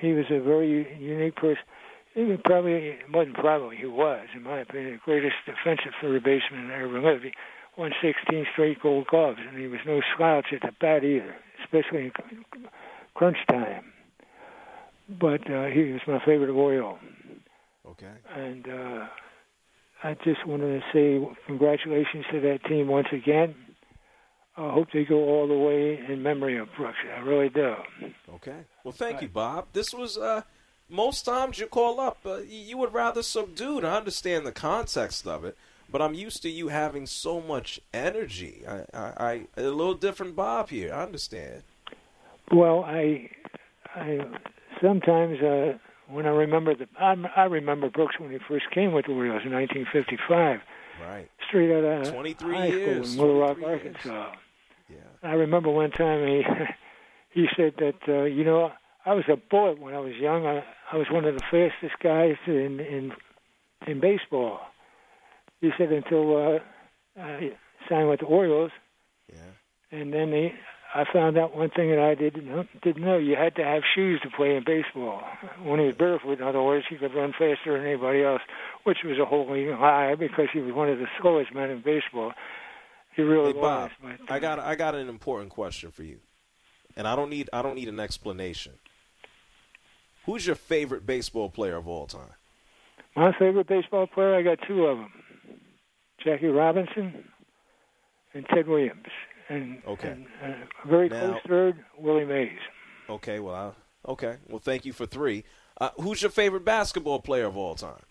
he 0.00 0.12
was 0.12 0.26
a 0.30 0.40
very 0.40 0.96
unique 1.00 1.36
person. 1.36 1.62
He 2.14 2.22
was 2.24 2.38
probably 2.44 2.98
wasn't 3.12 3.36
probably 3.36 3.76
he 3.76 3.86
was, 3.86 4.26
in 4.34 4.42
my 4.42 4.60
opinion, 4.60 4.92
the 4.94 4.98
greatest 5.04 5.36
defensive 5.46 5.92
third 6.00 6.22
baseman 6.24 6.68
that 6.68 6.80
ever 6.80 7.00
lived. 7.00 7.24
He 7.24 7.32
won 7.80 7.92
16 8.02 8.46
straight 8.52 8.80
Gold 8.82 9.06
Gloves, 9.06 9.38
and 9.48 9.58
he 9.58 9.66
was 9.66 9.80
no 9.86 10.00
slouch 10.16 10.46
at 10.52 10.60
the 10.60 10.70
bat 10.80 11.02
either, 11.02 11.34
especially 11.64 12.04
in 12.04 12.12
crunch 13.14 13.38
time. 13.48 13.92
But 15.08 15.50
uh, 15.50 15.64
he 15.66 15.84
was 15.92 16.02
my 16.06 16.22
favorite 16.24 16.50
Oriole, 16.50 16.98
Okay. 17.88 18.12
and 18.36 18.68
uh, 18.68 19.06
I 20.04 20.14
just 20.22 20.46
wanted 20.46 20.80
to 20.80 20.84
say 20.92 21.36
congratulations 21.46 22.26
to 22.30 22.40
that 22.40 22.64
team 22.64 22.86
once 22.86 23.08
again. 23.12 23.54
I 24.56 24.70
hope 24.72 24.88
they 24.92 25.04
go 25.04 25.16
all 25.16 25.48
the 25.48 25.56
way 25.56 25.98
in 26.06 26.22
memory 26.22 26.58
of 26.58 26.68
Brooks. 26.76 26.98
I 27.16 27.20
really 27.20 27.48
do. 27.48 27.74
Okay. 28.34 28.58
Well, 28.84 28.92
thank 28.92 29.22
you, 29.22 29.28
Bob. 29.28 29.68
This 29.72 29.94
was 29.94 30.18
uh, 30.18 30.42
most 30.88 31.24
times 31.24 31.58
you 31.58 31.66
call 31.66 31.98
up, 31.98 32.18
uh, 32.26 32.38
you 32.38 32.58
you 32.58 32.76
would 32.76 32.92
rather 32.92 33.22
subdued. 33.22 33.84
I 33.84 33.96
understand 33.96 34.44
the 34.46 34.52
context 34.52 35.26
of 35.26 35.44
it, 35.44 35.56
but 35.90 36.00
I'm 36.02 36.14
used 36.14 36.42
to 36.42 36.50
you 36.50 36.68
having 36.68 37.06
so 37.06 37.40
much 37.40 37.80
energy. 37.92 38.62
I, 38.68 38.84
I, 38.94 39.12
I 39.56 39.60
a 39.60 39.62
little 39.62 39.94
different, 39.94 40.36
Bob 40.36 40.70
here. 40.70 40.92
I 40.94 41.02
understand. 41.02 41.62
Well, 42.52 42.84
I, 42.84 43.30
I 43.94 44.20
sometimes 44.82 45.40
uh, 45.40 45.78
when 46.08 46.26
I 46.26 46.30
remember 46.30 46.74
the, 46.74 46.86
I, 46.98 47.14
I 47.36 47.44
remember 47.44 47.88
Brooks 47.90 48.18
when 48.18 48.30
he 48.30 48.38
first 48.48 48.66
came 48.72 48.92
with 48.92 49.06
the 49.06 49.12
Orioles 49.12 49.42
in 49.44 49.52
1955, 49.52 50.60
Right. 51.02 51.30
straight 51.48 51.70
out 51.72 52.06
of 52.08 52.12
23 52.12 52.54
high 52.54 52.66
years, 52.66 53.12
school 53.12 53.24
in 53.24 53.28
Little 53.36 53.40
Rock, 53.40 53.58
23 53.58 53.70
years. 53.90 53.96
Arkansas. 54.06 54.32
Yeah. 54.90 54.96
I 55.22 55.32
remember 55.34 55.70
one 55.70 55.90
time 55.92 56.26
he 56.26 56.42
he 57.40 57.46
said 57.56 57.74
that 57.78 57.96
uh, 58.08 58.24
you 58.24 58.42
know 58.44 58.72
I 59.06 59.14
was 59.14 59.24
a 59.28 59.36
bullet 59.36 59.80
when 59.80 59.94
I 59.94 60.00
was 60.00 60.14
young. 60.16 60.46
I, 60.46 60.64
I 60.92 60.96
was 60.96 61.06
one 61.10 61.24
of 61.24 61.34
the 61.34 61.40
fastest 61.50 62.00
guys 62.02 62.34
in 62.46 62.80
in 62.80 63.12
in 63.86 64.00
baseball. 64.00 64.60
He 65.60 65.70
said 65.76 65.92
until 65.92 66.36
uh, 66.36 66.58
I 67.20 67.52
signed 67.88 68.08
with 68.08 68.20
the 68.20 68.26
Orioles, 68.26 68.70
Yeah. 69.30 69.36
and 69.98 70.12
then 70.12 70.32
he, 70.32 70.52
I 70.94 71.04
found 71.12 71.36
out 71.38 71.54
one 71.56 71.70
thing 71.70 71.90
that 71.90 71.98
I 71.98 72.14
didn't 72.14 72.46
know, 72.46 72.64
didn't 72.82 73.04
know. 73.04 73.18
You 73.18 73.36
had 73.36 73.54
to 73.56 73.64
have 73.64 73.82
shoes 73.94 74.20
to 74.22 74.30
play 74.30 74.56
in 74.56 74.64
baseball. 74.64 75.22
When 75.62 75.78
he 75.80 75.86
was 75.86 75.94
barefoot, 75.96 76.40
in 76.40 76.42
other 76.46 76.62
words, 76.62 76.86
he 76.88 76.96
could 76.96 77.14
run 77.14 77.32
faster 77.32 77.76
than 77.76 77.86
anybody 77.86 78.22
else, 78.22 78.40
which 78.84 78.98
was 79.04 79.18
a 79.18 79.24
wholly 79.24 79.66
lie 79.66 80.14
because 80.14 80.48
he 80.52 80.60
was 80.60 80.72
one 80.74 80.88
of 80.88 80.98
the 80.98 81.06
slowest 81.20 81.54
men 81.54 81.70
in 81.70 81.82
baseball. 81.82 82.32
He 83.14 83.22
really 83.22 83.52
Hey, 83.52 83.58
was. 83.58 83.90
Bob, 84.02 84.16
but, 84.26 84.32
I 84.32 84.38
got 84.38 84.58
I 84.60 84.74
got 84.76 84.94
an 84.94 85.08
important 85.08 85.50
question 85.50 85.90
for 85.90 86.04
you, 86.04 86.18
and 86.96 87.06
I 87.06 87.14
don't 87.16 87.28
need 87.28 87.50
I 87.52 87.60
don't 87.60 87.74
need 87.74 87.88
an 87.88 88.00
explanation. 88.00 88.72
Who's 90.26 90.46
your 90.46 90.56
favorite 90.56 91.06
baseball 91.06 91.50
player 91.50 91.76
of 91.76 91.88
all 91.88 92.06
time? 92.06 92.30
My 93.16 93.32
favorite 93.38 93.66
baseball 93.66 94.06
player, 94.06 94.34
I 94.36 94.42
got 94.42 94.58
two 94.66 94.86
of 94.86 94.98
them: 94.98 95.12
Jackie 96.24 96.46
Robinson 96.48 97.24
and 98.34 98.46
Ted 98.54 98.68
Williams, 98.68 99.06
and, 99.48 99.82
Okay. 99.86 100.08
and 100.08 100.26
uh, 100.42 100.88
very 100.88 101.08
Now- 101.08 101.20
close 101.20 101.40
third, 101.48 101.84
Willie 101.98 102.24
Mays. 102.24 102.58
Okay, 103.08 103.40
well, 103.40 103.54
I, 104.06 104.10
okay, 104.10 104.36
well, 104.48 104.60
thank 104.60 104.84
you 104.84 104.92
for 104.92 105.06
three. 105.06 105.44
Uh, 105.80 105.90
who's 106.00 106.22
your 106.22 106.30
favorite 106.30 106.64
basketball 106.64 107.20
player 107.20 107.46
of 107.46 107.56
all 107.56 107.74
time? 107.74 108.02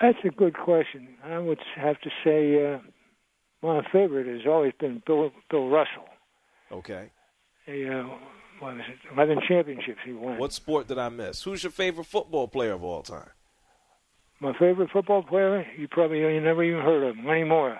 That's 0.00 0.18
a 0.24 0.30
good 0.30 0.54
question. 0.56 1.08
I 1.24 1.38
would 1.38 1.58
have 1.76 2.00
to 2.00 2.10
say 2.24 2.74
uh, 2.74 2.78
my 3.62 3.82
favorite 3.92 4.26
has 4.26 4.46
always 4.46 4.72
been 4.80 5.02
Bill 5.06 5.30
Bill 5.50 5.68
Russell. 5.68 6.06
Okay. 6.72 7.10
He, 7.66 7.86
uh, 7.88 8.04
what 8.58 8.74
was 8.76 8.82
it? 8.88 8.98
Eleven 9.14 9.38
championships 9.46 9.98
he 10.04 10.12
won. 10.12 10.38
What 10.38 10.52
sport 10.52 10.88
did 10.88 10.98
I 10.98 11.08
miss? 11.08 11.42
Who's 11.42 11.62
your 11.62 11.70
favorite 11.72 12.06
football 12.06 12.48
player 12.48 12.72
of 12.72 12.82
all 12.82 13.02
time? 13.02 13.28
My 14.42 14.52
favorite 14.58 14.90
football 14.90 15.22
player? 15.22 15.64
You 15.78 15.86
probably 15.86 16.18
you 16.18 16.40
never 16.40 16.64
even 16.64 16.82
heard 16.82 17.04
of 17.04 17.16
him. 17.16 17.24
Lenny 17.26 17.44
Moore 17.44 17.78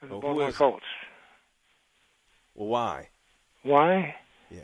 of 0.00 0.08
the 0.08 0.14
Oh, 0.14 0.20
Baltimore? 0.20 0.52
Colts. 0.52 0.84
Well, 2.54 2.68
why? 2.68 3.08
Why? 3.62 4.14
Yeah. 4.50 4.60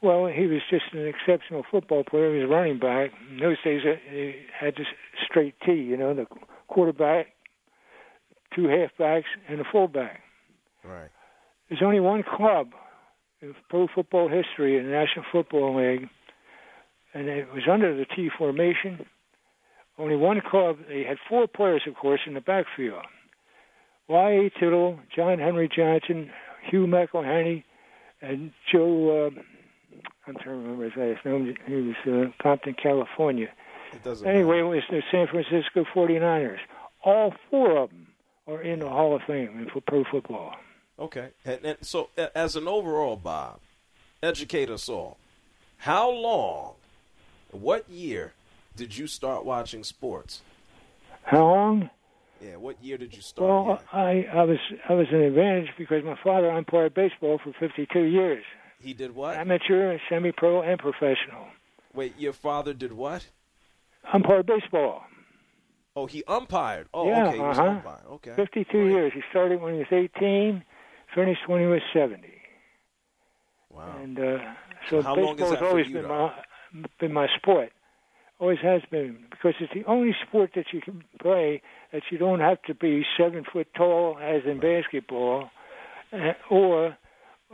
Well, 0.00 0.26
he 0.26 0.46
was 0.46 0.60
just 0.70 0.84
an 0.92 1.08
exceptional 1.08 1.64
football 1.68 2.04
player. 2.04 2.32
He 2.32 2.40
was 2.42 2.48
a 2.48 2.52
running 2.52 2.78
back. 2.78 3.10
In 3.32 3.38
those 3.40 3.56
days, 3.64 3.82
he 4.08 4.34
had 4.56 4.76
this 4.76 4.86
straight 5.28 5.54
T, 5.66 5.72
you 5.72 5.96
know, 5.96 6.14
the 6.14 6.26
quarterback, 6.68 7.28
two 8.54 8.68
halfbacks, 8.68 9.24
and 9.48 9.60
a 9.60 9.64
fullback. 9.64 10.20
Right. 10.84 11.10
There's 11.68 11.82
only 11.82 11.98
one 12.00 12.22
club 12.22 12.68
in 13.42 13.56
pro 13.68 13.88
football 13.92 14.28
history 14.28 14.78
in 14.78 14.84
the 14.84 14.90
National 14.92 15.24
Football 15.32 15.76
League, 15.78 16.08
and 17.12 17.26
it 17.28 17.52
was 17.52 17.64
under 17.68 17.96
the 17.96 18.04
T 18.04 18.30
formation. 18.38 19.04
Only 19.98 20.16
one 20.16 20.40
club. 20.40 20.78
They 20.88 21.04
had 21.04 21.18
four 21.28 21.46
players, 21.46 21.82
of 21.86 21.94
course, 21.94 22.20
in 22.26 22.34
the 22.34 22.40
backfield. 22.40 23.04
Y.A. 24.08 24.50
Tittle, 24.58 24.98
John 25.14 25.38
Henry 25.38 25.68
Johnson, 25.74 26.30
Hugh 26.68 26.86
McElhenny, 26.86 27.64
and 28.20 28.52
Joe. 28.70 29.26
Uh, 29.26 29.40
I'm 30.26 30.34
trying 30.34 30.44
to 30.44 30.50
remember 30.50 30.84
his 30.84 30.96
last 30.96 31.24
name. 31.24 31.54
He 31.66 31.74
was 31.74 31.94
uh, 32.06 32.42
Compton, 32.42 32.74
California. 32.74 33.48
It 33.92 34.02
doesn't 34.02 34.26
Anyway, 34.26 34.58
it 34.60 34.62
was 34.62 34.82
the 34.90 35.02
San 35.10 35.26
Francisco 35.28 35.84
49ers. 35.94 36.58
All 37.04 37.32
four 37.50 37.76
of 37.76 37.90
them 37.90 38.08
are 38.48 38.60
in 38.60 38.80
the 38.80 38.88
Hall 38.88 39.14
of 39.14 39.22
Fame 39.22 39.58
in 39.58 39.68
fo- 39.72 39.80
pro 39.80 40.04
football. 40.10 40.54
Okay. 40.98 41.28
And, 41.44 41.64
and 41.64 41.78
so, 41.82 42.10
as 42.34 42.56
an 42.56 42.66
overall, 42.66 43.16
Bob, 43.16 43.60
educate 44.22 44.70
us 44.70 44.88
all. 44.88 45.18
How 45.78 46.10
long, 46.10 46.74
what 47.50 47.88
year 47.88 48.32
did 48.76 48.96
you 48.96 49.06
start 49.06 49.44
watching 49.44 49.84
sports? 49.84 50.42
How 51.22 51.44
long? 51.44 51.90
Yeah, 52.40 52.56
what 52.56 52.82
year 52.82 52.98
did 52.98 53.14
you 53.14 53.22
start? 53.22 53.48
Well, 53.48 53.80
I, 53.92 54.26
I 54.32 54.42
was 54.44 54.58
I 54.88 54.92
was 54.92 55.06
an 55.12 55.22
advantage 55.22 55.70
because 55.78 56.04
my 56.04 56.18
father 56.22 56.50
umpired 56.50 56.94
baseball 56.94 57.40
for 57.42 57.52
52 57.58 58.00
years, 58.00 58.44
He 58.80 58.92
did 58.92 59.14
what? 59.14 59.36
amateur, 59.36 59.98
semi-pro, 60.08 60.62
and 60.62 60.78
professional. 60.78 61.46
Wait, 61.94 62.14
your 62.18 62.32
father 62.32 62.74
did 62.74 62.92
what? 62.92 63.26
Umpired 64.12 64.46
baseball. 64.46 65.04
Oh, 65.96 66.06
he 66.06 66.24
umpired. 66.26 66.88
Oh, 66.92 67.06
yeah, 67.06 67.28
okay, 67.28 67.36
he 67.36 67.42
was 67.42 67.58
uh-huh. 67.58 67.68
umpired. 67.68 68.06
Okay. 68.10 68.34
52 68.34 68.78
years. 68.78 69.12
He 69.14 69.22
started 69.30 69.60
when 69.60 69.74
he 69.74 69.78
was 69.78 69.86
18, 69.92 70.64
finished 71.14 71.42
when 71.46 71.60
he 71.60 71.66
was 71.66 71.80
70. 71.92 72.20
Wow. 73.70 73.96
And 74.02 74.18
uh, 74.18 74.38
so 74.90 75.02
How 75.02 75.14
baseball 75.14 75.50
has 75.50 75.62
always 75.62 75.86
you, 75.86 75.94
been 75.94 76.02
though? 76.08 76.32
my 76.72 76.88
been 76.98 77.12
my 77.12 77.28
sport. 77.36 77.70
Always 78.40 78.58
has 78.62 78.82
been 78.90 79.18
because 79.30 79.54
it's 79.60 79.72
the 79.72 79.84
only 79.84 80.14
sport 80.26 80.50
that 80.56 80.66
you 80.72 80.80
can 80.80 81.04
play 81.20 81.62
that 81.92 82.02
you 82.10 82.18
don't 82.18 82.40
have 82.40 82.60
to 82.62 82.74
be 82.74 83.04
seven 83.16 83.44
foot 83.50 83.68
tall 83.76 84.18
as 84.20 84.42
in 84.44 84.58
basketball, 84.60 85.50
uh, 86.12 86.32
or 86.50 86.96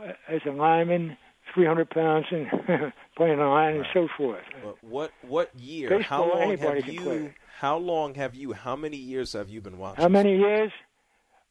uh, 0.01 0.11
as 0.27 0.41
a 0.47 0.51
lineman, 0.51 1.17
300 1.53 1.89
pounds 1.89 2.25
and 2.31 2.47
playing 3.15 3.39
a 3.39 3.47
line 3.49 3.75
and 3.75 3.85
so 3.93 4.07
forth. 4.17 4.41
But 4.63 4.83
what 4.83 5.11
what 5.21 5.51
year? 5.57 5.89
Baseball, 5.89 6.29
how 6.33 6.39
long 6.39 6.57
have 6.57 6.87
you? 6.87 7.33
How 7.59 7.77
long 7.77 8.15
have 8.15 8.33
you? 8.33 8.53
How 8.53 8.75
many 8.75 8.97
years 8.97 9.33
have 9.33 9.49
you 9.49 9.61
been 9.61 9.77
watching? 9.77 10.01
How 10.01 10.09
many 10.09 10.35
years? 10.37 10.71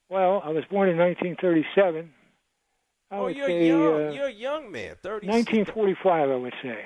Well, 0.09 0.43
I 0.45 0.49
was 0.51 0.65
born 0.69 0.89
in 0.89 0.99
1937. 0.99 2.11
I 3.13 3.17
Oh, 3.17 3.29
you're 3.29 3.47
say 3.47 3.69
young. 3.69 3.83
uh, 4.09 4.11
you're 4.13 4.27
a 4.27 4.33
young 4.33 4.73
man. 4.73 4.97
Thirty. 5.03 5.29
1945, 5.29 6.31
I 6.31 6.35
would 6.35 6.55
say. 6.63 6.79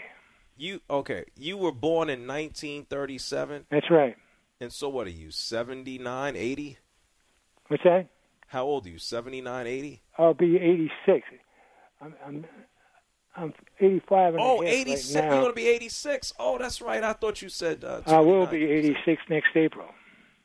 You 0.56 0.80
okay? 0.88 1.24
You 1.36 1.56
were 1.56 1.72
born 1.72 2.08
in 2.08 2.26
1937, 2.26 3.66
That's 3.70 3.90
right. 3.90 4.16
and 4.60 4.72
so 4.72 4.88
what 4.88 5.06
are 5.06 5.10
you? 5.10 5.30
79, 5.30 6.36
80? 6.36 6.78
What's 7.68 7.82
that? 7.84 8.06
How 8.48 8.64
old 8.64 8.86
are 8.86 8.90
you? 8.90 8.98
79, 8.98 9.66
80? 9.66 10.02
I'll 10.18 10.34
be 10.34 10.56
86. 10.56 11.26
I'm 12.00 12.14
I'm, 12.24 12.44
I'm 13.36 13.54
85 13.80 14.34
and 14.34 14.42
Oh, 14.42 14.62
a 14.62 14.66
half 14.66 14.74
86. 14.74 15.14
right 15.16 15.24
You're 15.24 15.40
going 15.40 15.50
to 15.50 15.56
be 15.56 15.66
86. 15.68 16.32
Oh, 16.38 16.58
that's 16.58 16.80
right. 16.80 17.02
I 17.02 17.12
thought 17.14 17.42
you 17.42 17.48
said. 17.48 17.82
Uh, 17.82 18.02
I 18.06 18.20
will 18.20 18.46
be 18.46 18.64
86 18.64 19.22
next 19.28 19.48
April. 19.56 19.88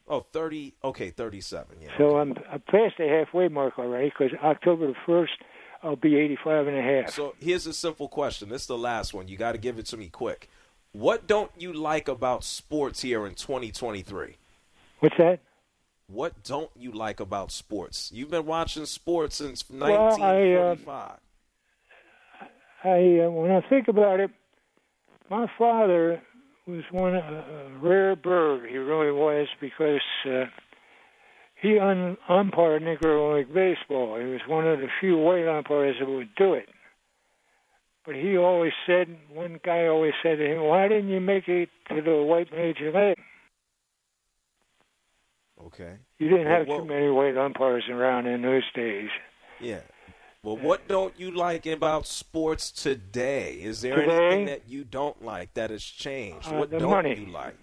Oh, 0.07 0.21
30. 0.33 0.73
Okay, 0.83 1.11
37. 1.11 1.77
Yeah. 1.81 1.89
So 1.99 2.17
I'm, 2.17 2.33
I'm 2.51 2.61
past 2.61 2.95
the 2.97 3.07
halfway 3.07 3.47
mark 3.47 3.77
already 3.77 4.09
because 4.09 4.35
October 4.43 4.87
the 4.87 4.95
1st, 5.07 5.27
I'll 5.81 5.95
be 5.95 6.17
85 6.17 6.67
and 6.67 6.77
a 6.77 6.81
half. 6.81 7.11
So 7.11 7.35
here's 7.39 7.65
a 7.65 7.73
simple 7.73 8.07
question. 8.07 8.49
This 8.49 8.63
is 8.63 8.67
the 8.67 8.77
last 8.77 9.13
one. 9.13 9.27
You 9.27 9.37
got 9.37 9.53
to 9.53 9.57
give 9.57 9.79
it 9.79 9.85
to 9.87 9.97
me 9.97 10.09
quick. 10.09 10.49
What 10.91 11.27
don't 11.27 11.51
you 11.57 11.71
like 11.71 12.07
about 12.07 12.43
sports 12.43 13.01
here 13.01 13.25
in 13.25 13.35
2023? 13.35 14.35
What's 14.99 15.15
that? 15.17 15.39
What 16.07 16.43
don't 16.43 16.71
you 16.75 16.91
like 16.91 17.19
about 17.19 17.51
sports? 17.51 18.11
You've 18.13 18.31
been 18.31 18.45
watching 18.45 18.85
sports 18.85 19.35
since 19.35 19.63
Well, 19.69 19.83
I, 19.83 19.95
uh, 19.95 20.75
1945. 20.75 21.19
I 22.83 23.25
uh, 23.25 23.29
when 23.29 23.51
I 23.51 23.61
think 23.69 23.87
about 23.87 24.19
it, 24.19 24.31
my 25.29 25.45
father 25.57 26.21
was 26.65 26.83
one 26.91 27.15
a 27.15 27.69
rare 27.81 28.15
bird. 28.15 28.69
He 28.69 28.77
really 28.77 29.11
was 29.11 29.47
because 29.61 30.01
uh, 30.25 30.45
he 31.61 31.77
un- 31.79 32.17
umpired 32.27 32.81
Negro 32.83 33.35
League 33.37 33.53
baseball. 33.53 34.17
He 34.19 34.25
was 34.25 34.41
one 34.47 34.67
of 34.67 34.79
the 34.79 34.87
few 34.99 35.17
white 35.17 35.47
umpires 35.47 35.97
that 35.99 36.07
would 36.09 36.33
do 36.35 36.53
it. 36.53 36.69
But 38.05 38.15
he 38.15 38.37
always 38.37 38.71
said, 38.87 39.07
one 39.31 39.59
guy 39.63 39.85
always 39.87 40.13
said 40.23 40.37
to 40.37 40.45
him, 40.45 40.61
"Why 40.63 40.87
didn't 40.87 41.09
you 41.09 41.19
make 41.19 41.47
it 41.47 41.69
to 41.89 42.01
the 42.01 42.23
white 42.23 42.51
major 42.51 42.91
league?" 42.91 43.17
Okay. 45.65 45.97
You 46.17 46.29
didn't 46.29 46.45
Well, 46.47 46.57
have 46.57 46.67
well- 46.67 46.79
too 46.79 46.85
many 46.85 47.09
white 47.09 47.37
umpires 47.37 47.83
around 47.89 48.27
in 48.27 48.41
those 48.41 48.63
days. 48.73 49.09
Yeah. 49.59 49.81
Well, 50.41 50.55
what 50.55 50.87
don't 50.87 51.13
you 51.19 51.31
like 51.31 51.65
about 51.65 52.07
sports 52.07 52.71
today? 52.71 53.55
Is 53.61 53.81
there 53.81 53.97
Today? 53.97 54.15
anything 54.27 54.45
that 54.45 54.69
you 54.69 54.85
don't 54.85 55.21
like 55.21 55.53
that 55.55 55.69
has 55.69 55.83
changed? 55.83 56.47
Uh, 56.47 56.55
what 56.55 56.71
don't 56.71 56.89
money. 56.89 57.19
you 57.19 57.25
like? 57.25 57.55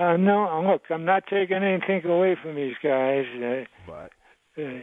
Uh, 0.00 0.16
no, 0.16 0.64
look, 0.66 0.82
I'm 0.90 1.04
not 1.04 1.24
taking 1.28 1.62
anything 1.62 2.04
away 2.10 2.34
from 2.42 2.54
these 2.56 2.74
guys. 2.82 3.26
Uh, 3.36 3.64
But 3.86 4.10
uh, 4.56 4.80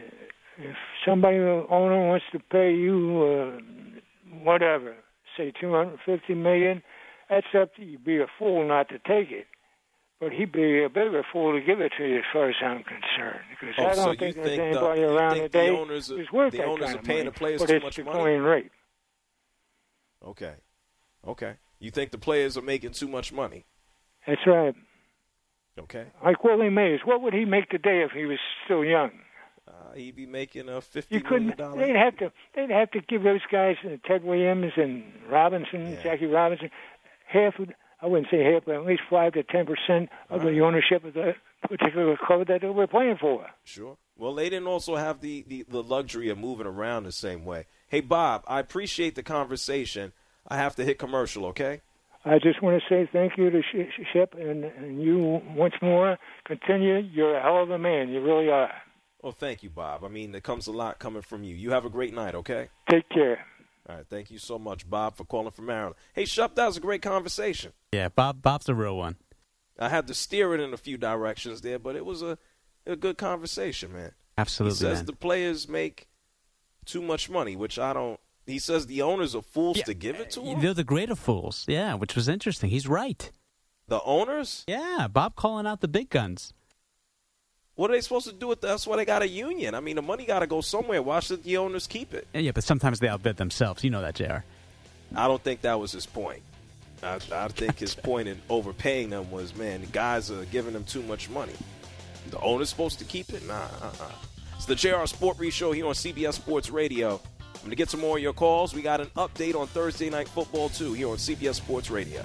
if 0.58 0.76
somebody 1.06 1.38
the 1.38 1.66
owner 1.68 2.06
wants 2.06 2.24
to 2.32 2.38
pay 2.38 2.72
you 2.72 3.24
uh, 3.24 4.38
whatever, 4.44 4.94
say 5.36 5.52
250 5.60 6.34
million, 6.34 6.82
that's 7.28 7.46
up 7.60 7.74
to 7.76 7.84
you. 7.84 7.98
Be 7.98 8.18
a 8.18 8.26
fool 8.38 8.66
not 8.68 8.88
to 8.90 8.98
take 9.00 9.30
it. 9.32 9.46
But 10.20 10.32
he'd 10.32 10.50
be 10.52 10.82
a 10.84 10.88
bigger 10.88 11.22
fool 11.32 11.52
to 11.58 11.64
give 11.64 11.80
it 11.80 11.92
to 11.98 12.04
you, 12.08 12.18
as 12.18 12.24
far 12.32 12.48
as 12.48 12.56
I'm 12.62 12.82
concerned, 12.84 13.40
because 13.50 13.74
Oh, 13.78 13.86
I 13.86 13.94
don't 13.94 14.12
you 14.14 14.18
think 14.18 14.36
there's 14.36 14.48
think 14.48 14.58
the- 14.58 14.64
anybody 14.78 15.00
you 15.00 15.08
around 15.08 15.36
the 15.36 15.42
today 15.42 15.76
who's 15.76 16.32
worth 16.32 16.52
the 16.52 16.58
that 16.58 16.66
owners 16.66 16.84
kind 16.86 16.96
are 16.96 16.98
of 16.98 17.04
paying 17.04 17.18
money. 17.18 17.30
the 17.30 17.38
players 17.38 17.60
but 17.60 17.68
too 17.68 17.74
it's 17.76 17.84
much 17.84 17.96
the 17.96 18.04
money? 18.04 18.18
going 18.18 18.42
rate. 18.42 18.70
okay, 20.24 20.54
okay. 21.26 21.54
You 21.78 21.90
think 21.92 22.10
the 22.10 22.18
players 22.18 22.56
are 22.58 22.62
making 22.62 22.92
too 22.92 23.06
much 23.08 23.32
money? 23.32 23.64
That's 24.26 24.40
right. 24.46 24.74
Okay. 25.78 26.06
Like 26.24 26.42
Willie 26.44 26.70
Mays, 26.70 27.00
what 27.04 27.22
would 27.22 27.34
he 27.34 27.44
make 27.44 27.68
today 27.70 28.02
if 28.02 28.12
he 28.12 28.24
was 28.24 28.38
still 28.64 28.84
young? 28.84 29.10
Uh, 29.66 29.94
he'd 29.94 30.16
be 30.16 30.26
making 30.26 30.68
a 30.68 30.80
fifty 30.80 31.16
You 31.16 31.22
million 31.22 31.50
couldn't. 31.50 31.58
dollar. 31.58 31.86
They'd 31.86 31.96
have 31.96 32.16
to. 32.18 32.32
They'd 32.54 32.70
have 32.70 32.90
to 32.92 33.00
give 33.00 33.22
those 33.22 33.40
guys, 33.50 33.76
uh, 33.84 33.96
Ted 34.06 34.24
Williams 34.24 34.72
and 34.76 35.04
Robinson, 35.30 35.98
Jackie 36.02 36.26
Robinson, 36.26 36.70
half. 37.26 37.58
Of, 37.58 37.68
I 38.00 38.06
wouldn't 38.06 38.30
say 38.30 38.42
half, 38.44 38.64
but 38.64 38.76
at 38.76 38.86
least 38.86 39.02
five 39.10 39.32
to 39.34 39.42
ten 39.42 39.66
percent 39.66 40.08
of 40.30 40.42
the 40.42 40.60
ownership 40.60 41.04
of 41.04 41.14
the 41.14 41.34
particular 41.68 42.16
club 42.16 42.46
that 42.46 42.60
they 42.62 42.68
were 42.68 42.86
playing 42.86 43.16
for. 43.20 43.46
Sure. 43.64 43.96
Well, 44.16 44.34
they 44.34 44.48
didn't 44.48 44.68
also 44.68 44.96
have 44.96 45.20
the, 45.20 45.44
the, 45.46 45.64
the 45.68 45.82
luxury 45.82 46.28
of 46.28 46.38
moving 46.38 46.66
around 46.66 47.04
the 47.04 47.12
same 47.12 47.44
way. 47.44 47.66
Hey, 47.88 48.00
Bob, 48.00 48.42
I 48.48 48.58
appreciate 48.60 49.14
the 49.14 49.22
conversation. 49.22 50.12
I 50.46 50.56
have 50.56 50.74
to 50.76 50.84
hit 50.84 50.98
commercial, 50.98 51.46
okay? 51.46 51.82
I 52.24 52.38
just 52.38 52.62
want 52.62 52.80
to 52.82 52.88
say 52.88 53.08
thank 53.12 53.38
you 53.38 53.50
to 53.50 53.62
Sh- 53.62 53.90
Sh- 53.96 54.06
Ship 54.12 54.34
and, 54.38 54.64
and 54.64 55.00
you 55.02 55.40
once 55.54 55.74
more. 55.80 56.18
Continue. 56.44 56.98
You're 56.98 57.36
a 57.36 57.42
hell 57.42 57.62
of 57.62 57.70
a 57.70 57.78
man. 57.78 58.08
You 58.08 58.20
really 58.20 58.48
are. 58.50 58.70
Well, 59.22 59.32
thank 59.32 59.62
you, 59.62 59.70
Bob. 59.70 60.04
I 60.04 60.08
mean, 60.08 60.32
there 60.32 60.40
comes 60.40 60.66
a 60.66 60.72
lot 60.72 60.98
coming 60.98 61.22
from 61.22 61.42
you. 61.44 61.54
You 61.56 61.70
have 61.72 61.84
a 61.84 61.90
great 61.90 62.14
night, 62.14 62.34
okay? 62.34 62.68
Take 62.90 63.08
care. 63.08 63.44
All 63.88 63.96
right. 63.96 64.06
Thank 64.08 64.30
you 64.30 64.38
so 64.38 64.58
much, 64.58 64.88
Bob, 64.88 65.16
for 65.16 65.24
calling 65.24 65.50
from 65.50 65.66
Maryland. 65.66 65.96
Hey, 66.12 66.24
Shep, 66.24 66.54
that 66.56 66.66
was 66.66 66.76
a 66.76 66.80
great 66.80 67.02
conversation. 67.02 67.72
Yeah, 67.92 68.08
Bob. 68.08 68.42
Bob's 68.42 68.68
a 68.68 68.74
real 68.74 68.96
one. 68.96 69.16
I 69.78 69.88
had 69.88 70.06
to 70.08 70.14
steer 70.14 70.54
it 70.54 70.60
in 70.60 70.72
a 70.74 70.76
few 70.76 70.98
directions 70.98 71.60
there, 71.62 71.78
but 71.78 71.96
it 71.96 72.04
was 72.04 72.20
a, 72.20 72.36
a 72.86 72.96
good 72.96 73.16
conversation, 73.16 73.92
man. 73.92 74.12
Absolutely, 74.36 74.74
He 74.74 74.80
says 74.80 74.98
man. 74.98 75.06
the 75.06 75.12
players 75.14 75.68
make 75.68 76.08
too 76.84 77.00
much 77.02 77.30
money, 77.30 77.56
which 77.56 77.78
I 77.78 77.92
don't. 77.92 78.20
He 78.48 78.58
says 78.58 78.86
the 78.86 79.02
owners 79.02 79.34
are 79.34 79.42
fools 79.42 79.82
to 79.82 79.92
give 79.92 80.16
it 80.16 80.30
to 80.30 80.40
uh, 80.40 80.44
them. 80.44 80.60
They're 80.62 80.72
the 80.72 80.82
greater 80.82 81.14
fools. 81.14 81.66
Yeah, 81.68 81.94
which 81.94 82.16
was 82.16 82.28
interesting. 82.28 82.70
He's 82.70 82.88
right. 82.88 83.30
The 83.88 84.02
owners? 84.02 84.64
Yeah, 84.66 85.06
Bob 85.06 85.36
calling 85.36 85.66
out 85.66 85.82
the 85.82 85.88
big 85.88 86.08
guns. 86.08 86.54
What 87.74 87.90
are 87.90 87.94
they 87.94 88.00
supposed 88.00 88.26
to 88.26 88.32
do 88.32 88.48
with 88.48 88.62
that? 88.62 88.68
That's 88.68 88.86
why 88.86 88.96
they 88.96 89.04
got 89.04 89.20
a 89.20 89.28
union. 89.28 89.74
I 89.74 89.80
mean, 89.80 89.96
the 89.96 90.02
money 90.02 90.24
got 90.24 90.40
to 90.40 90.46
go 90.46 90.62
somewhere. 90.62 91.02
Why 91.02 91.20
should 91.20 91.44
the 91.44 91.58
owners 91.58 91.86
keep 91.86 92.14
it? 92.14 92.26
Yeah, 92.32 92.52
but 92.52 92.64
sometimes 92.64 93.00
they 93.00 93.08
outbid 93.08 93.36
themselves. 93.36 93.84
You 93.84 93.90
know 93.90 94.00
that, 94.00 94.14
Jr. 94.14 94.38
I 95.14 95.28
don't 95.28 95.42
think 95.42 95.60
that 95.60 95.78
was 95.78 95.92
his 95.92 96.06
point. 96.06 96.42
I, 97.02 97.20
I 97.30 97.48
think 97.48 97.78
his 97.78 97.94
point 98.10 98.28
in 98.28 98.40
overpaying 98.48 99.10
them 99.10 99.30
was, 99.30 99.54
man, 99.54 99.82
the 99.82 99.86
guys 99.88 100.30
are 100.30 100.46
giving 100.46 100.72
them 100.72 100.84
too 100.84 101.02
much 101.02 101.28
money. 101.28 101.52
The 102.30 102.40
owner's 102.40 102.70
supposed 102.70 102.98
to 102.98 103.04
keep 103.04 103.30
it? 103.34 103.46
Nah, 103.46 103.54
uh-uh. 103.54 104.10
It's 104.56 104.64
the 104.64 104.74
JR 104.74 105.04
Sport 105.04 105.36
Brief 105.36 105.52
Show 105.52 105.72
here 105.72 105.86
on 105.86 105.94
CBS 105.94 106.32
Sports 106.32 106.70
Radio. 106.70 107.20
I'm 107.54 107.60
going 107.60 107.70
to 107.70 107.76
get 107.76 107.90
some 107.90 108.00
more 108.00 108.16
of 108.16 108.22
your 108.22 108.32
calls. 108.32 108.74
We 108.74 108.82
got 108.82 109.00
an 109.00 109.08
update 109.16 109.54
on 109.54 109.66
Thursday 109.66 110.10
Night 110.10 110.28
Football, 110.28 110.68
too, 110.68 110.92
here 110.92 111.08
on 111.08 111.16
CBS 111.16 111.56
Sports 111.56 111.90
Radio. 111.90 112.24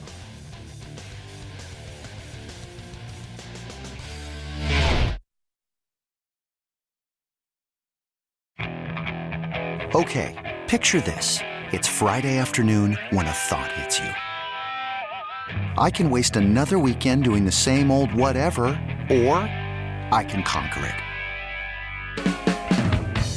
Okay, 9.96 10.60
picture 10.68 11.02
this. 11.02 11.40
It's 11.72 11.88
Friday 11.88 12.40
afternoon 12.40 12.98
when 13.12 13.28
a 13.28 13.32
thought 13.32 13.72
hits 13.74 14.00
you. 14.00 14.10
I 15.78 15.92
can 15.92 16.10
waste 16.10 16.36
another 16.36 16.80
weekend 16.80 17.24
doing 17.24 17.46
the 17.46 17.52
same 17.52 17.92
old 17.92 18.12
whatever, 18.12 18.64
or 19.12 19.38
I 20.12 20.26
can 20.28 20.42
conquer 20.42 20.88
it. 20.88 21.03